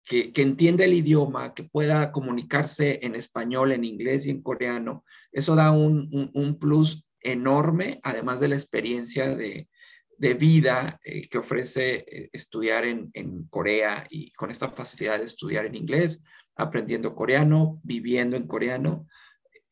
que, 0.05 0.33
que, 0.33 0.43
entienda 0.43 0.85
el 0.85 0.95
idioma, 0.95 1.55
que 1.55 1.65
pueda 1.65 2.13
comunicarse 2.13 3.01
en 3.03 3.17
español, 3.17 3.73
en 3.73 3.83
inglés 3.83 4.27
y 4.27 4.31
en 4.31 4.43
coreano. 4.43 5.05
Eso 5.33 5.57
da 5.57 5.73
un, 5.73 6.09
un, 6.13 6.31
un 6.35 6.59
plus 6.59 7.05
enorme, 7.21 8.01
además 8.05 8.39
de 8.39 8.49
la 8.49 8.55
experiencia 8.55 9.35
de, 9.35 9.69
de 10.17 10.35
vida 10.35 11.01
eh, 11.03 11.29
que 11.29 11.39
ofrece 11.39 12.05
eh, 12.07 12.31
estudiar 12.33 12.85
en, 12.85 13.11
en, 13.15 13.45
Corea 13.49 14.05
y 14.09 14.31
con 14.33 14.53
esta 14.53 14.71
facilidad 14.71 15.19
de 15.19 15.25
estudiar 15.25 15.67
en 15.67 15.75
inglés, 15.75 16.23
aprendiendo 16.55 17.17
coreano, 17.17 17.81
viviendo 17.83 18.37
en 18.37 18.47
coreano, 18.47 19.09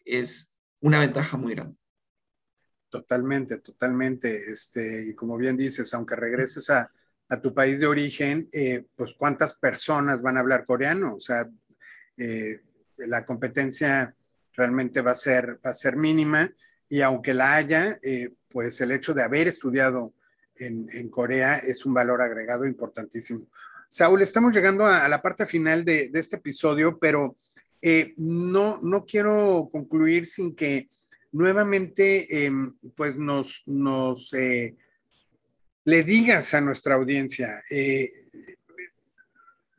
es 0.04 0.58
una 0.80 0.98
ventaja 1.00 1.36
muy 1.36 1.54
grande. 1.54 1.81
Totalmente, 2.92 3.56
totalmente. 3.56 4.50
Este, 4.50 5.08
y 5.08 5.14
como 5.14 5.38
bien 5.38 5.56
dices, 5.56 5.94
aunque 5.94 6.14
regreses 6.14 6.68
a, 6.68 6.92
a 7.30 7.40
tu 7.40 7.54
país 7.54 7.80
de 7.80 7.86
origen, 7.86 8.50
eh, 8.52 8.84
pues 8.94 9.14
cuántas 9.14 9.54
personas 9.54 10.20
van 10.20 10.36
a 10.36 10.40
hablar 10.40 10.66
coreano. 10.66 11.14
O 11.14 11.20
sea, 11.20 11.48
la 12.98 13.24
competencia 13.24 14.14
realmente 14.52 15.00
va 15.00 15.12
a 15.12 15.14
ser, 15.14 15.58
va 15.64 15.70
a 15.70 15.74
ser 15.74 15.96
mínima 15.96 16.52
y 16.86 17.00
aunque 17.00 17.32
la 17.32 17.54
haya, 17.54 17.98
eh, 18.02 18.34
pues 18.50 18.78
el 18.82 18.92
hecho 18.92 19.14
de 19.14 19.22
haber 19.22 19.48
estudiado 19.48 20.12
en, 20.56 20.90
en, 20.92 21.08
Corea 21.08 21.56
es 21.56 21.86
un 21.86 21.94
valor 21.94 22.20
agregado 22.20 22.66
importantísimo. 22.66 23.46
Saúl, 23.88 24.20
estamos 24.20 24.52
llegando 24.54 24.84
a, 24.84 25.06
a 25.06 25.08
la 25.08 25.22
parte 25.22 25.46
final 25.46 25.82
de, 25.86 26.10
de 26.10 26.20
este 26.20 26.36
episodio, 26.36 26.98
pero 26.98 27.36
eh, 27.80 28.12
no, 28.18 28.78
no 28.82 29.06
quiero 29.06 29.70
concluir 29.72 30.26
sin 30.26 30.54
que 30.54 30.90
nuevamente 31.32 32.46
eh, 32.46 32.52
pues 32.94 33.16
nos, 33.16 33.62
nos 33.66 34.32
eh, 34.34 34.76
le 35.84 36.02
digas 36.04 36.54
a 36.54 36.60
nuestra 36.60 36.94
audiencia, 36.94 37.64
eh, 37.68 38.12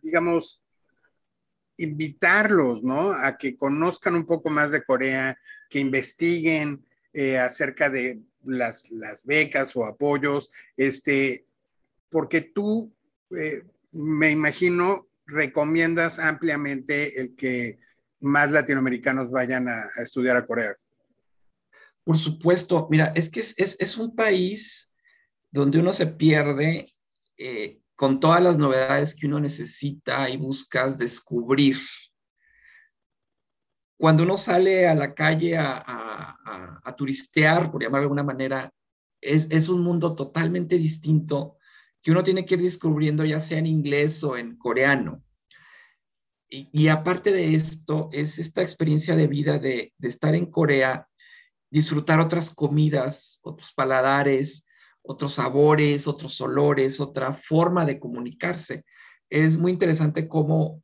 digamos, 0.01 0.62
invitarlos, 1.78 2.84
¿no? 2.84 3.14
A 3.14 3.38
que 3.38 3.56
conozcan 3.56 4.16
un 4.16 4.26
poco 4.26 4.49
más 4.49 4.72
de 4.72 4.84
Corea, 4.84 5.38
que 5.70 5.80
investiguen, 5.80 6.86
eh, 7.14 7.38
acerca 7.38 7.89
de 7.89 8.22
las, 8.43 8.91
las, 8.91 9.24
becas 9.24 9.76
o 9.76 9.86
apoyos, 9.86 10.51
este, 10.76 11.45
porque 12.10 12.41
tú, 12.41 12.93
me 13.91 14.30
imagino, 14.30 15.08
recomiendas 15.26 16.20
ampliamente 16.20 17.20
el 17.22 17.36
que 17.36 17.80
más 18.20 18.51
latinoamericanos 18.51 19.32
vayan 19.32 19.68
a 19.68 19.89
estudiar 19.97 20.36
a 20.36 20.45
Corea. 20.45 20.76
Por 22.04 22.18
supuesto, 22.18 22.88
mira, 22.89 23.14
es 23.16 23.30
que 23.30 23.39
es, 23.39 23.58
es, 23.58 23.80
es 23.80 23.97
un 23.97 24.16
país 24.16 24.95
donde 25.51 25.80
uno 25.80 25.93
se 25.93 26.08
pierde 26.08 26.86
eh, 27.38 27.80
con 27.95 28.20
todas 28.20 28.41
las 28.41 28.58
novedades 28.58 29.16
que 29.16 29.28
uno 29.28 29.39
necesita 29.39 30.30
y 30.30 30.38
buscas 30.38 30.97
descubrir 30.97 31.78
cuando 34.04 34.24
uno 34.24 34.36
sale 34.36 34.86
a 34.86 34.95
la 34.95 35.14
calle 35.14 35.58
a, 35.58 35.82
a, 36.84 36.95
turistear, 36.97 37.72
por 37.72 37.82
llamarlo 37.82 38.01
de 38.01 38.06
alguna 38.06 38.24
manera, 38.24 38.70
es, 39.22 39.47
es, 39.49 39.70
un 39.70 39.82
mundo 39.82 40.14
totalmente 40.14 40.78
distinto 40.78 41.58
que 42.01 42.12
uno 42.12 42.22
tiene 42.22 42.45
que 42.45 42.56
ir 42.56 42.62
descubriendo 42.62 43.24
ya 43.24 43.39
sea 43.39 43.60
en 43.60 43.66
inglés 43.66 44.22
o 44.26 44.36
en 44.36 44.58
coreano. 44.58 45.24
Y, 46.49 46.70
y 46.74 46.89
aparte 46.89 47.32
de 47.32 47.56
esto, 47.56 48.10
es 48.12 48.39
esta 48.39 48.62
experiencia 48.62 49.16
de 49.16 49.28
vida 49.28 49.58
de, 49.58 49.93
de 49.97 50.08
estar 50.10 50.36
en 50.36 50.47
Corea, 50.47 51.08
disfrutar 51.74 52.19
otras 52.19 52.53
comidas, 52.53 53.39
otros 53.41 53.74
paladares, 53.74 54.65
otros 55.01 55.34
sabores, 55.34 56.07
otros 56.07 56.39
olores, 56.39 56.99
otra 56.99 57.34
forma 57.34 57.84
de 57.86 57.99
comunicarse. 57.99 58.86
Es 59.30 59.57
muy 59.57 59.71
interesante 59.71 60.28
cómo 60.28 60.84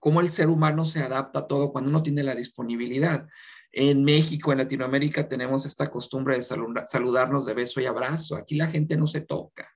cómo 0.00 0.20
el 0.20 0.30
ser 0.30 0.48
humano 0.48 0.84
se 0.84 1.00
adapta 1.00 1.40
a 1.40 1.46
todo 1.46 1.70
cuando 1.70 1.90
uno 1.90 2.02
tiene 2.02 2.24
la 2.24 2.34
disponibilidad. 2.34 3.28
En 3.70 4.02
México, 4.02 4.50
en 4.50 4.58
Latinoamérica, 4.58 5.28
tenemos 5.28 5.64
esta 5.66 5.86
costumbre 5.86 6.34
de 6.36 6.42
saludarnos 6.42 7.46
de 7.46 7.54
beso 7.54 7.80
y 7.80 7.86
abrazo. 7.86 8.34
Aquí 8.34 8.56
la 8.56 8.66
gente 8.66 8.96
no 8.96 9.06
se 9.06 9.20
toca. 9.20 9.70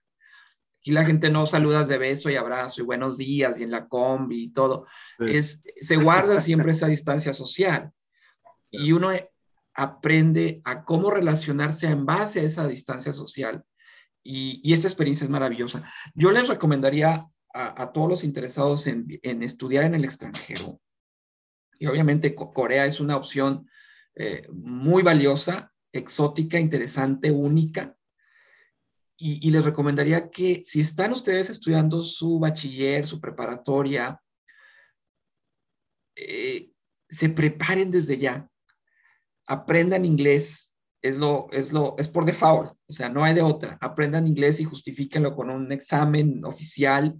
Aquí 0.81 0.91
la 0.91 1.05
gente 1.05 1.31
no 1.31 1.47
saludas 1.47 1.89
de 1.89 1.99
beso 1.99 2.31
y 2.31 2.37
abrazo 2.37 2.81
y 2.81 2.85
buenos 2.85 3.17
días 3.19 3.61
y 3.61 3.63
en 3.63 3.71
la 3.71 3.87
combi 3.87 4.45
y 4.45 4.53
todo. 4.53 4.87
Sí. 5.19 5.37
Es, 5.37 5.63
se 5.81 5.97
guarda 5.97 6.41
siempre 6.41 6.73
esa 6.73 6.89
distancia 6.89 7.33
social. 7.33 7.93
Y 8.77 8.91
uno 8.91 9.13
aprende 9.75 10.61
a 10.65 10.85
cómo 10.85 11.11
relacionarse 11.11 11.89
en 11.89 12.07
base 12.07 12.41
a 12.41 12.45
esa 12.45 12.67
distancia 12.67 13.13
social. 13.13 13.65
Y, 14.23 14.73
esta 14.73 14.89
experiencia 14.89 15.25
es 15.25 15.31
maravillosa. 15.31 15.83
Yo 16.15 16.33
les 16.33 16.49
recomendaría 16.49 17.29
a, 17.53 17.93
todos 17.93 18.09
los 18.09 18.25
interesados 18.25 18.87
en, 18.87 19.07
estudiar 19.43 19.85
en 19.85 19.95
el 19.95 20.05
extranjero. 20.05 20.81
Y 21.79 21.87
obviamente 21.87 22.35
Corea 22.35 22.87
es 22.87 23.01
una 23.01 23.17
opción 23.17 23.69
eh, 24.15 24.49
muy 24.51 25.03
valiosa, 25.03 25.73
exótica, 25.93 26.59
interesante, 26.59 27.31
única. 27.31 27.97
Y, 29.17 29.47
y, 29.47 29.51
les 29.51 29.65
recomendaría 29.65 30.31
que 30.31 30.63
si 30.65 30.81
están 30.81 31.13
ustedes 31.13 31.51
estudiando 31.51 32.01
su 32.01 32.39
bachiller, 32.41 33.07
su 33.07 33.21
preparatoria, 33.21 34.21
eh, 36.17 36.71
se 37.09 37.29
preparen 37.29 37.91
desde 37.91 38.19
ya, 38.19 38.49
aprendan 39.47 40.05
inglés, 40.05 40.73
es 41.03 41.19
lo, 41.19 41.49
es 41.53 41.73
lo, 41.73 41.95
es 41.99 42.09
por 42.09 42.25
default, 42.25 42.73
o 42.87 42.93
sea, 42.93 43.09
no 43.09 43.25
hay 43.25 43.35
de 43.35 43.43
otra. 43.43 43.79
Aprendan 43.81 44.27
inglés 44.27 44.61
y 44.61 44.65
justifíquenlo 44.65 45.35
con 45.35 45.51
un 45.51 45.71
examen 45.71 46.45
oficial 46.45 47.15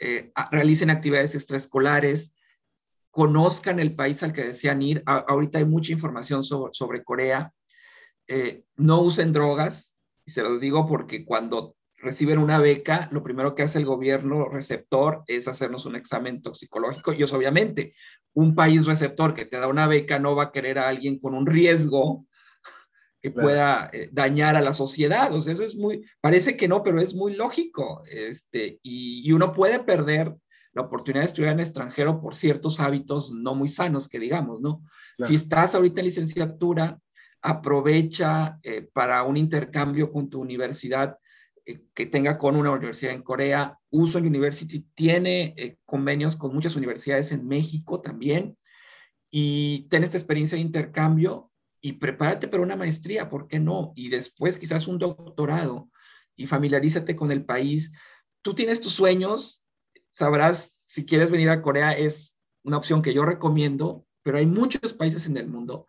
eh, 0.00 0.32
realicen 0.52 0.90
actividades 0.90 1.34
extraescolares, 1.34 2.36
conozcan 3.10 3.80
el 3.80 3.96
país 3.96 4.22
al 4.22 4.32
que 4.32 4.44
desean 4.44 4.80
ir. 4.82 5.02
A, 5.06 5.18
ahorita 5.18 5.58
hay 5.58 5.64
mucha 5.64 5.92
información 5.92 6.44
sobre, 6.44 6.72
sobre 6.72 7.02
Corea. 7.02 7.52
Eh, 8.28 8.62
no 8.76 9.00
usen 9.00 9.32
drogas, 9.32 9.98
y 10.24 10.30
se 10.30 10.42
los 10.42 10.60
digo 10.60 10.86
porque 10.86 11.24
cuando 11.24 11.74
reciben 12.00 12.38
una 12.38 12.60
beca, 12.60 13.08
lo 13.10 13.22
primero 13.22 13.54
que 13.54 13.62
hace 13.62 13.78
el 13.78 13.84
gobierno 13.84 14.48
receptor 14.48 15.24
es 15.26 15.48
hacernos 15.48 15.86
un 15.86 15.96
examen 15.96 16.42
toxicológico. 16.42 17.12
Y 17.12 17.22
es 17.22 17.32
obviamente, 17.32 17.94
un 18.34 18.54
país 18.54 18.86
receptor 18.86 19.34
que 19.34 19.46
te 19.46 19.58
da 19.58 19.66
una 19.66 19.86
beca 19.86 20.18
no 20.18 20.36
va 20.36 20.44
a 20.44 20.52
querer 20.52 20.78
a 20.78 20.88
alguien 20.88 21.18
con 21.18 21.34
un 21.34 21.46
riesgo 21.46 22.26
que 23.22 23.32
claro. 23.32 23.46
pueda 23.46 23.90
eh, 23.92 24.08
dañar 24.12 24.56
a 24.56 24.60
la 24.60 24.72
sociedad. 24.72 25.34
O 25.34 25.42
sea, 25.42 25.52
eso 25.52 25.64
es 25.64 25.76
muy, 25.76 26.04
parece 26.20 26.56
que 26.56 26.68
no, 26.68 26.82
pero 26.82 27.00
es 27.00 27.14
muy 27.14 27.34
lógico. 27.34 28.02
Este, 28.10 28.78
y, 28.82 29.28
y, 29.28 29.32
uno 29.32 29.52
puede 29.52 29.80
perder 29.80 30.34
la 30.72 30.82
oportunidad 30.82 31.22
de 31.22 31.26
estudiar 31.26 31.52
en 31.54 31.60
extranjero 31.60 32.20
por 32.20 32.34
ciertos 32.34 32.78
hábitos 32.78 33.32
no 33.32 33.54
muy 33.54 33.68
sanos, 33.68 34.08
que 34.08 34.20
digamos, 34.20 34.60
¿no? 34.60 34.82
Claro. 35.16 35.28
Si 35.28 35.34
estás 35.34 35.74
ahorita 35.74 36.00
en 36.00 36.06
licenciatura, 36.06 37.00
aprovecha 37.42 38.58
eh, 38.62 38.88
para 38.92 39.22
un 39.22 39.36
intercambio 39.36 40.12
con 40.12 40.28
tu 40.28 40.40
universidad 40.40 41.16
que 41.94 42.06
tenga 42.06 42.38
con 42.38 42.56
una 42.56 42.70
universidad 42.70 43.12
en 43.12 43.22
Corea. 43.22 43.78
Uso 43.90 44.18
University 44.18 44.86
tiene 44.94 45.54
eh, 45.56 45.78
convenios 45.84 46.36
con 46.36 46.54
muchas 46.54 46.76
universidades 46.76 47.32
en 47.32 47.46
México 47.46 48.00
también. 48.00 48.56
Y 49.30 49.86
ten 49.90 50.04
esta 50.04 50.16
experiencia 50.16 50.56
de 50.56 50.62
intercambio 50.62 51.50
y 51.80 51.92
prepárate 51.94 52.48
para 52.48 52.62
una 52.62 52.76
maestría, 52.76 53.28
¿por 53.28 53.46
qué 53.46 53.60
no? 53.60 53.92
Y 53.94 54.08
después 54.08 54.58
quizás 54.58 54.88
un 54.88 54.98
doctorado 54.98 55.90
y 56.36 56.46
familiarízate 56.46 57.14
con 57.14 57.30
el 57.30 57.44
país. 57.44 57.92
Tú 58.42 58.54
tienes 58.54 58.80
tus 58.80 58.94
sueños, 58.94 59.64
sabrás 60.08 60.72
si 60.86 61.04
quieres 61.04 61.30
venir 61.30 61.50
a 61.50 61.62
Corea, 61.62 61.92
es 61.92 62.38
una 62.62 62.78
opción 62.78 63.02
que 63.02 63.12
yo 63.12 63.24
recomiendo, 63.24 64.06
pero 64.22 64.38
hay 64.38 64.46
muchos 64.46 64.94
países 64.94 65.26
en 65.26 65.36
el 65.36 65.48
mundo 65.48 65.86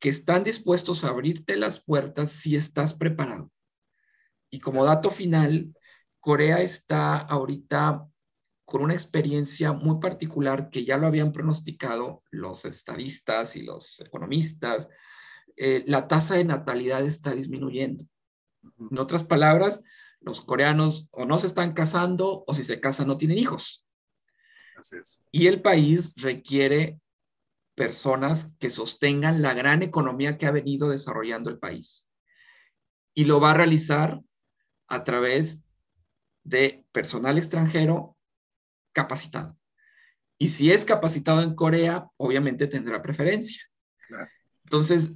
que 0.00 0.08
están 0.08 0.44
dispuestos 0.44 1.04
a 1.04 1.08
abrirte 1.08 1.56
las 1.56 1.82
puertas 1.82 2.30
si 2.30 2.56
estás 2.56 2.94
preparado. 2.94 3.50
Y 4.50 4.60
como 4.60 4.84
dato 4.84 5.10
final, 5.10 5.74
Corea 6.20 6.60
está 6.60 7.16
ahorita 7.16 8.06
con 8.64 8.82
una 8.82 8.94
experiencia 8.94 9.72
muy 9.72 9.98
particular 9.98 10.68
que 10.68 10.84
ya 10.84 10.98
lo 10.98 11.06
habían 11.06 11.32
pronosticado 11.32 12.22
los 12.30 12.64
estadistas 12.64 13.56
y 13.56 13.62
los 13.62 14.00
economistas. 14.00 14.90
Eh, 15.56 15.84
la 15.86 16.06
tasa 16.06 16.34
de 16.34 16.44
natalidad 16.44 17.02
está 17.02 17.32
disminuyendo. 17.32 18.04
En 18.90 18.98
otras 18.98 19.24
palabras, 19.24 19.82
los 20.20 20.40
coreanos 20.42 21.08
o 21.12 21.24
no 21.24 21.38
se 21.38 21.46
están 21.46 21.72
casando 21.72 22.44
o 22.46 22.54
si 22.54 22.62
se 22.62 22.80
casan 22.80 23.08
no 23.08 23.16
tienen 23.16 23.38
hijos. 23.38 23.86
Y 25.30 25.46
el 25.46 25.62
país 25.62 26.12
requiere 26.16 27.00
personas 27.74 28.54
que 28.58 28.70
sostengan 28.70 29.40
la 29.40 29.54
gran 29.54 29.82
economía 29.82 30.36
que 30.36 30.46
ha 30.46 30.50
venido 30.50 30.90
desarrollando 30.90 31.48
el 31.48 31.58
país. 31.58 32.06
Y 33.14 33.24
lo 33.24 33.40
va 33.40 33.52
a 33.52 33.54
realizar 33.54 34.20
a 34.88 35.04
través 35.04 35.62
de 36.44 36.84
personal 36.92 37.38
extranjero 37.38 38.16
capacitado. 38.92 39.56
Y 40.38 40.48
si 40.48 40.72
es 40.72 40.84
capacitado 40.84 41.42
en 41.42 41.54
Corea, 41.54 42.08
obviamente 42.16 42.66
tendrá 42.66 43.02
preferencia. 43.02 43.62
Entonces, 44.64 45.14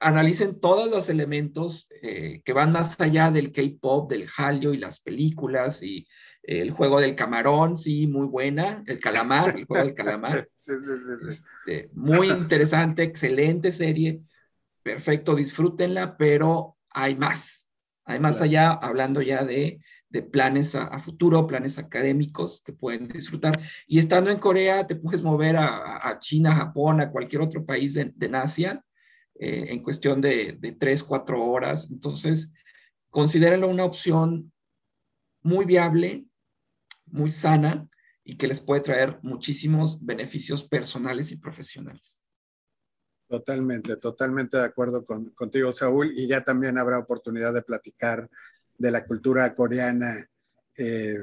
analicen 0.00 0.60
todos 0.60 0.90
los 0.90 1.08
elementos 1.08 1.88
eh, 2.02 2.42
que 2.44 2.52
van 2.52 2.72
más 2.72 3.00
allá 3.00 3.30
del 3.30 3.52
K-pop, 3.52 4.10
del 4.10 4.28
Hallyu 4.28 4.72
y 4.72 4.78
las 4.78 5.00
películas 5.00 5.82
y 5.82 6.06
el 6.42 6.72
juego 6.72 7.00
del 7.00 7.16
camarón, 7.16 7.76
sí, 7.76 8.06
muy 8.06 8.26
buena, 8.26 8.82
el 8.86 9.00
calamar, 9.00 9.56
el 9.56 9.64
juego 9.64 9.86
del 9.86 9.94
calamar. 9.94 10.46
Sí, 10.56 10.72
sí, 10.78 10.92
sí, 10.96 11.30
este, 11.30 11.90
muy 11.94 12.28
interesante, 12.30 13.02
excelente 13.02 13.70
serie, 13.70 14.18
perfecto, 14.82 15.34
disfrútenla, 15.34 16.16
pero 16.16 16.76
hay 16.90 17.14
más, 17.14 17.63
hay 18.04 18.20
más 18.20 18.40
allá, 18.40 18.72
hablando 18.72 19.22
ya 19.22 19.44
de, 19.44 19.80
de 20.10 20.22
planes 20.22 20.74
a, 20.74 20.98
futuro, 20.98 21.46
planes 21.46 21.78
académicos 21.78 22.62
que 22.62 22.72
pueden 22.72 23.08
disfrutar. 23.08 23.58
Y 23.86 23.98
estando 23.98 24.30
en 24.30 24.38
Corea, 24.38 24.86
te 24.86 24.96
puedes 24.96 25.22
mover 25.22 25.56
a, 25.56 26.08
a 26.08 26.18
China, 26.18 26.54
Japón, 26.54 27.00
a 27.00 27.10
cualquier 27.10 27.42
otro 27.42 27.64
país 27.64 27.94
de, 27.94 28.12
de 28.14 28.36
Asia 28.36 28.84
eh, 29.36 29.66
en 29.68 29.82
cuestión 29.82 30.20
de, 30.20 30.56
de 30.58 30.72
tres, 30.72 31.02
cuatro 31.02 31.42
horas. 31.42 31.90
Entonces, 31.90 32.52
considérenlo 33.10 33.68
una 33.68 33.84
opción 33.84 34.52
muy 35.42 35.64
viable, 35.64 36.26
muy 37.06 37.30
sana 37.30 37.88
y 38.24 38.36
que 38.36 38.48
les 38.48 38.60
puede 38.60 38.80
traer 38.80 39.18
muchísimos 39.22 40.04
beneficios 40.04 40.64
personales 40.64 41.32
y 41.32 41.36
profesionales. 41.36 42.23
Totalmente, 43.28 43.96
totalmente 43.96 44.56
de 44.58 44.64
acuerdo 44.64 45.04
con, 45.04 45.30
contigo, 45.30 45.72
Saúl. 45.72 46.12
Y 46.14 46.26
ya 46.26 46.44
también 46.44 46.78
habrá 46.78 46.98
oportunidad 46.98 47.52
de 47.52 47.62
platicar 47.62 48.28
de 48.76 48.90
la 48.90 49.04
cultura 49.06 49.54
coreana 49.54 50.28
eh, 50.76 51.18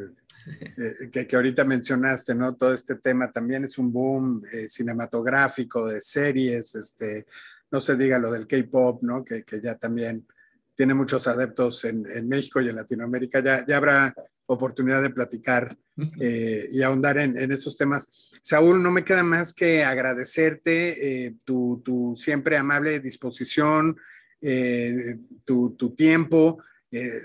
eh, 0.46 1.10
que, 1.12 1.28
que, 1.28 1.36
ahorita 1.36 1.64
mencionaste, 1.64 2.34
¿no? 2.34 2.56
Todo 2.56 2.74
este 2.74 2.96
tema 2.96 3.32
también 3.32 3.64
es 3.64 3.78
un 3.78 3.92
boom 3.92 4.44
eh, 4.52 4.68
cinematográfico 4.68 5.88
de 5.88 6.02
series, 6.02 6.74
este, 6.74 7.28
no 7.70 7.80
se 7.80 7.96
diga 7.96 8.18
lo 8.18 8.32
del 8.32 8.48
K-pop, 8.48 9.04
¿no? 9.04 9.24
Que, 9.24 9.44
que, 9.44 9.62
ya 9.62 9.76
también 9.76 10.26
tiene 10.74 10.94
muchos 10.94 11.28
adeptos 11.28 11.86
en, 11.86 12.10
en 12.10 12.28
México 12.28 12.60
y 12.62 12.70
en 12.70 12.76
Latinoamérica. 12.76 13.44
Ya, 13.44 13.66
ya 13.68 13.78
habrá 13.78 14.16
oportunidad 14.54 15.02
de 15.02 15.10
platicar 15.10 15.78
eh, 16.20 16.66
y 16.72 16.82
ahondar 16.82 17.18
en, 17.18 17.52
esos 17.52 17.78
temas. 17.78 18.32
Saúl, 18.42 18.82
no 18.82 18.92
me 18.92 19.04
queda 19.04 19.24
más 19.24 19.54
que 19.54 19.84
agradecerte 19.84 21.26
eh, 21.26 21.36
tu, 21.46 21.82
tu, 21.84 22.16
siempre 22.16 22.58
amable 22.58 23.00
disposición, 23.00 23.98
eh, 24.42 25.18
tu, 25.46 25.76
tu, 25.78 25.94
tiempo. 25.94 26.64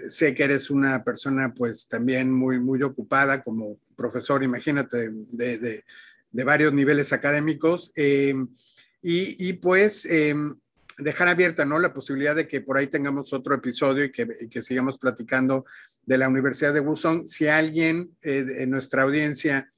sé 0.09 0.35
que 0.35 0.45
eres 0.45 0.71
una 0.71 1.03
persona 1.03 1.53
pues 1.55 1.89
también 1.89 2.33
muy, 2.33 2.61
muy 2.61 2.83
ocupada 2.83 3.43
como 3.43 3.79
profesor, 3.97 4.43
imagínate, 4.43 5.09
de, 5.11 5.59
de, 5.59 5.85
de 6.31 6.45
varios 6.45 6.73
niveles 6.73 7.13
académicos. 7.13 7.93
Y, 7.97 8.35
y, 9.49 9.53
pues 9.55 10.07
dejar 10.99 11.29
abierta 11.29 11.65
¿no? 11.65 11.79
la 11.79 11.93
posibilidad 11.93 12.35
de 12.35 12.49
que 12.49 12.61
por 12.61 12.79
ahí 12.79 12.87
tengamos 12.87 13.33
otro 13.33 13.55
episodio 13.55 14.05
y 14.05 14.11
que, 14.11 14.27
y 14.41 14.49
que 14.49 14.63
sigamos 14.63 14.99
platicando 14.99 15.67
de 16.07 16.17
la 16.17 16.29
Universidad 16.29 16.73
de 16.73 16.81
Wuzhong. 16.81 17.27
Si 17.27 17.49
alguien 17.49 18.17
eh, 18.23 18.47
en 18.59 18.71
nuestra 18.71 19.03
audiencia 19.03 19.71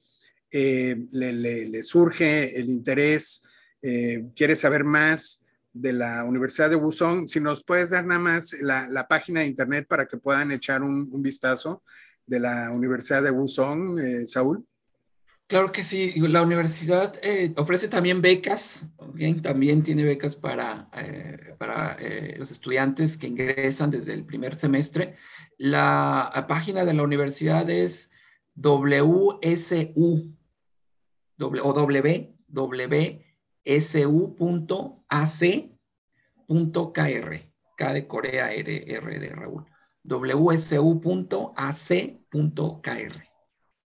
eh, 0.51 0.95
le, 1.11 1.83
surge 1.83 2.57
el 2.57 2.69
interés, 2.69 3.43
eh, 3.81 4.25
quiere 4.35 4.55
saber 4.55 4.83
más 4.83 5.45
de 5.73 5.93
la 5.93 6.23
Universidad 6.23 6.69
de 6.69 6.75
Wuzhong, 6.75 7.27
si 7.27 7.39
nos 7.39 7.63
puedes 7.63 7.91
dar 7.91 8.05
nada 8.05 8.19
más 8.19 8.55
la, 8.61 9.07
página 9.07 9.41
de 9.41 9.47
internet 9.47 9.87
para 9.87 10.07
que 10.07 10.17
puedan 10.17 10.51
echar 10.51 10.81
un, 10.83 11.21
vistazo 11.21 11.83
de 12.25 12.39
la 12.39 12.71
Universidad 12.71 13.23
de 13.23 13.31
Wuzhong, 13.31 14.25
Saúl. 14.25 14.65
Claro 15.47 15.71
que 15.71 15.83
sí, 15.83 16.13
la 16.15 16.41
universidad 16.43 17.19
ofrece 17.55 17.87
también 17.87 18.21
becas, 18.21 18.87
también 19.41 19.83
tiene 19.83 20.03
becas 20.03 20.35
para, 20.35 20.89
para 21.57 21.97
los 22.37 22.51
estudiantes 22.51 23.17
que 23.17 23.27
ingresan 23.27 23.89
desde 23.89 24.13
el 24.13 24.25
primer 24.25 24.55
semestre. 24.55 25.15
La 25.59 26.45
página 26.47 26.85
de 26.85 26.93
la 26.93 27.03
universidad 27.03 27.69
es 27.69 28.11
WSU 28.55 30.33
o 31.37 31.73
www.su.ac.kr. 31.73 32.69
K 37.77 37.93
de 37.93 38.07
Corea, 38.07 38.53
R, 38.53 38.95
R 38.95 39.19
de 39.19 39.29
Raúl. 39.29 39.65
wsu.ac.kr. 40.05 40.93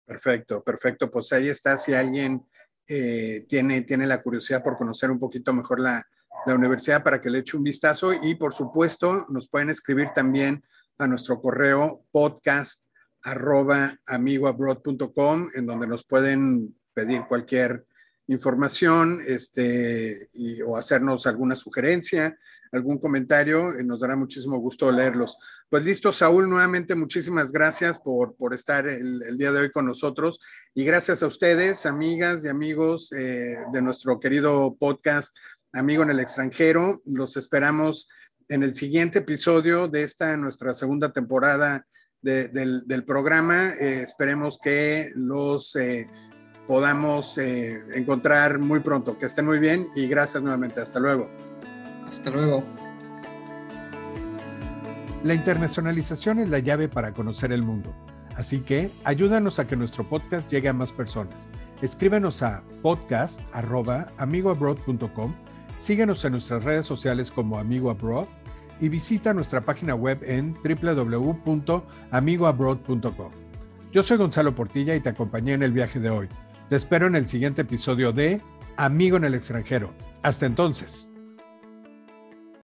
Perfecto, 0.04 0.62
perfecto. 0.62 1.10
Pues 1.10 1.32
ahí 1.32 1.48
está. 1.48 1.76
Si 1.76 1.92
alguien 1.94 2.46
eh, 2.88 3.44
tiene, 3.48 3.82
tiene 3.82 4.06
la 4.06 4.22
curiosidad 4.22 4.62
por 4.62 4.76
conocer 4.76 5.10
un 5.10 5.18
poquito 5.18 5.52
mejor 5.52 5.80
la, 5.80 6.06
la 6.46 6.54
universidad 6.54 7.02
para 7.02 7.20
que 7.20 7.28
le 7.28 7.38
eche 7.38 7.56
un 7.56 7.64
vistazo 7.64 8.12
y 8.12 8.36
por 8.36 8.54
supuesto 8.54 9.26
nos 9.30 9.48
pueden 9.48 9.70
escribir 9.70 10.10
también 10.14 10.62
a 10.98 11.06
nuestro 11.06 11.40
correo 11.40 12.04
podcast 12.10 12.84
arroba 13.22 13.98
amigoabroad.com 14.06 15.50
en 15.54 15.66
donde 15.66 15.86
nos 15.86 16.04
pueden 16.04 16.76
pedir 16.94 17.22
cualquier 17.28 17.86
información 18.28 19.22
este, 19.26 20.28
o 20.66 20.76
hacernos 20.76 21.26
alguna 21.26 21.54
sugerencia, 21.54 22.36
algún 22.72 22.98
comentario, 22.98 23.72
nos 23.84 24.00
dará 24.00 24.16
muchísimo 24.16 24.58
gusto 24.58 24.90
leerlos. 24.90 25.38
Pues 25.68 25.84
listo, 25.84 26.12
Saúl, 26.12 26.48
nuevamente 26.48 26.94
muchísimas 26.94 27.52
gracias 27.52 27.98
por, 27.98 28.34
por 28.36 28.54
estar 28.54 28.86
el, 28.86 29.36
día 29.36 29.52
de 29.52 29.60
hoy 29.60 29.70
con 29.70 29.86
nosotros 29.86 30.40
y 30.74 30.84
gracias 30.84 31.22
a 31.22 31.26
ustedes, 31.26 31.86
amigas 31.86 32.44
y 32.44 32.48
amigos 32.48 33.12
eh, 33.12 33.56
de 33.72 33.82
nuestro 33.82 34.18
querido 34.18 34.76
podcast 34.78 35.36
Amigo 35.76 36.02
en 36.02 36.10
el 36.10 36.20
extranjero. 36.20 37.02
Los 37.04 37.36
esperamos 37.36 38.08
en 38.48 38.62
el 38.62 38.74
siguiente 38.74 39.20
episodio 39.20 39.88
de 39.88 40.02
esta 40.02 40.36
nuestra 40.36 40.74
segunda 40.74 41.10
temporada 41.12 41.86
del, 42.22 43.04
programa. 43.06 43.70
Eh, 43.80 44.02
esperemos 44.02 44.58
que 44.62 45.10
los 45.14 45.74
eh, 45.76 46.08
podamos 46.66 47.38
eh, 47.38 47.82
encontrar 47.94 48.58
muy 48.58 48.80
pronto. 48.80 49.16
Que 49.18 49.24
estén 49.26 49.46
muy 49.46 49.58
bien 49.58 49.86
y 49.94 50.08
gracias 50.08 50.42
nuevamente. 50.42 50.80
Hasta 50.80 50.98
luego. 50.98 51.30
Hasta 52.06 52.30
luego. 52.30 52.64
La 55.24 55.34
internacionalización 55.34 56.38
es 56.40 56.48
la 56.48 56.60
llave 56.60 56.88
para 56.88 57.12
conocer 57.12 57.52
el 57.52 57.62
mundo. 57.62 57.94
Así 58.36 58.60
que 58.60 58.90
ayúdanos 59.04 59.58
a 59.58 59.66
que 59.66 59.76
nuestro 59.76 60.08
podcast 60.08 60.50
llegue 60.50 60.68
a 60.68 60.72
más 60.72 60.92
personas. 60.92 61.50
Escríbenos 61.82 62.42
a 62.42 62.62
podcast.amigoabroad.com 62.82 65.34
Síguenos 65.78 66.24
en 66.24 66.32
nuestras 66.32 66.64
redes 66.64 66.86
sociales 66.86 67.30
como 67.30 67.58
Amigo 67.58 67.90
Abroad 67.90 68.26
y 68.80 68.88
visita 68.88 69.34
nuestra 69.34 69.60
página 69.60 69.94
web 69.94 70.18
en 70.22 70.54
www.amigoabroad.com. 70.54 73.30
Yo 73.92 74.02
soy 74.02 74.16
Gonzalo 74.16 74.54
Portilla 74.54 74.94
y 74.94 75.00
te 75.00 75.10
acompañé 75.10 75.52
en 75.54 75.62
el 75.62 75.72
viaje 75.72 76.00
de 76.00 76.10
hoy. 76.10 76.28
Te 76.68 76.76
espero 76.76 77.06
en 77.06 77.16
el 77.16 77.26
siguiente 77.28 77.62
episodio 77.62 78.12
de 78.12 78.42
Amigo 78.76 79.16
en 79.16 79.24
el 79.24 79.34
extranjero. 79.34 79.94
Hasta 80.22 80.44
entonces. 80.46 81.08